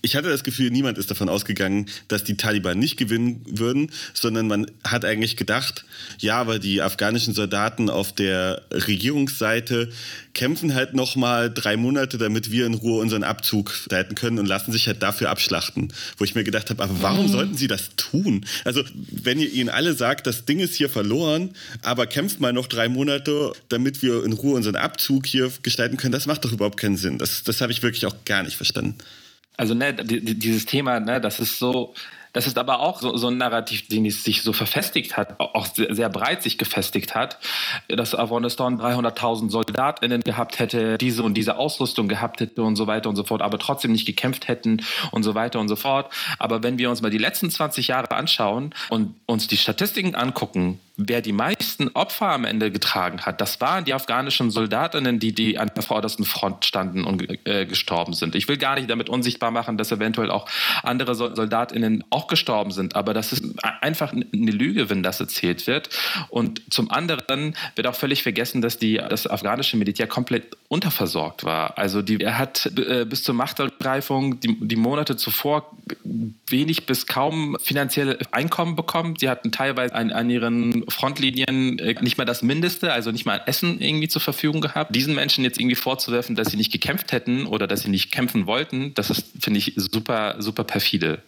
Ich 0.08 0.16
hatte 0.16 0.30
das 0.30 0.42
Gefühl, 0.42 0.70
niemand 0.70 0.96
ist 0.96 1.10
davon 1.10 1.28
ausgegangen, 1.28 1.84
dass 2.08 2.24
die 2.24 2.38
Taliban 2.38 2.78
nicht 2.78 2.96
gewinnen 2.96 3.42
würden, 3.44 3.90
sondern 4.14 4.46
man 4.46 4.70
hat 4.82 5.04
eigentlich 5.04 5.36
gedacht, 5.36 5.84
ja, 6.18 6.40
aber 6.40 6.58
die 6.58 6.80
afghanischen 6.80 7.34
Soldaten 7.34 7.90
auf 7.90 8.14
der 8.14 8.62
Regierungsseite 8.70 9.90
kämpfen 10.32 10.74
halt 10.74 10.94
noch 10.94 11.14
mal 11.14 11.52
drei 11.52 11.76
Monate, 11.76 12.16
damit 12.16 12.50
wir 12.50 12.64
in 12.64 12.72
Ruhe 12.72 13.02
unseren 13.02 13.22
Abzug 13.22 13.70
leiten 13.90 14.14
können 14.14 14.38
und 14.38 14.46
lassen 14.46 14.72
sich 14.72 14.86
halt 14.86 15.02
dafür 15.02 15.28
abschlachten. 15.28 15.92
Wo 16.16 16.24
ich 16.24 16.34
mir 16.34 16.42
gedacht 16.42 16.70
habe, 16.70 16.82
aber 16.82 17.02
warum 17.02 17.26
mhm. 17.26 17.32
sollten 17.32 17.54
sie 17.58 17.66
das 17.66 17.90
tun? 17.96 18.46
Also 18.64 18.82
wenn 19.10 19.38
ihr 19.38 19.52
ihnen 19.52 19.68
alle 19.68 19.92
sagt, 19.92 20.26
das 20.26 20.46
Ding 20.46 20.58
ist 20.58 20.74
hier 20.74 20.88
verloren, 20.88 21.50
aber 21.82 22.06
kämpft 22.06 22.40
mal 22.40 22.54
noch 22.54 22.66
drei 22.66 22.88
Monate, 22.88 23.52
damit 23.68 24.00
wir 24.00 24.24
in 24.24 24.32
Ruhe 24.32 24.54
unseren 24.54 24.76
Abzug 24.76 25.26
hier 25.26 25.52
gestalten 25.62 25.98
können, 25.98 26.12
das 26.12 26.24
macht 26.24 26.46
doch 26.46 26.52
überhaupt 26.52 26.80
keinen 26.80 26.96
Sinn. 26.96 27.18
Das, 27.18 27.42
das 27.42 27.60
habe 27.60 27.72
ich 27.72 27.82
wirklich 27.82 28.06
auch 28.06 28.16
gar 28.24 28.42
nicht 28.42 28.56
verstanden. 28.56 28.94
Also 29.58 29.74
ne, 29.74 29.92
dieses 29.92 30.64
Thema, 30.66 31.00
ne, 31.00 31.20
das 31.20 31.40
ist 31.40 31.58
so, 31.58 31.92
Das 32.32 32.46
ist 32.46 32.58
aber 32.58 32.80
auch 32.80 33.00
so, 33.00 33.16
so 33.16 33.28
ein 33.28 33.38
Narrativ, 33.38 33.88
den 33.88 34.06
es 34.06 34.24
sich 34.24 34.42
so 34.42 34.52
verfestigt 34.52 35.16
hat, 35.16 35.38
auch 35.40 35.66
sehr, 35.66 35.94
sehr 35.94 36.08
breit 36.08 36.42
sich 36.42 36.58
gefestigt 36.58 37.14
hat, 37.14 37.38
dass 37.88 38.14
Afghanistan 38.14 38.80
300.000 38.80 39.50
SoldatInnen 39.50 40.22
gehabt 40.22 40.58
hätte, 40.58 40.98
diese 40.98 41.22
und 41.22 41.34
diese 41.34 41.56
Ausrüstung 41.56 42.08
gehabt 42.08 42.40
hätte 42.40 42.62
und 42.62 42.76
so 42.76 42.86
weiter 42.86 43.08
und 43.08 43.16
so 43.16 43.24
fort, 43.24 43.42
aber 43.42 43.58
trotzdem 43.58 43.92
nicht 43.92 44.06
gekämpft 44.06 44.48
hätten 44.48 44.82
und 45.10 45.22
so 45.22 45.34
weiter 45.34 45.60
und 45.60 45.68
so 45.68 45.76
fort. 45.76 46.12
Aber 46.38 46.62
wenn 46.62 46.78
wir 46.78 46.90
uns 46.90 47.02
mal 47.02 47.10
die 47.10 47.18
letzten 47.18 47.50
20 47.50 47.88
Jahre 47.88 48.10
anschauen 48.12 48.74
und 48.90 49.14
uns 49.26 49.46
die 49.48 49.56
Statistiken 49.56 50.14
angucken, 50.14 50.80
wer 50.98 51.22
die 51.22 51.32
meisten 51.32 51.88
Opfer 51.94 52.30
am 52.30 52.44
Ende 52.44 52.72
getragen 52.72 53.22
hat, 53.22 53.40
das 53.40 53.60
waren 53.60 53.84
die 53.84 53.94
afghanischen 53.94 54.50
Soldatinnen, 54.50 55.20
die, 55.20 55.32
die 55.32 55.56
an 55.56 55.70
der 55.74 55.84
vordersten 55.84 56.24
Front 56.24 56.64
standen 56.64 57.04
und 57.04 57.46
äh, 57.46 57.66
gestorben 57.66 58.14
sind. 58.14 58.34
Ich 58.34 58.48
will 58.48 58.56
gar 58.56 58.74
nicht 58.74 58.90
damit 58.90 59.08
unsichtbar 59.08 59.52
machen, 59.52 59.78
dass 59.78 59.92
eventuell 59.92 60.30
auch 60.30 60.48
andere 60.82 61.14
Soldatinnen 61.14 62.04
auch 62.18 62.26
gestorben 62.26 62.72
sind, 62.72 62.96
aber 62.96 63.14
das 63.14 63.32
ist 63.32 63.44
einfach 63.80 64.12
eine 64.12 64.50
Lüge, 64.50 64.90
wenn 64.90 65.04
das 65.04 65.20
erzählt 65.20 65.68
wird. 65.68 65.88
Und 66.30 66.62
zum 66.68 66.90
anderen 66.90 67.54
wird 67.76 67.86
auch 67.86 67.94
völlig 67.94 68.24
vergessen, 68.24 68.60
dass 68.60 68.76
die, 68.76 68.96
das 68.96 69.28
afghanische 69.28 69.76
Militär 69.76 70.08
komplett 70.08 70.56
unterversorgt 70.66 71.44
war. 71.44 71.78
Also 71.78 72.02
die, 72.02 72.20
er 72.20 72.36
hat 72.38 72.66
äh, 72.76 73.04
bis 73.04 73.22
zur 73.22 73.36
Machtergreifung 73.36 74.40
die, 74.40 74.58
die 74.60 74.74
Monate 74.74 75.16
zuvor 75.16 75.70
wenig 76.48 76.86
bis 76.86 77.06
kaum 77.06 77.56
finanzielle 77.60 78.18
Einkommen 78.32 78.74
bekommen. 78.74 79.14
Sie 79.16 79.28
hatten 79.28 79.52
teilweise 79.52 79.94
an, 79.94 80.10
an 80.10 80.28
ihren 80.28 80.84
Frontlinien 80.90 81.78
äh, 81.78 81.94
nicht 82.00 82.18
mal 82.18 82.24
das 82.24 82.42
Mindeste, 82.42 82.92
also 82.92 83.12
nicht 83.12 83.26
mal 83.26 83.40
Essen 83.46 83.80
irgendwie 83.80 84.08
zur 84.08 84.20
Verfügung 84.20 84.60
gehabt. 84.60 84.92
Diesen 84.92 85.14
Menschen 85.14 85.44
jetzt 85.44 85.60
irgendwie 85.60 85.76
vorzuwerfen, 85.76 86.34
dass 86.34 86.50
sie 86.50 86.56
nicht 86.56 86.72
gekämpft 86.72 87.12
hätten 87.12 87.46
oder 87.46 87.68
dass 87.68 87.82
sie 87.82 87.90
nicht 87.90 88.10
kämpfen 88.10 88.46
wollten, 88.46 88.92
das 88.94 89.10
ist, 89.10 89.26
finde 89.40 89.58
ich, 89.58 89.74
super, 89.76 90.34
super 90.40 90.64
perfide 90.64 91.22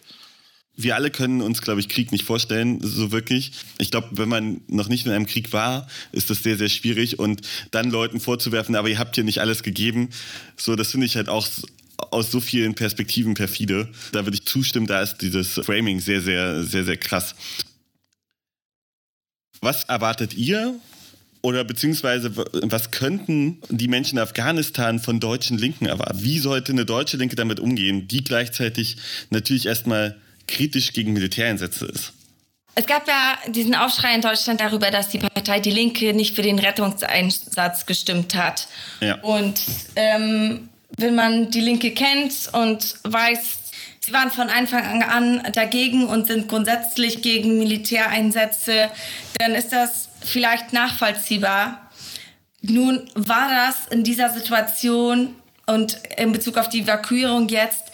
wir 0.83 0.95
alle 0.95 1.11
können 1.11 1.41
uns, 1.41 1.61
glaube 1.61 1.79
ich, 1.79 1.89
Krieg 1.89 2.11
nicht 2.11 2.25
vorstellen, 2.25 2.79
so 2.81 3.11
wirklich. 3.11 3.51
Ich 3.77 3.91
glaube, 3.91 4.09
wenn 4.11 4.29
man 4.29 4.61
noch 4.67 4.87
nicht 4.87 5.05
in 5.05 5.11
einem 5.11 5.25
Krieg 5.25 5.53
war, 5.53 5.87
ist 6.11 6.29
das 6.29 6.43
sehr, 6.43 6.57
sehr 6.57 6.69
schwierig. 6.69 7.19
Und 7.19 7.41
dann 7.71 7.89
Leuten 7.89 8.19
vorzuwerfen, 8.19 8.75
aber 8.75 8.89
ihr 8.89 8.99
habt 8.99 9.15
hier 9.15 9.23
nicht 9.23 9.39
alles 9.39 9.63
gegeben, 9.63 10.09
so, 10.57 10.75
das 10.75 10.91
finde 10.91 11.05
ich 11.05 11.15
halt 11.15 11.29
auch 11.29 11.47
aus 12.09 12.31
so 12.31 12.39
vielen 12.39 12.73
Perspektiven 12.73 13.33
perfide. 13.33 13.89
Da 14.11 14.25
würde 14.25 14.35
ich 14.35 14.45
zustimmen, 14.45 14.87
da 14.87 15.01
ist 15.01 15.17
dieses 15.17 15.53
Framing 15.53 15.99
sehr, 15.99 16.21
sehr, 16.21 16.63
sehr, 16.63 16.83
sehr 16.83 16.97
krass. 16.97 17.35
Was 19.61 19.83
erwartet 19.83 20.33
ihr 20.33 20.79
oder 21.41 21.63
beziehungsweise 21.63 22.35
was 22.35 22.91
könnten 22.91 23.59
die 23.69 23.87
Menschen 23.87 24.17
in 24.17 24.23
Afghanistan 24.23 24.99
von 24.99 25.19
deutschen 25.19 25.57
Linken 25.57 25.85
erwarten? 25.85 26.23
Wie 26.23 26.39
sollte 26.39 26.71
eine 26.71 26.85
deutsche 26.85 27.17
Linke 27.17 27.35
damit 27.35 27.59
umgehen, 27.59 28.07
die 28.07 28.23
gleichzeitig 28.23 28.97
natürlich 29.29 29.67
erstmal 29.67 30.19
kritisch 30.51 30.93
gegen 30.93 31.13
Militäreinsätze 31.13 31.85
ist? 31.85 32.13
Es 32.75 32.85
gab 32.85 33.07
ja 33.07 33.37
diesen 33.47 33.75
Aufschrei 33.75 34.15
in 34.15 34.21
Deutschland 34.21 34.61
darüber, 34.61 34.91
dass 34.91 35.09
die 35.09 35.17
Partei 35.17 35.59
Die 35.59 35.71
Linke 35.71 36.13
nicht 36.13 36.35
für 36.35 36.41
den 36.41 36.57
Rettungseinsatz 36.57 37.85
gestimmt 37.85 38.35
hat. 38.35 38.67
Ja. 39.01 39.15
Und 39.21 39.59
ähm, 39.95 40.69
wenn 40.97 41.15
man 41.15 41.51
die 41.51 41.59
Linke 41.59 41.91
kennt 41.91 42.49
und 42.53 42.95
weiß, 43.03 43.57
Sie 44.03 44.13
waren 44.13 44.31
von 44.31 44.49
Anfang 44.49 45.03
an 45.03 45.43
dagegen 45.53 46.07
und 46.07 46.25
sind 46.25 46.49
grundsätzlich 46.49 47.21
gegen 47.21 47.59
Militäreinsätze. 47.59 48.89
Dann 49.37 49.53
ist 49.53 49.71
das 49.71 50.09
vielleicht 50.21 50.73
nachvollziehbar. 50.73 51.91
Nun 52.61 53.07
war 53.13 53.49
das 53.49 53.87
in 53.91 54.03
dieser 54.03 54.31
Situation 54.31 55.35
und 55.67 55.99
in 56.17 56.31
Bezug 56.31 56.57
auf 56.57 56.67
die 56.67 56.81
Evakuierung 56.81 57.47
jetzt, 57.49 57.91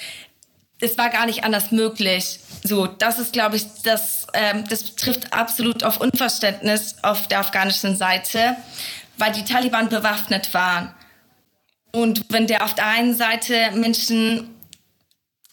es 0.80 0.98
war 0.98 1.10
gar 1.10 1.26
nicht 1.26 1.44
anders 1.44 1.72
möglich. 1.72 2.40
So, 2.64 2.88
das 2.88 3.20
ist, 3.20 3.34
glaube 3.34 3.56
ich, 3.56 3.66
das, 3.84 4.28
ähm, 4.34 4.66
das 4.70 4.96
trifft 4.96 5.34
absolut 5.34 5.84
auf 5.84 6.00
Unverständnis 6.00 6.96
auf 7.02 7.28
der 7.28 7.40
afghanischen 7.40 7.96
Seite, 7.96 8.56
weil 9.18 9.32
die 9.32 9.46
Taliban 9.46 9.90
bewaffnet 9.90 10.54
waren. 10.54 10.94
Und 11.92 12.26
wenn 12.30 12.48
der 12.48 12.64
auf 12.64 12.76
der 12.76 12.88
einen 12.88 13.16
Seite 13.16 13.72
Menschen 13.74 14.54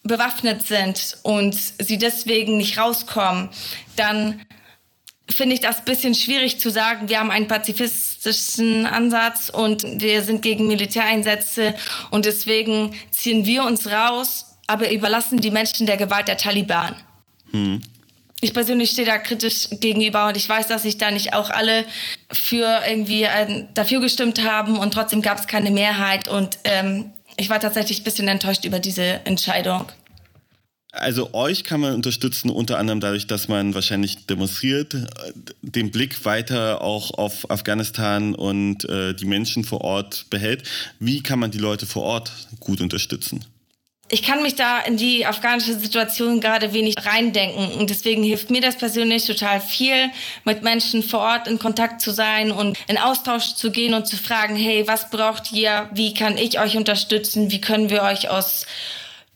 bewaffnet 0.03 0.66
sind 0.66 1.16
und 1.22 1.55
sie 1.55 1.97
deswegen 1.97 2.59
nicht 2.59 2.79
rauskommen, 2.79 3.49
dann 3.97 4.43
finde 5.31 5.55
ich 5.55 5.61
das 5.61 5.79
ein 5.79 5.85
bisschen 5.87 6.14
schwierig 6.14 6.61
zu 6.61 6.70
sagen, 6.70 7.09
wir 7.09 7.18
haben 7.18 7.31
einen 7.31 7.49
pazifistischen 7.49 8.85
Ansatz 8.85 9.49
und 9.49 9.83
wir 9.83 10.22
sind 10.22 10.43
gegen 10.43 10.66
Militäreinsätze 10.66 11.75
und 12.11 12.27
deswegen 12.27 12.95
ziehen 13.11 13.47
wir 13.47 13.64
uns 13.64 13.87
raus, 13.91 14.53
aber 14.66 14.90
überlassen 14.90 15.40
die 15.40 15.50
Menschen 15.50 15.86
der 15.86 15.96
Gewalt 15.96 16.28
der 16.28 16.36
Taliban. 16.36 16.94
Hm. 17.50 17.82
Ich 18.40 18.52
persönlich 18.52 18.90
stehe 18.90 19.06
da 19.06 19.18
kritisch 19.18 19.68
gegenüber 19.70 20.28
und 20.28 20.36
ich 20.36 20.48
weiß, 20.48 20.66
dass 20.68 20.82
sich 20.82 20.98
da 20.98 21.10
nicht 21.10 21.32
auch 21.32 21.50
alle 21.50 21.84
für 22.30 22.82
irgendwie 22.86 23.22
äh, 23.22 23.64
dafür 23.72 24.00
gestimmt 24.00 24.44
haben 24.44 24.76
und 24.76 24.92
trotzdem 24.92 25.22
gab 25.22 25.38
es 25.38 25.46
keine 25.46 25.70
Mehrheit 25.70 26.28
und 26.28 26.58
ähm, 26.64 27.10
ich 27.36 27.48
war 27.48 27.58
tatsächlich 27.58 28.00
ein 28.00 28.04
bisschen 28.04 28.28
enttäuscht 28.28 28.64
über 28.64 28.80
diese 28.80 29.24
Entscheidung. 29.24 29.90
Also 30.92 31.34
euch 31.34 31.64
kann 31.64 31.80
man 31.80 31.94
unterstützen, 31.94 32.50
unter 32.50 32.78
anderem 32.78 33.00
dadurch, 33.00 33.26
dass 33.26 33.48
man 33.48 33.74
wahrscheinlich 33.74 34.26
demonstriert, 34.26 34.94
den 35.62 35.90
Blick 35.90 36.24
weiter 36.24 36.82
auch 36.82 37.10
auf 37.18 37.50
Afghanistan 37.50 38.34
und 38.34 38.88
äh, 38.88 39.12
die 39.12 39.24
Menschen 39.24 39.64
vor 39.64 39.80
Ort 39.80 40.26
behält. 40.30 40.62
Wie 41.00 41.20
kann 41.20 41.40
man 41.40 41.50
die 41.50 41.58
Leute 41.58 41.86
vor 41.86 42.04
Ort 42.04 42.30
gut 42.60 42.80
unterstützen? 42.80 43.44
Ich 44.14 44.22
kann 44.22 44.42
mich 44.42 44.54
da 44.54 44.78
in 44.78 44.96
die 44.96 45.26
afghanische 45.26 45.76
Situation 45.76 46.40
gerade 46.40 46.72
wenig 46.72 46.94
reindenken 47.04 47.72
und 47.72 47.90
deswegen 47.90 48.22
hilft 48.22 48.48
mir 48.48 48.60
das 48.60 48.76
persönlich 48.76 49.26
total 49.26 49.60
viel, 49.60 50.08
mit 50.44 50.62
Menschen 50.62 51.02
vor 51.02 51.18
Ort 51.18 51.48
in 51.48 51.58
Kontakt 51.58 52.00
zu 52.00 52.12
sein 52.12 52.52
und 52.52 52.78
in 52.86 52.96
Austausch 52.96 53.56
zu 53.56 53.72
gehen 53.72 53.92
und 53.92 54.06
zu 54.06 54.16
fragen, 54.16 54.54
hey, 54.54 54.86
was 54.86 55.10
braucht 55.10 55.50
ihr? 55.50 55.90
Wie 55.92 56.14
kann 56.14 56.38
ich 56.38 56.60
euch 56.60 56.76
unterstützen? 56.76 57.50
Wie 57.50 57.60
können 57.60 57.90
wir 57.90 58.04
euch 58.04 58.30
aus 58.30 58.66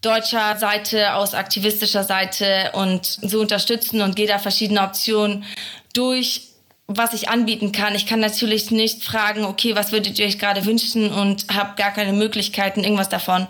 deutscher 0.01 0.57
Seite, 0.59 1.15
aus 1.15 1.35
aktivistischer 1.35 2.05
Seite 2.05 2.71
und 2.75 3.05
so 3.05 3.41
unterstützen 3.41 4.01
und 4.01 4.15
gehe 4.15 4.29
da 4.29 4.39
verschiedene 4.39 4.83
Optionen 4.83 5.45
durch, 5.93 6.48
was 6.91 7.13
ich 7.13 7.29
anbieten 7.29 7.71
kann. 7.71 7.95
Ich 7.95 8.07
kann 8.07 8.19
natürlich 8.19 8.71
nicht 8.71 9.05
fragen, 9.05 9.45
okay, 9.45 9.77
was 9.77 9.93
würdet 9.93 10.19
ihr 10.19 10.25
euch 10.25 10.39
gerade 10.39 10.65
wünschen 10.65 11.13
und 11.13 11.45
habe 11.53 11.75
gar 11.77 11.93
keine 11.93 12.15
Möglichkeiten, 12.15 12.83
irgendwas 12.83 13.11
davon 13.11 13.47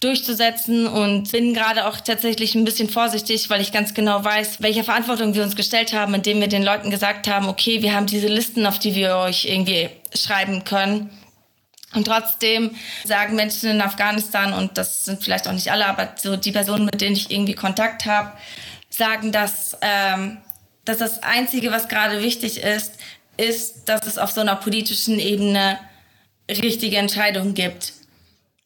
durchzusetzen 0.00 0.88
und 0.88 1.30
bin 1.30 1.54
gerade 1.54 1.86
auch 1.86 2.00
tatsächlich 2.00 2.56
ein 2.56 2.64
bisschen 2.64 2.90
vorsichtig, 2.90 3.48
weil 3.48 3.60
ich 3.60 3.70
ganz 3.70 3.94
genau 3.94 4.24
weiß, 4.24 4.60
welche 4.60 4.82
Verantwortung 4.82 5.34
wir 5.34 5.44
uns 5.44 5.54
gestellt 5.54 5.92
haben, 5.92 6.14
indem 6.14 6.40
wir 6.40 6.48
den 6.48 6.64
Leuten 6.64 6.90
gesagt 6.90 7.28
haben, 7.28 7.48
okay, 7.48 7.80
wir 7.80 7.94
haben 7.94 8.06
diese 8.06 8.26
Listen, 8.26 8.66
auf 8.66 8.80
die 8.80 8.96
wir 8.96 9.18
euch 9.18 9.44
irgendwie 9.44 9.88
schreiben 10.12 10.64
können 10.64 11.10
und 11.94 12.08
trotzdem 12.08 12.74
sagen 13.04 13.36
Menschen 13.36 13.70
in 13.70 13.80
Afghanistan, 13.80 14.52
und 14.52 14.76
das 14.78 15.04
sind 15.04 15.22
vielleicht 15.22 15.46
auch 15.46 15.52
nicht 15.52 15.70
alle, 15.70 15.86
aber 15.86 16.14
so 16.16 16.36
die 16.36 16.50
Personen, 16.52 16.86
mit 16.86 17.00
denen 17.00 17.14
ich 17.14 17.30
irgendwie 17.30 17.54
Kontakt 17.54 18.06
habe, 18.06 18.32
sagen, 18.88 19.30
dass, 19.30 19.76
ähm, 19.80 20.38
dass 20.90 20.98
das 20.98 21.22
Einzige, 21.22 21.70
was 21.70 21.88
gerade 21.88 22.22
wichtig 22.22 22.62
ist, 22.62 22.94
ist, 23.36 23.88
dass 23.88 24.06
es 24.06 24.18
auf 24.18 24.30
so 24.32 24.40
einer 24.40 24.56
politischen 24.56 25.18
Ebene 25.18 25.78
richtige 26.48 26.96
Entscheidungen 26.96 27.54
gibt. 27.54 27.94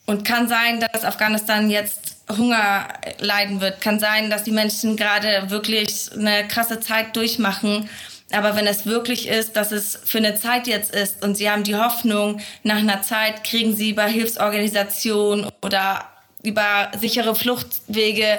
Und 0.07 0.25
kann 0.25 0.49
sein, 0.49 0.81
dass 0.81 1.05
Afghanistan 1.05 1.71
jetzt 1.71 2.17
Hunger 2.29 2.89
leiden 3.19 3.61
wird. 3.61 3.81
Kann 3.81 3.99
sein, 4.01 4.31
dass 4.31 4.45
die 4.45 4.51
Menschen 4.51 4.97
gerade 4.97 5.51
wirklich 5.51 6.11
eine 6.13 6.47
krasse 6.49 6.81
Zeit 6.81 7.17
durchmachen 7.17 7.89
aber 8.33 8.57
wenn 8.57 8.67
es 8.67 8.87
wirklich 8.87 9.29
ist, 9.29 9.55
dass 9.55 9.71
es 9.71 10.01
für 10.05 10.19
eine 10.19 10.35
Zeit 10.35 10.67
jetzt 10.67 10.95
ist 10.95 11.23
und 11.23 11.37
Sie 11.37 11.49
haben 11.49 11.63
die 11.63 11.77
Hoffnung, 11.77 12.41
nach 12.63 12.79
einer 12.79 13.03
Zeit 13.03 13.45
kriegen 13.45 13.77
Sie 13.77 13.91
über 13.91 14.05
Hilfsorganisationen 14.05 15.47
oder 15.63 16.09
über 16.45 16.93
sichere 17.01 17.35
Fluchtwege, 17.35 18.39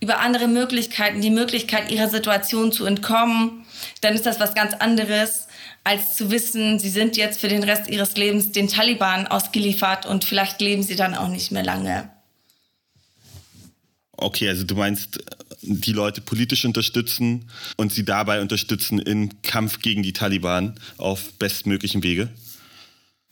über 0.00 0.18
andere 0.18 0.48
Möglichkeiten, 0.48 1.20
die 1.20 1.30
Möglichkeit, 1.30 1.90
ihrer 1.90 2.08
Situation 2.08 2.72
zu 2.72 2.84
entkommen, 2.84 3.64
dann 4.00 4.14
ist 4.14 4.26
das 4.26 4.40
was 4.40 4.54
ganz 4.54 4.74
anderes, 4.74 5.46
als 5.84 6.16
zu 6.16 6.30
wissen, 6.30 6.78
sie 6.78 6.90
sind 6.90 7.16
jetzt 7.16 7.40
für 7.40 7.48
den 7.48 7.62
Rest 7.62 7.88
ihres 7.88 8.16
Lebens 8.16 8.52
den 8.52 8.68
Taliban 8.68 9.26
ausgeliefert 9.26 10.06
und 10.06 10.24
vielleicht 10.24 10.60
leben 10.60 10.82
sie 10.82 10.96
dann 10.96 11.14
auch 11.14 11.28
nicht 11.28 11.50
mehr 11.50 11.64
lange. 11.64 12.08
Okay, 14.16 14.48
also 14.48 14.64
du 14.64 14.76
meinst, 14.76 15.18
die 15.62 15.92
Leute 15.92 16.20
politisch 16.20 16.64
unterstützen 16.64 17.50
und 17.76 17.92
sie 17.92 18.04
dabei 18.04 18.40
unterstützen 18.40 18.98
im 18.98 19.42
Kampf 19.42 19.80
gegen 19.80 20.02
die 20.02 20.12
Taliban 20.12 20.74
auf 20.98 21.32
bestmöglichen 21.38 22.02
Wege? 22.02 22.28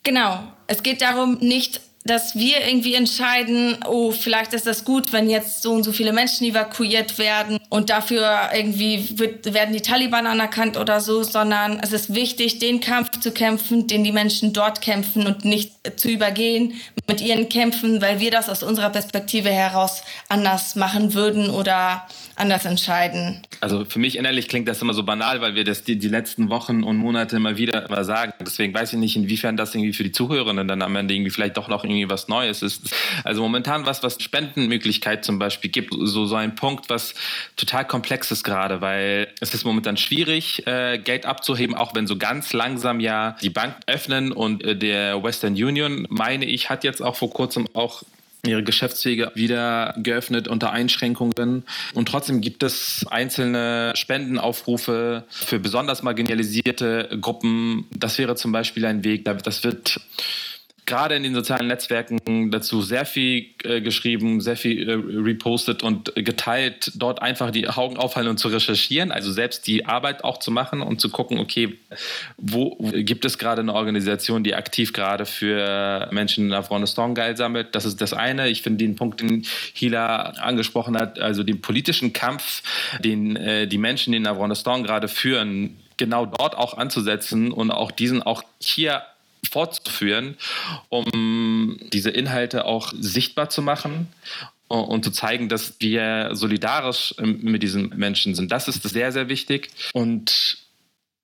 Genau. 0.02 0.52
Es 0.66 0.82
geht 0.82 1.02
darum, 1.02 1.38
nicht 1.40 1.80
dass 2.04 2.34
wir 2.34 2.66
irgendwie 2.66 2.94
entscheiden, 2.94 3.76
oh, 3.86 4.10
vielleicht 4.10 4.54
ist 4.54 4.66
das 4.66 4.84
gut, 4.84 5.12
wenn 5.12 5.28
jetzt 5.28 5.62
so 5.62 5.72
und 5.72 5.82
so 5.82 5.92
viele 5.92 6.14
Menschen 6.14 6.46
evakuiert 6.46 7.18
werden 7.18 7.58
und 7.68 7.90
dafür 7.90 8.50
irgendwie 8.54 9.18
wird, 9.18 9.52
werden 9.52 9.74
die 9.74 9.82
Taliban 9.82 10.26
anerkannt 10.26 10.78
oder 10.78 11.00
so, 11.00 11.22
sondern 11.22 11.78
es 11.80 11.92
ist 11.92 12.14
wichtig, 12.14 12.58
den 12.58 12.80
Kampf 12.80 13.20
zu 13.20 13.32
kämpfen, 13.32 13.86
den 13.86 14.02
die 14.02 14.12
Menschen 14.12 14.54
dort 14.54 14.80
kämpfen 14.80 15.26
und 15.26 15.44
nicht 15.44 15.72
zu 15.96 16.08
übergehen 16.08 16.74
mit 17.06 17.20
ihren 17.20 17.50
Kämpfen, 17.50 18.00
weil 18.00 18.18
wir 18.18 18.30
das 18.30 18.48
aus 18.48 18.62
unserer 18.62 18.90
Perspektive 18.90 19.50
heraus 19.50 20.02
anders 20.28 20.76
machen 20.76 21.12
würden 21.12 21.50
oder 21.50 22.06
anders 22.34 22.64
entscheiden. 22.64 23.42
Also 23.60 23.84
für 23.84 23.98
mich 23.98 24.16
innerlich 24.16 24.48
klingt 24.48 24.68
das 24.68 24.80
immer 24.80 24.94
so 24.94 25.02
banal, 25.02 25.40
weil 25.40 25.54
wir 25.54 25.64
das 25.64 25.84
die, 25.84 25.96
die 25.96 26.08
letzten 26.08 26.48
Wochen 26.48 26.82
und 26.82 26.96
Monate 26.96 27.36
immer 27.36 27.58
wieder 27.58 27.86
immer 27.86 28.04
sagen. 28.04 28.32
Deswegen 28.40 28.72
weiß 28.72 28.94
ich 28.94 28.98
nicht, 28.98 29.16
inwiefern 29.16 29.56
das 29.56 29.74
irgendwie 29.74 29.92
für 29.92 30.02
die 30.02 30.12
Zuhörenden 30.12 30.66
dann 30.66 30.82
am 30.82 30.96
Ende 30.96 31.14
irgendwie 31.14 31.30
vielleicht 31.30 31.56
doch 31.56 31.68
noch 31.68 31.84
irgendwie 31.84 32.08
was 32.08 32.28
Neues 32.28 32.62
ist. 32.62 32.94
Also 33.22 33.42
momentan 33.42 33.84
was, 33.84 34.02
was 34.02 34.20
Spendenmöglichkeit 34.22 35.24
zum 35.24 35.38
Beispiel 35.38 35.70
gibt, 35.70 35.94
so, 35.94 36.24
so 36.24 36.36
ein 36.36 36.54
Punkt, 36.54 36.88
was 36.88 37.14
total 37.56 37.86
komplex 37.86 38.30
ist 38.30 38.44
gerade, 38.44 38.80
weil 38.80 39.28
es 39.40 39.52
ist 39.52 39.64
momentan 39.64 39.96
schwierig, 39.96 40.66
äh, 40.66 40.98
Geld 40.98 41.26
abzuheben, 41.26 41.74
auch 41.74 41.94
wenn 41.94 42.06
so 42.06 42.16
ganz 42.16 42.52
langsam 42.52 43.00
ja 43.00 43.36
die 43.42 43.50
Bank 43.50 43.76
öffnen 43.86 44.32
und 44.32 44.64
äh, 44.64 44.74
der 44.74 45.22
Western 45.22 45.52
Union, 45.52 46.06
meine 46.08 46.46
ich, 46.46 46.70
hat 46.70 46.84
jetzt 46.84 47.02
auch 47.02 47.16
vor 47.16 47.30
kurzem 47.30 47.68
auch 47.74 48.02
ihre 48.46 48.62
Geschäftswege 48.62 49.32
wieder 49.34 49.94
geöffnet 49.98 50.48
unter 50.48 50.72
Einschränkungen. 50.72 51.64
Und 51.94 52.08
trotzdem 52.08 52.40
gibt 52.40 52.62
es 52.62 53.06
einzelne 53.10 53.92
Spendenaufrufe 53.94 55.24
für 55.28 55.58
besonders 55.58 56.02
marginalisierte 56.02 57.18
Gruppen. 57.20 57.86
Das 57.90 58.18
wäre 58.18 58.36
zum 58.36 58.52
Beispiel 58.52 58.86
ein 58.86 59.04
Weg. 59.04 59.24
Das 59.24 59.64
wird 59.64 60.00
gerade 60.86 61.14
in 61.14 61.22
den 61.22 61.34
sozialen 61.34 61.68
Netzwerken 61.68 62.50
dazu 62.50 62.82
sehr 62.82 63.04
viel 63.06 63.46
äh, 63.64 63.80
geschrieben, 63.80 64.40
sehr 64.40 64.56
viel 64.56 64.88
äh, 64.88 64.94
repostet 64.94 65.82
und 65.82 66.12
geteilt, 66.14 66.92
dort 66.94 67.22
einfach 67.22 67.50
die 67.50 67.68
Augen 67.68 67.96
aufhalten 67.96 68.30
und 68.30 68.38
zu 68.38 68.48
recherchieren, 68.48 69.12
also 69.12 69.32
selbst 69.32 69.66
die 69.66 69.86
Arbeit 69.86 70.24
auch 70.24 70.38
zu 70.38 70.50
machen 70.50 70.80
und 70.80 71.00
zu 71.00 71.10
gucken, 71.10 71.38
okay, 71.38 71.78
wo 72.36 72.76
gibt 72.92 73.24
es 73.24 73.38
gerade 73.38 73.60
eine 73.60 73.74
Organisation, 73.74 74.44
die 74.44 74.54
aktiv 74.54 74.92
gerade 74.92 75.26
für 75.26 76.08
Menschen 76.10 76.46
in 76.46 76.52
Afghanistan 76.52 77.14
Geld 77.14 77.38
sammelt. 77.38 77.74
Das 77.74 77.84
ist 77.84 78.00
das 78.00 78.12
eine. 78.12 78.48
Ich 78.48 78.62
finde 78.62 78.84
den 78.84 78.96
Punkt, 78.96 79.20
den 79.20 79.44
Hila 79.74 80.30
angesprochen 80.40 80.96
hat, 80.96 81.18
also 81.18 81.42
den 81.42 81.60
politischen 81.60 82.12
Kampf, 82.12 82.62
den 83.00 83.36
äh, 83.36 83.66
die 83.66 83.78
Menschen 83.78 84.14
in 84.14 84.26
Afghanistan 84.26 84.82
gerade 84.82 85.08
führen, 85.08 85.76
genau 85.96 86.26
dort 86.26 86.56
auch 86.56 86.76
anzusetzen 86.76 87.52
und 87.52 87.70
auch 87.70 87.90
diesen 87.90 88.22
auch 88.22 88.42
hier 88.58 89.02
fortzuführen, 89.48 90.36
um 90.88 91.78
diese 91.92 92.10
Inhalte 92.10 92.64
auch 92.64 92.92
sichtbar 92.98 93.50
zu 93.50 93.62
machen 93.62 94.08
und 94.68 95.04
zu 95.04 95.10
zeigen, 95.10 95.48
dass 95.48 95.74
wir 95.80 96.30
solidarisch 96.32 97.14
ähm, 97.18 97.40
mit 97.42 97.62
diesen 97.62 97.88
Menschen 97.96 98.34
sind. 98.36 98.52
Das 98.52 98.68
ist 98.68 98.82
sehr, 98.82 99.10
sehr 99.10 99.28
wichtig. 99.28 99.70
Und 99.92 100.58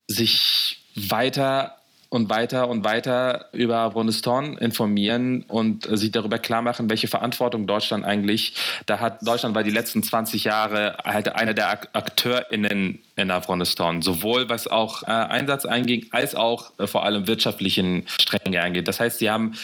sich 0.09 0.79
weiter 0.97 1.76
und 2.09 2.29
weiter 2.31 2.69
und 2.69 2.85
weiter 2.85 3.47
über 3.53 3.79
Afghanistan 3.79 4.57
informieren 4.59 5.45
und 5.49 5.87
sich 5.99 6.13
darüber 6.13 6.39
klar 6.39 6.63
machen, 6.63 6.89
welche 6.89 7.09
Verantwortung 7.09 7.67
Deutschland 7.67 8.05
eigentlich 8.05 8.55
da 8.87 9.01
hat. 9.01 9.27
Deutschland 9.27 9.55
war 9.55 9.63
die 9.63 9.71
letzten 9.71 10.03
20 10.03 10.45
Jahre 10.45 10.99
halt 11.05 11.35
einer 11.35 11.55
der 11.55 11.71
AkteurInnen 11.71 13.01
in 13.17 13.31
Afghanistan, 13.31 14.03
sowohl 14.03 14.49
was 14.49 14.69
auch 14.69 15.03
äh, 15.03 15.07
Einsatz 15.07 15.65
einging, 15.65 16.07
als 16.11 16.35
auch 16.35 16.73
äh, 16.79 16.87
vor 16.87 17.05
allem 17.05 17.27
wirtschaftlichen 17.27 18.05
Stränge 18.21 18.63
angeht. 18.63 18.89
Das 18.89 19.01
heißt, 19.01 19.19
sie 19.19 19.31
haben 19.31 19.55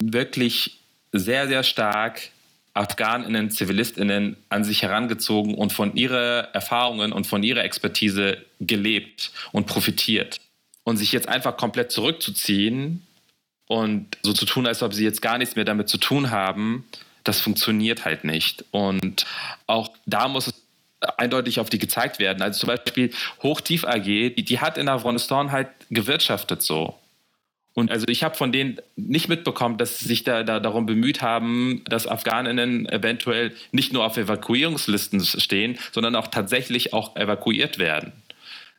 wirklich 0.00 0.78
sehr, 1.12 1.48
sehr 1.48 1.62
stark 1.62 2.20
Afghaninnen, 2.76 3.50
Zivilistinnen 3.50 4.36
an 4.50 4.62
sich 4.62 4.82
herangezogen 4.82 5.54
und 5.54 5.72
von 5.72 5.96
ihren 5.96 6.44
Erfahrungen 6.52 7.12
und 7.12 7.26
von 7.26 7.42
ihrer 7.42 7.64
Expertise 7.64 8.38
gelebt 8.60 9.32
und 9.52 9.66
profitiert. 9.66 10.38
Und 10.86 10.98
sich 10.98 11.10
jetzt 11.10 11.28
einfach 11.28 11.56
komplett 11.56 11.90
zurückzuziehen 11.90 13.02
und 13.66 14.16
so 14.22 14.32
zu 14.32 14.46
tun, 14.46 14.68
als 14.68 14.84
ob 14.84 14.94
sie 14.94 15.02
jetzt 15.02 15.20
gar 15.20 15.36
nichts 15.36 15.56
mehr 15.56 15.64
damit 15.64 15.88
zu 15.88 15.98
tun 15.98 16.30
haben, 16.30 16.84
das 17.24 17.40
funktioniert 17.40 18.04
halt 18.04 18.22
nicht. 18.22 18.64
Und 18.70 19.26
auch 19.66 19.90
da 20.06 20.28
muss 20.28 20.46
es 20.46 20.54
eindeutig 21.16 21.58
auf 21.58 21.70
die 21.70 21.80
gezeigt 21.80 22.20
werden. 22.20 22.40
Also 22.40 22.60
zum 22.60 22.68
Beispiel 22.68 23.12
Hochtief 23.42 23.84
AG, 23.84 24.04
die, 24.04 24.44
die 24.44 24.60
hat 24.60 24.78
in 24.78 24.88
Afghanistan 24.88 25.50
halt 25.50 25.68
gewirtschaftet 25.90 26.62
so. 26.62 26.96
Und 27.74 27.90
also 27.90 28.06
ich 28.08 28.22
habe 28.22 28.36
von 28.36 28.52
denen 28.52 28.78
nicht 28.94 29.28
mitbekommen, 29.28 29.76
dass 29.76 29.98
sie 29.98 30.06
sich 30.06 30.24
da, 30.24 30.44
da 30.44 30.60
darum 30.60 30.86
bemüht 30.86 31.20
haben, 31.20 31.82
dass 31.84 32.06
Afghaninnen 32.06 32.88
eventuell 32.88 33.52
nicht 33.70 33.92
nur 33.92 34.06
auf 34.06 34.16
Evakuierungslisten 34.16 35.22
stehen, 35.22 35.78
sondern 35.92 36.14
auch 36.14 36.28
tatsächlich 36.28 36.94
auch 36.94 37.16
evakuiert 37.16 37.78
werden. 37.78 38.12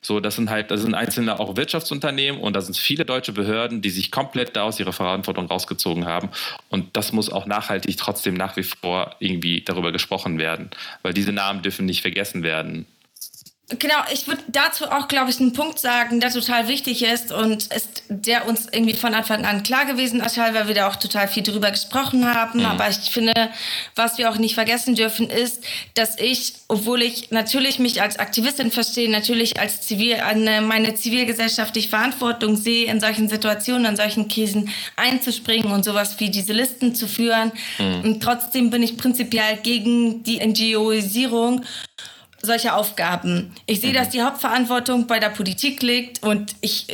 So, 0.01 0.19
das 0.19 0.35
sind 0.35 0.49
halt, 0.49 0.71
das 0.71 0.81
sind 0.81 0.93
einzelne 0.93 1.39
auch 1.39 1.57
Wirtschaftsunternehmen 1.57 2.39
und 2.39 2.55
da 2.55 2.61
sind 2.61 2.77
viele 2.77 3.03
deutsche 3.03 3.33
Behörden, 3.33 3.81
die 3.81 3.89
sich 3.89 4.11
komplett 4.11 4.55
da 4.55 4.63
aus 4.63 4.79
ihrer 4.79 4.93
Verantwortung 4.93 5.47
rausgezogen 5.47 6.05
haben. 6.05 6.29
Und 6.69 6.95
das 6.95 7.13
muss 7.13 7.31
auch 7.31 7.45
nachhaltig 7.45 7.97
trotzdem 7.97 8.35
nach 8.35 8.55
wie 8.57 8.63
vor 8.63 9.15
irgendwie 9.19 9.61
darüber 9.61 9.91
gesprochen 9.91 10.37
werden, 10.37 10.69
weil 11.01 11.13
diese 11.13 11.33
Namen 11.33 11.61
dürfen 11.61 11.85
nicht 11.85 12.01
vergessen 12.01 12.43
werden. 12.43 12.85
Genau, 13.69 13.95
ich 14.13 14.27
würde 14.27 14.41
dazu 14.47 14.89
auch, 14.89 15.09
glaube 15.09 15.29
ich, 15.29 15.41
einen 15.41 15.51
Punkt 15.51 15.77
sagen, 15.77 16.21
der 16.21 16.31
total 16.31 16.69
wichtig 16.69 17.03
ist 17.03 17.33
und 17.33 17.67
ist 17.67 18.03
der 18.07 18.47
uns 18.47 18.67
irgendwie 18.71 18.93
von 18.93 19.13
Anfang 19.13 19.43
an 19.43 19.61
klar 19.63 19.85
gewesen 19.85 20.21
ist, 20.21 20.37
weil 20.37 20.69
wir 20.69 20.73
da 20.73 20.87
auch 20.87 20.95
total 20.95 21.27
viel 21.27 21.43
drüber 21.43 21.69
gesprochen 21.69 22.33
haben. 22.33 22.59
Mhm. 22.59 22.65
Aber 22.65 22.87
ich 22.87 23.11
finde, 23.11 23.33
was 23.93 24.17
wir 24.17 24.29
auch 24.29 24.37
nicht 24.37 24.55
vergessen 24.55 24.95
dürfen, 24.95 25.29
ist, 25.29 25.65
dass 25.95 26.17
ich, 26.17 26.53
obwohl 26.69 27.01
ich 27.01 27.29
natürlich 27.31 27.77
mich 27.77 28.01
als 28.01 28.19
Aktivistin 28.19 28.71
verstehe, 28.71 29.11
natürlich 29.11 29.59
als 29.59 29.81
Zivil, 29.81 30.21
an 30.21 30.65
meine 30.65 30.95
zivilgesellschaftliche 30.95 31.89
Verantwortung 31.89 32.55
sehe, 32.55 32.85
in 32.85 33.01
solchen 33.01 33.27
Situationen, 33.27 33.85
in 33.85 33.97
solchen 33.97 34.29
Krisen 34.29 34.69
einzuspringen 34.95 35.73
und 35.73 35.83
sowas 35.83 36.21
wie 36.21 36.29
diese 36.29 36.53
Listen 36.53 36.95
zu 36.95 37.05
führen. 37.05 37.51
Mhm. 37.79 38.01
Und 38.01 38.23
trotzdem 38.23 38.69
bin 38.69 38.81
ich 38.81 38.95
prinzipiell 38.95 39.57
gegen 39.61 40.23
die 40.23 40.39
NGOisierung 40.39 41.65
solche 42.41 42.73
Aufgaben. 42.73 43.53
Ich 43.65 43.81
sehe, 43.81 43.91
mhm. 43.91 43.95
dass 43.95 44.09
die 44.09 44.21
Hauptverantwortung 44.21 45.07
bei 45.07 45.19
der 45.19 45.29
Politik 45.29 45.81
liegt 45.81 46.23
und 46.23 46.55
ich 46.61 46.87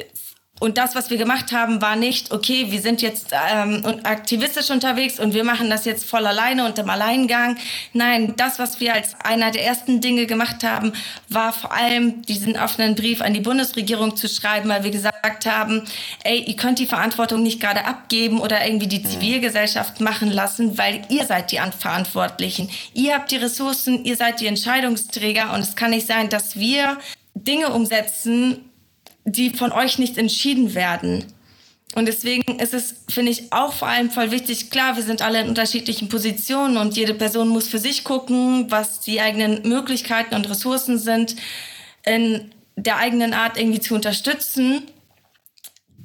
und 0.63 0.77
das, 0.77 0.95
was 0.95 1.09
wir 1.09 1.17
gemacht 1.17 1.51
haben, 1.51 1.81
war 1.81 1.97
nicht, 1.97 2.31
okay, 2.31 2.67
wir 2.69 2.81
sind 2.81 3.01
jetzt 3.01 3.33
ähm, 3.53 3.83
aktivistisch 4.03 4.69
unterwegs 4.69 5.19
und 5.19 5.33
wir 5.33 5.43
machen 5.43 5.69
das 5.69 5.83
jetzt 5.83 6.05
voll 6.05 6.25
alleine 6.25 6.65
und 6.65 6.79
im 6.79 6.89
Alleingang. 6.89 7.57
Nein, 7.91 8.33
das, 8.37 8.59
was 8.59 8.79
wir 8.79 8.93
als 8.93 9.13
einer 9.21 9.51
der 9.51 9.65
ersten 9.65 9.99
Dinge 9.99 10.25
gemacht 10.25 10.63
haben, 10.63 10.93
war 11.27 11.51
vor 11.51 11.73
allem 11.73 12.21
diesen 12.21 12.57
offenen 12.57 12.95
Brief 12.95 13.19
an 13.21 13.33
die 13.33 13.41
Bundesregierung 13.41 14.15
zu 14.15 14.29
schreiben, 14.29 14.69
weil 14.69 14.85
wir 14.85 14.91
gesagt 14.91 15.45
haben, 15.45 15.81
ey, 16.23 16.39
ihr 16.39 16.55
könnt 16.55 16.79
die 16.79 16.85
Verantwortung 16.85 17.43
nicht 17.43 17.59
gerade 17.59 17.83
abgeben 17.83 18.39
oder 18.39 18.65
irgendwie 18.65 18.87
die 18.87 19.03
Zivilgesellschaft 19.03 19.99
machen 19.99 20.31
lassen, 20.31 20.77
weil 20.77 21.01
ihr 21.09 21.25
seid 21.25 21.51
die 21.51 21.59
Verantwortlichen. 21.77 22.69
Ihr 22.93 23.15
habt 23.15 23.31
die 23.31 23.35
Ressourcen, 23.35 24.05
ihr 24.05 24.15
seid 24.15 24.39
die 24.39 24.47
Entscheidungsträger 24.47 25.51
und 25.51 25.59
es 25.59 25.75
kann 25.75 25.89
nicht 25.89 26.07
sein, 26.07 26.29
dass 26.29 26.55
wir 26.57 26.99
Dinge 27.35 27.73
umsetzen, 27.73 28.69
die 29.25 29.51
von 29.51 29.71
euch 29.71 29.99
nicht 29.99 30.17
entschieden 30.17 30.75
werden. 30.75 31.25
Und 31.95 32.07
deswegen 32.07 32.59
ist 32.59 32.73
es, 32.73 32.95
finde 33.07 33.31
ich, 33.31 33.53
auch 33.53 33.73
vor 33.73 33.87
allem 33.87 34.09
voll 34.09 34.31
wichtig, 34.31 34.71
klar, 34.71 34.95
wir 34.95 35.03
sind 35.03 35.21
alle 35.21 35.41
in 35.41 35.49
unterschiedlichen 35.49 36.09
Positionen 36.09 36.77
und 36.77 36.97
jede 36.97 37.13
Person 37.13 37.49
muss 37.49 37.67
für 37.67 37.77
sich 37.77 38.03
gucken, 38.03 38.71
was 38.71 39.01
die 39.01 39.21
eigenen 39.21 39.67
Möglichkeiten 39.67 40.33
und 40.33 40.49
Ressourcen 40.49 40.97
sind, 40.97 41.35
in 42.03 42.51
der 42.75 42.97
eigenen 42.97 43.33
Art 43.33 43.59
irgendwie 43.59 43.79
zu 43.79 43.93
unterstützen. 43.93 44.83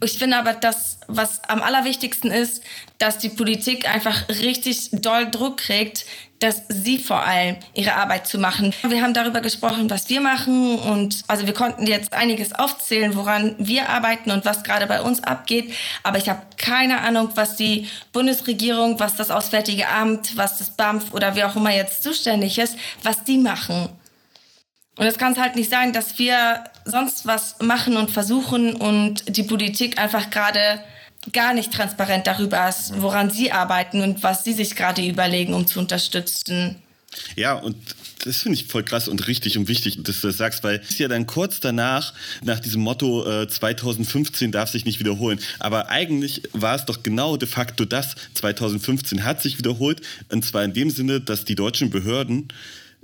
Ich 0.01 0.18
finde 0.18 0.36
aber, 0.36 0.53
das, 0.53 0.99
was 1.09 1.42
am 1.49 1.61
allerwichtigsten 1.61 2.30
ist, 2.30 2.62
dass 2.99 3.18
die 3.18 3.30
Politik 3.30 3.92
einfach 3.92 4.28
richtig 4.28 4.90
doll 4.92 5.28
Druck 5.30 5.59
kriegt, 5.59 6.05
dass 6.38 6.62
sie 6.68 6.99
vor 6.99 7.24
allem 7.24 7.57
ihre 7.74 7.94
Arbeit 7.94 8.28
zu 8.28 8.38
machen. 8.38 8.72
Wir 8.88 9.03
haben 9.03 9.14
darüber 9.14 9.40
gesprochen, 9.40 9.90
was 9.90 10.09
wir 10.09 10.20
machen 10.20 10.78
und 10.78 11.22
also 11.26 11.46
wir 11.46 11.55
konnten 11.55 11.86
jetzt 11.86 12.12
einiges 12.12 12.53
aufzählen, 12.53 13.16
woran 13.16 13.57
wir 13.59 13.88
arbeiten 13.88 14.30
und 14.30 14.44
was 14.44 14.62
gerade 14.62 14.86
bei 14.86 15.03
uns 15.03 15.22
abgeht. 15.24 15.72
Aber 16.05 16.18
ich 16.18 16.28
habe 16.28 16.42
keine 16.57 17.01
Ahnung, 17.01 17.30
was 17.34 17.57
die 17.57 17.88
Bundesregierung, 18.12 19.01
was 19.01 19.16
das 19.16 19.30
Auswärtige 19.32 19.88
Amt, 19.88 20.36
was 20.36 20.59
das 20.59 20.70
BAMF 20.70 21.12
oder 21.12 21.34
wer 21.34 21.49
auch 21.49 21.57
immer 21.57 21.74
jetzt 21.74 22.05
zuständig 22.05 22.59
ist, 22.59 22.76
was 23.03 23.24
die 23.24 23.38
machen. 23.38 23.88
Und 24.99 25.07
es 25.07 25.16
kann 25.16 25.36
halt 25.40 25.55
nicht 25.55 25.70
sein, 25.70 25.92
dass 25.92 26.18
wir 26.18 26.64
sonst 26.84 27.24
was 27.24 27.57
machen 27.61 27.96
und 27.96 28.11
versuchen 28.11 28.74
und 28.74 29.36
die 29.36 29.44
Politik 29.44 29.99
einfach 29.99 30.28
gerade 30.30 30.80
gar 31.32 31.55
nicht 31.55 31.72
transparent 31.72 32.26
darüber 32.26 32.68
ist, 32.68 33.01
woran 33.01 33.30
sie 33.30 33.53
arbeiten 33.53 34.03
und 34.03 34.22
was 34.22 34.44
sie 34.44 34.53
sich 34.53 34.74
gerade 34.74 35.07
überlegen, 35.07 35.55
um 35.55 35.66
zu 35.66 35.78
unterstützen. 35.78 36.76
Ja, 37.36 37.55
und 37.55 37.76
das 38.24 38.38
finde 38.38 38.59
ich 38.59 38.66
voll 38.66 38.82
krass 38.82 39.07
und 39.07 39.26
richtig 39.28 39.57
und 39.57 39.68
wichtig, 39.68 40.03
dass 40.03 40.20
du 40.20 40.26
das 40.26 40.36
sagst, 40.36 40.64
weil 40.64 40.82
es 40.88 40.99
ja 40.99 41.07
dann 41.07 41.26
kurz 41.26 41.61
danach, 41.61 42.12
nach 42.42 42.59
diesem 42.59 42.82
Motto 42.82 43.24
äh, 43.42 43.49
2015 43.49 44.51
darf 44.51 44.70
sich 44.70 44.84
nicht 44.84 44.99
wiederholen. 44.99 45.38
Aber 45.61 45.90
eigentlich 45.90 46.42
war 46.53 46.74
es 46.74 46.84
doch 46.84 47.05
genau 47.05 47.36
de 47.36 47.49
facto 47.49 47.84
das. 47.84 48.16
2015 48.34 49.24
hat 49.24 49.40
sich 49.40 49.59
wiederholt. 49.59 50.01
Und 50.30 50.44
zwar 50.44 50.64
in 50.64 50.72
dem 50.72 50.90
Sinne, 50.90 51.20
dass 51.20 51.44
die 51.44 51.55
deutschen 51.55 51.90
Behörden 51.90 52.49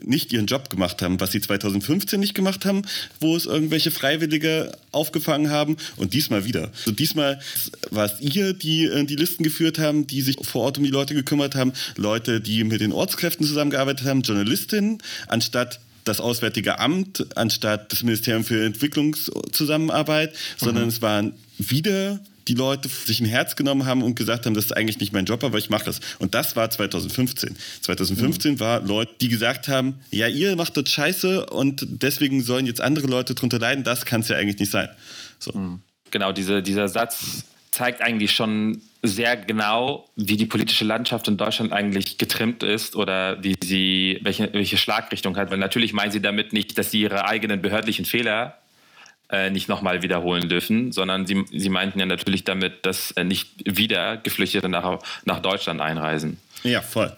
nicht 0.02 0.32
ihren 0.32 0.46
Job 0.46 0.70
gemacht 0.70 1.02
haben, 1.02 1.20
was 1.20 1.32
sie 1.32 1.40
2015 1.40 2.20
nicht 2.20 2.34
gemacht 2.34 2.64
haben, 2.64 2.82
wo 3.20 3.36
es 3.36 3.46
irgendwelche 3.46 3.90
Freiwillige 3.90 4.72
aufgefangen 4.92 5.50
haben 5.50 5.76
und 5.96 6.14
diesmal 6.14 6.44
wieder. 6.44 6.70
So 6.74 6.90
diesmal 6.90 7.40
war 7.90 8.06
es 8.06 8.20
ihr, 8.20 8.52
die 8.52 8.84
äh, 8.86 9.04
die 9.04 9.16
Listen 9.16 9.42
geführt 9.42 9.78
haben, 9.78 10.06
die 10.06 10.20
sich 10.22 10.36
vor 10.42 10.62
Ort 10.62 10.78
um 10.78 10.84
die 10.84 10.90
Leute 10.90 11.14
gekümmert 11.14 11.54
haben, 11.54 11.72
Leute, 11.96 12.40
die 12.40 12.64
mit 12.64 12.80
den 12.80 12.92
Ortskräften 12.92 13.46
zusammengearbeitet 13.46 14.06
haben, 14.06 14.22
Journalistinnen, 14.22 14.98
anstatt 15.28 15.80
das 16.04 16.20
Auswärtige 16.20 16.78
Amt, 16.78 17.26
anstatt 17.36 17.90
das 17.92 18.02
Ministerium 18.02 18.44
für 18.44 18.64
Entwicklungszusammenarbeit, 18.64 20.32
mhm. 20.32 20.64
sondern 20.64 20.88
es 20.88 21.02
waren 21.02 21.32
wieder 21.58 22.20
die 22.48 22.54
Leute 22.54 22.88
sich 22.88 23.20
ein 23.20 23.26
Herz 23.26 23.56
genommen 23.56 23.86
haben 23.86 24.02
und 24.02 24.16
gesagt 24.16 24.46
haben, 24.46 24.54
das 24.54 24.66
ist 24.66 24.72
eigentlich 24.72 24.98
nicht 25.00 25.12
mein 25.12 25.24
Job, 25.24 25.44
aber 25.44 25.58
ich 25.58 25.70
mache 25.70 25.90
es. 25.90 26.00
Und 26.18 26.34
das 26.34 26.56
war 26.56 26.70
2015. 26.70 27.56
2015 27.80 28.52
mhm. 28.52 28.60
war 28.60 28.80
Leute, 28.80 29.14
die 29.20 29.28
gesagt 29.28 29.68
haben, 29.68 30.00
ja, 30.10 30.28
ihr 30.28 30.56
macht 30.56 30.76
das 30.76 30.88
scheiße 30.88 31.46
und 31.46 31.86
deswegen 31.88 32.42
sollen 32.42 32.66
jetzt 32.66 32.80
andere 32.80 33.06
Leute 33.06 33.34
drunter 33.34 33.58
leiden. 33.58 33.84
Das 33.84 34.04
kann 34.04 34.20
es 34.20 34.28
ja 34.28 34.36
eigentlich 34.36 34.58
nicht 34.58 34.70
sein. 34.70 34.88
So. 35.38 35.52
Mhm. 35.52 35.82
Genau, 36.10 36.32
diese, 36.32 36.62
dieser 36.62 36.88
Satz 36.88 37.44
zeigt 37.70 38.00
eigentlich 38.00 38.32
schon 38.32 38.80
sehr 39.02 39.36
genau, 39.36 40.08
wie 40.16 40.36
die 40.36 40.46
politische 40.46 40.84
Landschaft 40.84 41.26
in 41.28 41.36
Deutschland 41.36 41.72
eigentlich 41.72 42.18
getrimmt 42.18 42.62
ist 42.62 42.94
oder 42.94 43.42
wie 43.42 43.56
sie, 43.62 44.20
welche, 44.22 44.52
welche 44.52 44.76
Schlagrichtung 44.76 45.36
hat. 45.36 45.50
Weil 45.50 45.58
natürlich 45.58 45.92
meinen 45.92 46.12
sie 46.12 46.22
damit 46.22 46.52
nicht, 46.52 46.78
dass 46.78 46.90
sie 46.90 47.02
ihre 47.02 47.26
eigenen 47.26 47.60
behördlichen 47.60 48.04
Fehler 48.04 48.58
äh, 49.30 49.50
nicht 49.50 49.68
nochmal 49.68 50.02
wiederholen 50.02 50.48
dürfen, 50.48 50.92
sondern 50.92 51.26
sie, 51.26 51.44
sie 51.50 51.68
meinten 51.68 51.98
ja 51.98 52.06
natürlich 52.06 52.44
damit, 52.44 52.86
dass 52.86 53.10
äh, 53.12 53.24
nicht 53.24 53.48
wieder 53.64 54.16
Geflüchtete 54.18 54.68
nach, 54.68 55.00
nach 55.24 55.40
Deutschland 55.40 55.80
einreisen. 55.80 56.38
Ja, 56.62 56.80
voll 56.80 57.16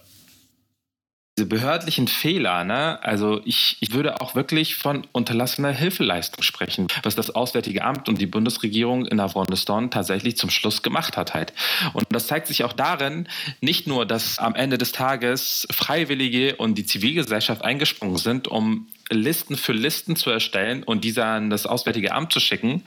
diese 1.39 1.49
behördlichen 1.49 2.09
Fehler, 2.09 2.65
ne? 2.65 2.99
also 3.03 3.43
ich, 3.45 3.77
ich 3.81 3.93
würde 3.93 4.23
auch 4.23 4.35
wirklich 4.35 4.77
von 4.77 5.07
unterlassener 5.13 5.71
Hilfeleistung 5.71 6.43
sprechen, 6.43 6.87
was 7.03 7.15
das 7.15 7.35
Auswärtige 7.35 7.85
Amt 7.85 8.09
und 8.09 8.19
die 8.19 8.27
Bundesregierung 8.27 9.05
in 9.05 9.21
Afghanistan 9.21 9.91
tatsächlich 9.91 10.39
zum 10.39 10.49
Schluss 10.49 10.83
gemacht 10.83 11.19
hat 11.19 11.35
halt. 11.35 11.53
Und 11.93 12.07
das 12.09 12.27
zeigt 12.27 12.47
sich 12.47 12.65
auch 12.65 12.73
darin, 12.73 13.29
nicht 13.61 13.87
nur, 13.87 14.07
dass 14.07 14.39
am 14.39 14.55
Ende 14.55 14.79
des 14.79 14.93
Tages 14.93 15.69
Freiwillige 15.71 16.57
und 16.57 16.77
die 16.77 16.87
Zivilgesellschaft 16.87 17.63
eingesprungen 17.63 18.17
sind, 18.17 18.49
um 18.49 18.89
Listen 19.11 19.57
für 19.57 19.73
Listen 19.73 20.17
zu 20.17 20.31
erstellen 20.31 20.83
und 20.83 21.05
diese 21.05 21.25
an 21.25 21.51
das 21.51 21.67
Auswärtige 21.67 22.13
Amt 22.13 22.33
zu 22.33 22.41
schicken, 22.41 22.83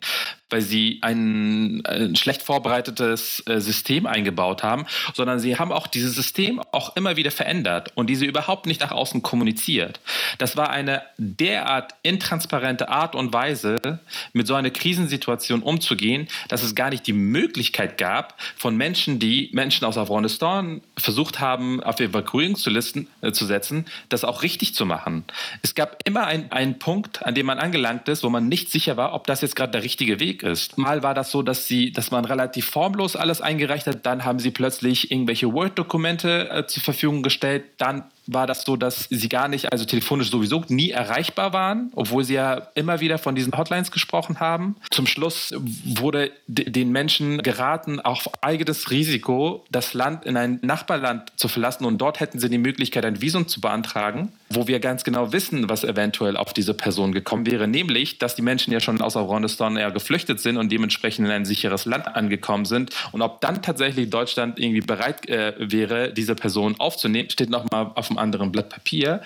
weil 0.49 0.61
sie 0.61 0.99
ein, 1.01 1.85
ein 1.85 2.15
schlecht 2.15 2.41
vorbereitetes 2.41 3.43
äh, 3.47 3.59
System 3.59 4.05
eingebaut 4.05 4.63
haben, 4.63 4.85
sondern 5.13 5.39
sie 5.39 5.57
haben 5.57 5.71
auch 5.71 5.87
dieses 5.87 6.15
System 6.15 6.61
auch 6.71 6.95
immer 6.95 7.15
wieder 7.15 7.31
verändert 7.31 7.91
und 7.95 8.09
diese 8.09 8.25
überhaupt 8.25 8.65
nicht 8.65 8.81
nach 8.81 8.91
außen 8.91 9.21
kommuniziert. 9.21 9.99
Das 10.37 10.57
war 10.57 10.69
eine 10.69 11.03
derart 11.17 11.93
intransparente 12.03 12.89
Art 12.89 13.15
und 13.15 13.33
Weise, 13.33 13.99
mit 14.33 14.47
so 14.47 14.55
einer 14.55 14.69
Krisensituation 14.69 15.61
umzugehen, 15.61 16.27
dass 16.47 16.63
es 16.63 16.75
gar 16.75 16.89
nicht 16.89 17.05
die 17.07 17.13
Möglichkeit 17.13 17.97
gab, 17.97 18.39
von 18.55 18.75
Menschen, 18.75 19.19
die 19.19 19.49
Menschen 19.53 19.85
aus 19.85 19.97
Afghanistan 19.97 20.81
versucht 20.97 21.39
haben, 21.39 21.81
auf 21.83 21.99
Evakuierungslisten 21.99 23.07
äh, 23.21 23.31
zu 23.31 23.45
setzen, 23.45 23.85
das 24.09 24.23
auch 24.23 24.43
richtig 24.43 24.75
zu 24.75 24.85
machen. 24.85 25.23
Es 25.61 25.75
gab 25.75 26.01
immer 26.05 26.27
einen 26.27 26.79
Punkt, 26.79 27.23
an 27.25 27.35
dem 27.35 27.45
man 27.45 27.59
angelangt 27.59 28.07
ist, 28.07 28.23
wo 28.23 28.29
man 28.29 28.47
nicht 28.47 28.71
sicher 28.71 28.97
war, 28.97 29.13
ob 29.13 29.27
das 29.27 29.41
jetzt 29.41 29.55
gerade 29.55 29.71
der 29.71 29.83
richtige 29.83 30.19
Weg 30.19 30.38
ist. 30.43 30.77
Mal 30.77 31.03
war 31.03 31.13
das 31.13 31.31
so, 31.31 31.41
dass 31.41 31.67
sie, 31.67 31.91
dass 31.91 32.11
man 32.11 32.25
relativ 32.25 32.65
formlos 32.65 33.15
alles 33.15 33.41
eingereicht 33.41 33.87
hat, 33.87 34.05
dann 34.05 34.25
haben 34.25 34.39
sie 34.39 34.51
plötzlich 34.51 35.11
irgendwelche 35.11 35.53
Word-Dokumente 35.53 36.49
äh, 36.49 36.65
zur 36.67 36.83
Verfügung 36.83 37.23
gestellt, 37.23 37.63
dann 37.77 38.03
war 38.31 38.47
das 38.47 38.63
so, 38.63 38.75
dass 38.75 39.07
sie 39.09 39.29
gar 39.29 39.47
nicht, 39.47 39.71
also 39.71 39.85
telefonisch 39.85 40.29
sowieso 40.29 40.63
nie 40.67 40.91
erreichbar 40.91 41.53
waren, 41.53 41.91
obwohl 41.95 42.23
sie 42.23 42.35
ja 42.35 42.67
immer 42.75 42.99
wieder 42.99 43.17
von 43.17 43.35
diesen 43.35 43.57
Hotlines 43.57 43.91
gesprochen 43.91 44.39
haben. 44.39 44.75
Zum 44.91 45.07
Schluss 45.07 45.53
wurde 45.85 46.31
den 46.47 46.91
Menschen 46.91 47.41
geraten, 47.41 47.99
auf 47.99 48.29
eigenes 48.41 48.91
Risiko 48.91 49.65
das 49.71 49.93
Land 49.93 50.25
in 50.25 50.37
ein 50.37 50.59
Nachbarland 50.61 51.31
zu 51.35 51.47
verlassen 51.47 51.85
und 51.85 51.99
dort 51.99 52.19
hätten 52.19 52.39
sie 52.39 52.49
die 52.49 52.57
Möglichkeit, 52.57 53.05
ein 53.05 53.21
Visum 53.21 53.47
zu 53.47 53.61
beantragen, 53.61 54.31
wo 54.49 54.67
wir 54.67 54.79
ganz 54.79 55.03
genau 55.03 55.31
wissen, 55.31 55.69
was 55.69 55.83
eventuell 55.83 56.37
auf 56.37 56.53
diese 56.53 56.73
Person 56.73 57.11
gekommen 57.11 57.45
wäre, 57.45 57.67
nämlich, 57.67 58.19
dass 58.19 58.35
die 58.35 58.41
Menschen 58.41 58.71
ja 58.73 58.79
schon 58.79 59.01
aus 59.01 59.17
Afghanistan 59.17 59.77
ja 59.77 59.89
geflüchtet 59.89 60.39
sind 60.39 60.57
und 60.57 60.71
dementsprechend 60.71 61.25
in 61.25 61.31
ein 61.31 61.45
sicheres 61.45 61.85
Land 61.85 62.07
angekommen 62.07 62.65
sind 62.65 62.91
und 63.11 63.21
ob 63.21 63.41
dann 63.41 63.61
tatsächlich 63.61 64.09
Deutschland 64.09 64.59
irgendwie 64.59 64.81
bereit 64.81 65.27
äh, 65.27 65.53
wäre, 65.57 66.13
diese 66.13 66.35
Person 66.35 66.75
aufzunehmen, 66.79 67.29
steht 67.29 67.49
nochmal 67.49 67.91
auf 67.95 68.07
dem 68.07 68.18
anderen 68.19 68.51
Blatt 68.51 68.69
Papier. 68.69 69.21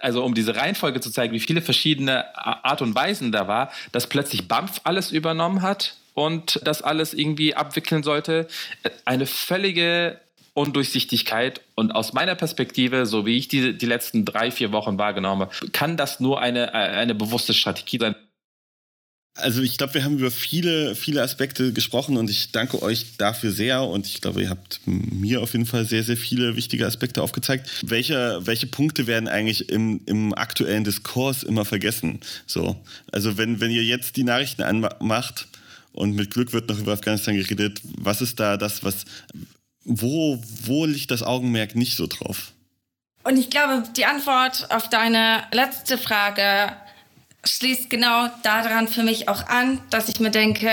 Also 0.00 0.24
um 0.24 0.34
diese 0.34 0.56
Reihenfolge 0.56 1.00
zu 1.00 1.10
zeigen, 1.10 1.32
wie 1.32 1.40
viele 1.40 1.62
verschiedene 1.62 2.36
Art 2.36 2.82
und 2.82 2.94
Weisen 2.94 3.32
da 3.32 3.48
war, 3.48 3.70
dass 3.92 4.06
plötzlich 4.08 4.48
BAMF 4.48 4.80
alles 4.84 5.10
übernommen 5.10 5.62
hat 5.62 5.96
und 6.14 6.60
das 6.64 6.82
alles 6.82 7.14
irgendwie 7.14 7.54
abwickeln 7.54 8.02
sollte. 8.02 8.48
Eine 9.04 9.26
völlige 9.26 10.20
Undurchsichtigkeit. 10.54 11.62
Und 11.74 11.92
aus 11.92 12.12
meiner 12.12 12.34
Perspektive, 12.34 13.06
so 13.06 13.24
wie 13.24 13.38
ich 13.38 13.48
die, 13.48 13.76
die 13.76 13.86
letzten 13.86 14.24
drei, 14.24 14.50
vier 14.50 14.72
Wochen 14.72 14.98
wahrgenommen 14.98 15.42
habe, 15.42 15.70
kann 15.70 15.96
das 15.96 16.20
nur 16.20 16.40
eine, 16.40 16.74
eine 16.74 17.14
bewusste 17.14 17.54
Strategie 17.54 17.98
sein. 17.98 18.14
Also 19.34 19.62
ich 19.62 19.78
glaube, 19.78 19.94
wir 19.94 20.04
haben 20.04 20.18
über 20.18 20.30
viele, 20.30 20.94
viele 20.94 21.22
Aspekte 21.22 21.72
gesprochen 21.72 22.18
und 22.18 22.28
ich 22.28 22.52
danke 22.52 22.82
euch 22.82 23.16
dafür 23.16 23.50
sehr 23.50 23.82
und 23.82 24.06
ich 24.06 24.20
glaube, 24.20 24.42
ihr 24.42 24.50
habt 24.50 24.80
mir 24.84 25.40
auf 25.40 25.54
jeden 25.54 25.64
Fall 25.64 25.86
sehr, 25.86 26.02
sehr 26.02 26.18
viele 26.18 26.54
wichtige 26.54 26.86
Aspekte 26.86 27.22
aufgezeigt. 27.22 27.70
Welche, 27.82 28.40
welche 28.44 28.66
Punkte 28.66 29.06
werden 29.06 29.28
eigentlich 29.28 29.70
im, 29.70 30.02
im 30.04 30.34
aktuellen 30.34 30.84
Diskurs 30.84 31.44
immer 31.44 31.64
vergessen? 31.64 32.20
So, 32.46 32.76
also 33.10 33.38
wenn, 33.38 33.58
wenn 33.60 33.70
ihr 33.70 33.84
jetzt 33.84 34.16
die 34.16 34.24
Nachrichten 34.24 34.62
anmacht 34.62 35.48
und 35.92 36.14
mit 36.14 36.30
Glück 36.30 36.52
wird 36.52 36.68
noch 36.68 36.78
über 36.78 36.92
Afghanistan 36.92 37.34
geredet, 37.34 37.80
was 37.96 38.20
ist 38.20 38.38
da 38.38 38.58
das, 38.58 38.84
was, 38.84 39.06
wo, 39.84 40.42
wo 40.64 40.84
liegt 40.84 41.10
das 41.10 41.22
Augenmerk 41.22 41.74
nicht 41.74 41.96
so 41.96 42.06
drauf? 42.06 42.52
Und 43.24 43.38
ich 43.38 43.48
glaube, 43.48 43.84
die 43.96 44.04
Antwort 44.04 44.70
auf 44.70 44.90
deine 44.90 45.44
letzte 45.52 45.96
Frage 45.96 46.76
schließt 47.44 47.90
genau 47.90 48.28
daran 48.42 48.88
für 48.88 49.02
mich 49.02 49.28
auch 49.28 49.46
an, 49.46 49.80
dass 49.90 50.08
ich 50.08 50.20
mir 50.20 50.30
denke, 50.30 50.70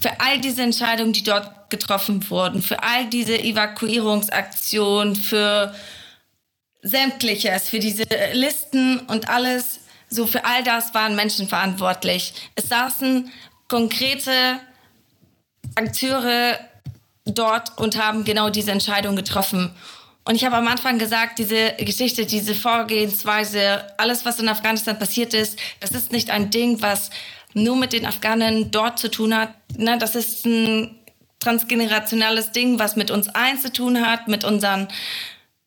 für 0.00 0.20
all 0.20 0.40
diese 0.40 0.62
Entscheidungen, 0.62 1.12
die 1.12 1.24
dort 1.24 1.70
getroffen 1.70 2.28
wurden, 2.30 2.62
für 2.62 2.82
all 2.82 3.06
diese 3.06 3.38
Evakuierungsaktionen, 3.38 5.16
für 5.16 5.74
sämtliches, 6.82 7.68
für 7.68 7.80
diese 7.80 8.04
Listen 8.32 9.00
und 9.00 9.28
alles, 9.28 9.80
so 10.08 10.26
für 10.26 10.44
all 10.44 10.62
das 10.62 10.94
waren 10.94 11.16
Menschen 11.16 11.48
verantwortlich. 11.48 12.34
Es 12.54 12.68
saßen 12.68 13.32
konkrete 13.68 14.60
Akteure 15.74 16.58
dort 17.24 17.76
und 17.78 18.00
haben 18.00 18.24
genau 18.24 18.50
diese 18.50 18.70
Entscheidung 18.70 19.16
getroffen. 19.16 19.74
Und 20.26 20.34
ich 20.34 20.44
habe 20.44 20.56
am 20.56 20.66
Anfang 20.66 20.98
gesagt, 20.98 21.38
diese 21.38 21.74
Geschichte, 21.78 22.26
diese 22.26 22.56
Vorgehensweise, 22.56 23.84
alles, 23.96 24.24
was 24.24 24.40
in 24.40 24.48
Afghanistan 24.48 24.98
passiert 24.98 25.34
ist, 25.34 25.56
das 25.78 25.92
ist 25.92 26.10
nicht 26.10 26.30
ein 26.30 26.50
Ding, 26.50 26.82
was 26.82 27.10
nur 27.54 27.76
mit 27.76 27.92
den 27.92 28.04
Afghanen 28.04 28.72
dort 28.72 28.98
zu 28.98 29.08
tun 29.08 29.34
hat. 29.34 29.54
Ne, 29.78 29.96
das 29.98 30.16
ist 30.16 30.44
ein 30.44 30.96
transgenerationales 31.38 32.50
Ding, 32.50 32.80
was 32.80 32.96
mit 32.96 33.12
uns 33.12 33.28
eins 33.28 33.62
zu 33.62 33.72
tun 33.72 34.04
hat, 34.04 34.26
mit 34.26 34.42
unseren, 34.42 34.88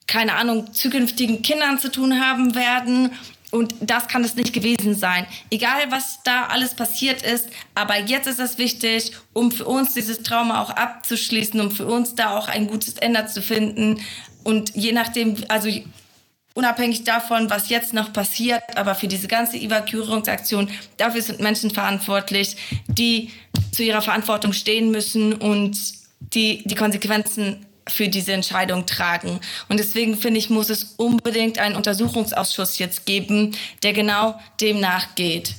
keine 0.07 0.36
Ahnung, 0.36 0.74
zukünftigen 0.74 1.41
Kindern 1.41 1.80
zu 1.80 1.89
tun 1.89 2.20
haben 2.20 2.53
werden. 2.53 3.12
Und 3.51 3.74
das 3.80 4.10
kann 4.10 4.26
es 4.26 4.36
nicht 4.36 4.51
gewesen 4.51 4.93
sein. 4.93 5.26
Egal, 5.49 5.89
was 5.89 6.22
da 6.24 6.47
alles 6.47 6.76
passiert 6.76 7.22
ist, 7.22 7.47
aber 7.76 7.97
jetzt 7.97 8.28
ist 8.28 8.39
es 8.39 8.57
wichtig, 8.57 9.14
um 9.32 9.51
für 9.51 9.66
uns 9.66 9.93
dieses 9.93 10.22
Trauma 10.22 10.62
auch 10.62 10.70
abzuschließen, 10.70 11.60
um 11.62 11.72
für 11.72 11.88
uns 11.88 12.14
da 12.14 12.38
auch 12.38 12.49
ein 12.49 12.68
gutes 12.68 12.95
Ende 12.95 13.26
zu 13.26 13.41
finden, 13.41 14.01
und 14.50 14.76
je 14.76 14.91
nachdem, 14.91 15.36
also 15.47 15.70
unabhängig 16.56 17.04
davon, 17.04 17.50
was 17.50 17.70
jetzt 17.70 17.93
noch 17.93 18.12
passiert, 18.12 18.64
aber 18.76 18.95
für 18.95 19.08
diese 19.08 19.28
ganze 19.28 19.58
Evakuierungsaktion, 19.58 20.70
dafür 20.97 21.22
sind 21.22 21.39
Menschen 21.39 21.70
verantwortlich, 21.70 22.58
die 22.88 23.30
zu 23.72 23.84
ihrer 23.84 24.02
Verantwortung 24.02 24.54
stehen 24.54 24.89
müssen 24.89 25.34
und 25.34 25.78
die 26.34 26.64
die 26.66 26.76
Konsequenzen 26.76 27.66
für 27.88 28.08
diese 28.08 28.34
Entscheidung 28.34 28.86
tragen. 28.86 29.39
Und 29.68 29.80
deswegen 29.80 30.18
finde 30.18 30.39
ich, 30.39 30.50
muss 30.50 30.70
es 30.70 30.95
unbedingt 30.97 31.60
einen 31.60 31.76
Untersuchungsausschuss 31.76 32.80
jetzt 32.80 33.06
geben, 33.06 33.56
der 33.84 33.93
genau 33.93 34.39
dem 34.62 34.80
nachgeht. 34.80 35.56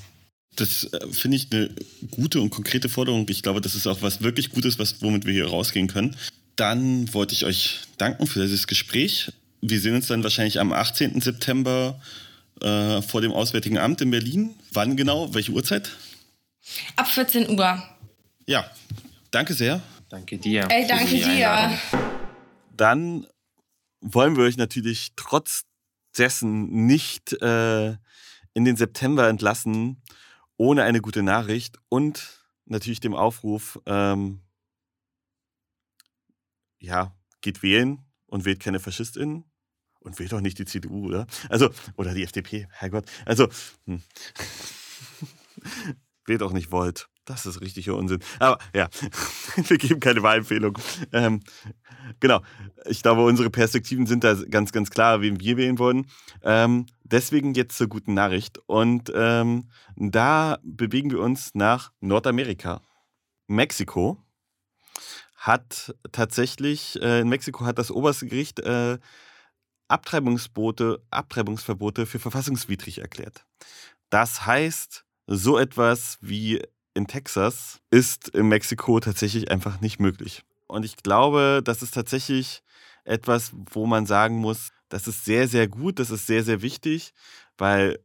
Das 0.57 0.85
äh, 0.85 1.13
finde 1.13 1.37
ich 1.37 1.49
eine 1.53 1.71
gute 2.11 2.41
und 2.41 2.51
konkrete 2.51 2.89
Forderung. 2.89 3.27
Ich 3.31 3.43
glaube, 3.43 3.61
das 3.61 3.75
ist 3.75 3.87
auch 3.87 4.03
was 4.03 4.21
wirklich 4.21 4.51
Gutes, 4.51 4.79
was, 4.79 5.01
womit 5.01 5.25
wir 5.25 5.33
hier 5.33 5.49
rausgehen 5.49 5.89
können. 5.89 6.17
Dann 6.61 7.15
wollte 7.15 7.33
ich 7.33 7.47
euch 7.47 7.81
danken 7.97 8.27
für 8.27 8.43
dieses 8.43 8.67
Gespräch. 8.67 9.33
Wir 9.63 9.81
sehen 9.81 9.95
uns 9.95 10.09
dann 10.09 10.23
wahrscheinlich 10.23 10.61
am 10.61 10.75
18. 10.75 11.19
September 11.23 11.99
äh, 12.61 13.01
vor 13.01 13.23
dem 13.23 13.33
Auswärtigen 13.33 13.79
Amt 13.79 14.03
in 14.03 14.11
Berlin. 14.11 14.55
Wann 14.71 14.95
genau? 14.95 15.33
Welche 15.33 15.53
Uhrzeit? 15.53 15.91
Ab 16.97 17.09
14 17.09 17.59
Uhr. 17.59 17.83
Ja, 18.45 18.71
danke 19.31 19.55
sehr. 19.55 19.81
Danke 20.11 20.37
dir. 20.37 20.69
Ey, 20.71 20.87
danke 20.87 21.15
dir. 21.15 21.79
Dann 22.77 23.27
wollen 24.03 24.37
wir 24.37 24.45
euch 24.45 24.59
natürlich 24.59 25.13
trotz 25.17 25.63
dessen 26.19 26.85
nicht 26.85 27.41
äh, 27.41 27.93
in 28.53 28.67
den 28.67 28.77
September 28.77 29.29
entlassen, 29.29 30.03
ohne 30.59 30.83
eine 30.83 31.01
gute 31.01 31.23
Nachricht 31.23 31.79
und 31.89 32.45
natürlich 32.67 33.01
dem 33.01 33.15
Aufruf, 33.15 33.81
ähm, 33.87 34.43
ja, 36.81 37.15
geht 37.41 37.63
wählen 37.63 38.05
und 38.27 38.45
wählt 38.45 38.61
keine 38.61 38.81
FaschistInnen. 38.81 39.45
Und 40.03 40.19
wählt 40.19 40.33
doch 40.33 40.41
nicht 40.41 40.59
die 40.59 40.65
CDU, 40.65 41.09
oder? 41.09 41.27
Also, 41.51 41.69
oder 41.97 42.15
die 42.15 42.23
FDP, 42.23 42.67
Herrgott. 42.71 43.05
Also, 43.27 43.49
hm. 43.85 44.01
wählt 46.25 46.43
auch 46.43 46.53
nicht 46.53 46.73
Volt. 46.73 47.09
Das 47.27 47.45
ist 47.45 47.61
richtiger 47.61 47.97
Unsinn. 47.97 48.21
Aber 48.39 48.59
ja, 48.75 48.89
wir 49.57 49.77
geben 49.77 50.01
keine 50.01 50.23
Wahlempfehlung. 50.23 50.79
Ähm, 51.13 51.41
genau. 52.19 52.41
Ich 52.87 53.03
glaube, 53.03 53.25
unsere 53.25 53.51
Perspektiven 53.51 54.07
sind 54.07 54.25
da 54.25 54.35
ganz, 54.49 54.73
ganz 54.73 54.91
klar, 54.91 55.21
wen 55.21 55.39
wir 55.39 55.59
wählen 55.59 55.79
wollen. 55.79 56.07
Ähm, 56.43 56.87
deswegen 57.05 57.53
jetzt 57.55 57.77
zur 57.77 57.89
guten 57.89 58.15
Nachricht. 58.15 58.59
Und 58.67 59.13
ähm, 59.15 59.69
da 59.97 60.59
bewegen 60.63 61.11
wir 61.11 61.21
uns 61.21 61.55
nach 61.55 61.93
Nordamerika. 62.01 62.81
Mexiko 63.47 64.25
hat 65.41 65.95
tatsächlich, 66.13 67.01
äh, 67.03 67.21
in 67.21 67.29
Mexiko 67.31 67.65
hat 67.65 67.79
das 67.79 67.91
oberste 67.91 68.27
Gericht 68.27 68.61
äh, 68.61 68.99
Abtreibungsboote, 69.89 71.03
Abtreibungsverbote 71.11 72.05
für 72.05 72.19
verfassungswidrig 72.19 72.99
erklärt. 72.99 73.47
Das 74.11 74.45
heißt, 74.45 75.07
so 75.27 75.59
etwas 75.59 76.19
wie 76.21 76.63
in 76.93 77.07
Texas 77.07 77.81
ist 77.91 78.29
in 78.29 78.49
Mexiko 78.49 79.01
tatsächlich 79.01 79.51
einfach 79.51 79.81
nicht 79.81 79.99
möglich. 79.99 80.45
Und 80.67 80.85
ich 80.85 80.97
glaube, 80.99 81.63
das 81.65 81.83
ist 81.83 81.95
tatsächlich 81.95 82.63
etwas, 83.05 83.53
wo 83.55 83.87
man 83.87 84.05
sagen 84.05 84.37
muss, 84.37 84.73
das 84.91 85.09
ist 85.09 85.25
sehr, 85.25 85.49
sehr 85.49 85.69
gut, 85.69 85.99
das 85.99 86.11
ist 86.11 86.27
sehr, 86.27 86.45
sehr 86.45 86.61
wichtig, 86.61 87.15
weil 87.57 87.99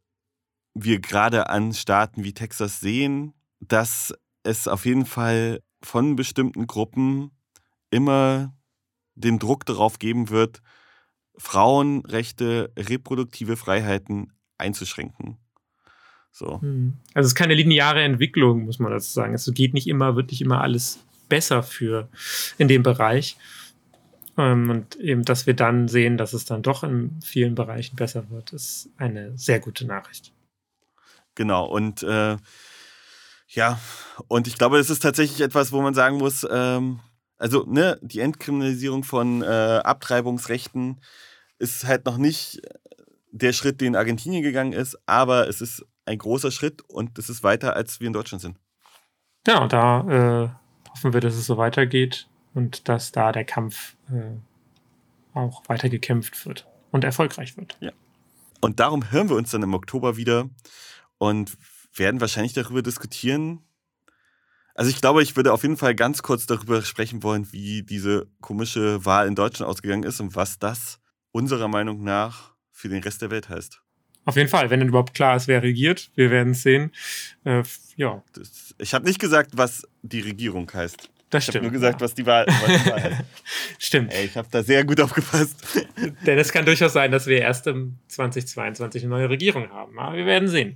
wir 0.74 1.00
gerade 1.00 1.50
an 1.50 1.74
Staaten 1.74 2.24
wie 2.24 2.34
Texas 2.34 2.80
sehen, 2.80 3.34
dass 3.60 4.14
es 4.44 4.70
auf 4.70 4.86
jeden 4.86 5.06
Fall 5.06 5.60
von 5.86 6.16
bestimmten 6.16 6.68
Gruppen 6.68 7.32
immer 7.90 8.54
den 9.16 9.40
Druck 9.40 9.66
darauf 9.66 10.00
geben 10.00 10.30
wird, 10.30 10.62
Frauenrechte, 11.38 12.72
reproduktive 12.78 13.58
Freiheiten 13.58 14.34
einzuschränken. 14.58 15.38
So. 16.32 16.62
Hm. 16.62 16.98
Also 17.14 17.28
es 17.28 17.32
ist 17.32 17.36
keine 17.36 17.54
lineare 17.54 18.04
Entwicklung, 18.04 18.66
muss 18.66 18.80
man 18.80 18.92
dazu 18.92 19.12
sagen. 19.12 19.34
Es 19.34 19.50
geht 19.54 19.74
nicht 19.74 19.88
immer, 19.88 20.16
wird 20.16 20.32
nicht 20.32 20.42
immer 20.42 20.62
alles 20.62 21.00
besser 21.30 21.64
für 21.64 22.10
in 22.58 22.68
dem 22.68 22.84
Bereich. 22.84 23.38
Ähm, 24.38 24.70
und 24.70 24.98
eben, 24.98 25.24
dass 25.24 25.48
wir 25.48 25.54
dann 25.54 25.88
sehen, 25.88 26.18
dass 26.18 26.34
es 26.34 26.46
dann 26.46 26.62
doch 26.62 26.84
in 26.84 27.20
vielen 27.22 27.56
Bereichen 27.56 27.96
besser 27.96 28.30
wird, 28.30 28.52
ist 28.52 28.90
eine 28.98 29.38
sehr 29.38 29.60
gute 29.60 29.86
Nachricht. 29.86 30.34
Genau, 31.36 31.66
und 31.66 32.04
äh, 32.04 32.38
ja, 33.56 33.80
und 34.28 34.48
ich 34.48 34.58
glaube, 34.58 34.78
es 34.78 34.90
ist 34.90 35.02
tatsächlich 35.02 35.42
etwas, 35.42 35.72
wo 35.72 35.82
man 35.82 35.94
sagen 35.94 36.18
muss, 36.18 36.46
ähm, 36.50 37.00
also 37.38 37.66
ne, 37.68 38.00
die 38.02 38.20
Entkriminalisierung 38.20 39.04
von 39.04 39.42
äh, 39.42 39.82
Abtreibungsrechten 39.84 41.02
ist 41.58 41.86
halt 41.86 42.06
noch 42.06 42.18
nicht 42.18 42.62
der 43.32 43.54
Schritt, 43.54 43.82
den 43.82 43.96
Argentinien 43.96 44.44
gegangen 44.44 44.74
ist, 44.74 44.98
aber 45.06 45.48
es 45.48 45.62
ist 45.62 45.86
ein 46.06 46.18
großer 46.18 46.52
Schritt 46.52 46.82
und 46.84 47.18
es 47.18 47.30
ist 47.30 47.44
weiter, 47.44 47.76
als 47.76 48.00
wir 48.00 48.08
in 48.08 48.14
Deutschland 48.14 48.42
sind. 48.42 48.58
Ja, 49.48 49.62
und 49.62 49.74
da 49.74 50.00
äh, 50.46 50.90
hoffen 50.90 51.14
wir, 51.14 51.22
dass 51.22 51.36
es 51.36 51.46
so 51.46 51.58
weitergeht 51.58 52.28
und 52.54 52.88
dass 52.88 53.12
da 53.12 53.32
der 53.32 53.46
Kampf 53.46 53.96
äh, 54.10 55.38
auch 55.38 55.64
weiter 55.68 55.90
gekämpft 55.90 56.46
wird 56.46 56.66
und 56.92 57.04
erfolgreich 57.04 57.58
wird. 57.58 57.78
Ja. 57.80 57.92
Und 58.62 58.80
darum 58.80 59.12
hören 59.12 59.30
wir 59.30 59.36
uns 59.36 59.52
dann 59.52 59.64
im 59.64 59.74
Oktober 59.74 60.18
wieder 60.18 60.50
und 61.18 61.58
werden 61.96 62.22
wahrscheinlich 62.22 62.54
darüber 62.54 62.82
diskutieren. 62.82 63.62
Also 64.74 64.92
ich 64.92 65.00
glaube, 65.00 65.24
ich 65.24 65.36
würde 65.36 65.54
auf 65.54 65.64
jeden 65.64 65.78
Fall 65.78 65.96
ganz 65.96 66.22
kurz 66.22 66.46
darüber 66.46 66.82
sprechen 66.82 67.24
wollen, 67.24 67.52
wie 67.54 67.84
diese 67.84 68.28
komische 68.42 69.06
Wahl 69.06 69.28
in 69.28 69.36
Deutschland 69.36 69.70
ausgegangen 69.70 70.04
ist 70.04 70.20
und 70.20 70.36
was 70.36 70.60
das 70.60 71.00
unserer 71.32 71.68
Meinung 71.68 72.04
nach 72.04 72.54
für 72.72 72.90
den 72.90 73.02
Rest 73.02 73.22
der 73.22 73.32
Welt 73.32 73.50
heißt. 73.50 73.82
Auf 74.26 74.36
jeden 74.36 74.50
Fall, 74.50 74.70
wenn 74.70 74.80
dann 74.80 74.90
überhaupt 74.90 75.14
klar 75.14 75.38
ist, 75.38 75.48
wer 75.48 75.62
regiert. 75.62 76.10
Wir 76.16 76.32
werden 76.32 76.52
es 76.52 76.64
sehen. 76.64 76.92
Äh, 77.44 77.64
ja. 77.96 78.24
Das, 78.34 78.76
ich 78.80 78.94
habe 78.94 79.06
nicht 79.06 79.20
gesagt, 79.20 79.52
was 79.54 79.88
die 80.02 80.22
Regierung 80.22 80.70
heißt. 80.74 81.10
Das 81.30 81.48
ich 81.48 81.56
habe 81.56 81.64
nur 81.64 81.72
gesagt, 81.72 82.02
ja. 82.02 82.06
was, 82.06 82.14
die 82.14 82.26
Wahl, 82.26 82.46
was 82.48 82.84
die 82.84 82.90
Wahl 82.90 83.04
heißt. 83.04 83.24
stimmt. 83.80 84.14
Ey, 84.14 84.26
ich 84.26 84.38
habe 84.38 84.48
da 84.50 84.64
sehr 84.64 84.84
gut 84.84 85.00
aufgepasst. 85.00 85.56
Denn 86.26 86.38
es 86.38 86.52
kann 86.52 86.66
durchaus 86.66 86.94
sein, 86.94 87.12
dass 87.12 87.28
wir 87.28 87.40
erst 87.40 87.68
im 87.68 87.98
2022 88.08 89.04
eine 89.04 89.10
neue 89.10 89.30
Regierung 89.30 89.70
haben. 89.70 89.98
Aber 90.00 90.18
wir 90.18 90.26
werden 90.26 90.48
sehen. 90.48 90.76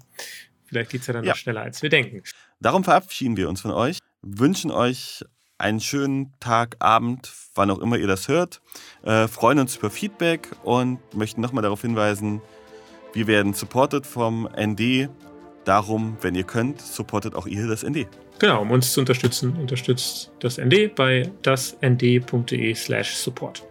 Vielleicht 0.69 0.91
geht 0.91 1.01
es 1.01 1.07
ja 1.07 1.13
dann 1.13 1.23
ja. 1.23 1.31
noch 1.31 1.37
schneller, 1.37 1.61
als 1.61 1.81
wir 1.81 1.89
denken. 1.89 2.23
Darum 2.59 2.83
verabschieden 2.83 3.37
wir 3.37 3.49
uns 3.49 3.61
von 3.61 3.71
euch, 3.71 3.99
wünschen 4.21 4.71
euch 4.71 5.23
einen 5.57 5.81
schönen 5.81 6.33
Tag, 6.39 6.77
Abend, 6.79 7.31
wann 7.55 7.69
auch 7.69 7.79
immer 7.79 7.97
ihr 7.97 8.07
das 8.07 8.27
hört, 8.27 8.61
äh, 9.03 9.27
freuen 9.27 9.59
uns 9.59 9.75
über 9.75 9.89
Feedback 9.89 10.47
und 10.63 10.99
möchten 11.13 11.41
nochmal 11.41 11.63
darauf 11.63 11.81
hinweisen, 11.81 12.41
wir 13.13 13.27
werden 13.27 13.53
supported 13.53 14.05
vom 14.05 14.47
ND. 14.55 15.09
Darum, 15.65 16.17
wenn 16.21 16.35
ihr 16.35 16.43
könnt, 16.43 16.81
supportet 16.81 17.35
auch 17.35 17.47
ihr 17.47 17.67
das 17.67 17.83
ND. 17.83 18.07
Genau, 18.39 18.61
um 18.61 18.71
uns 18.71 18.93
zu 18.93 19.01
unterstützen, 19.01 19.57
unterstützt 19.57 20.31
das 20.39 20.57
ND 20.57 20.95
bei 20.95 21.29
dasnd.de 21.41 22.73
slash 22.75 23.15
support. 23.15 23.68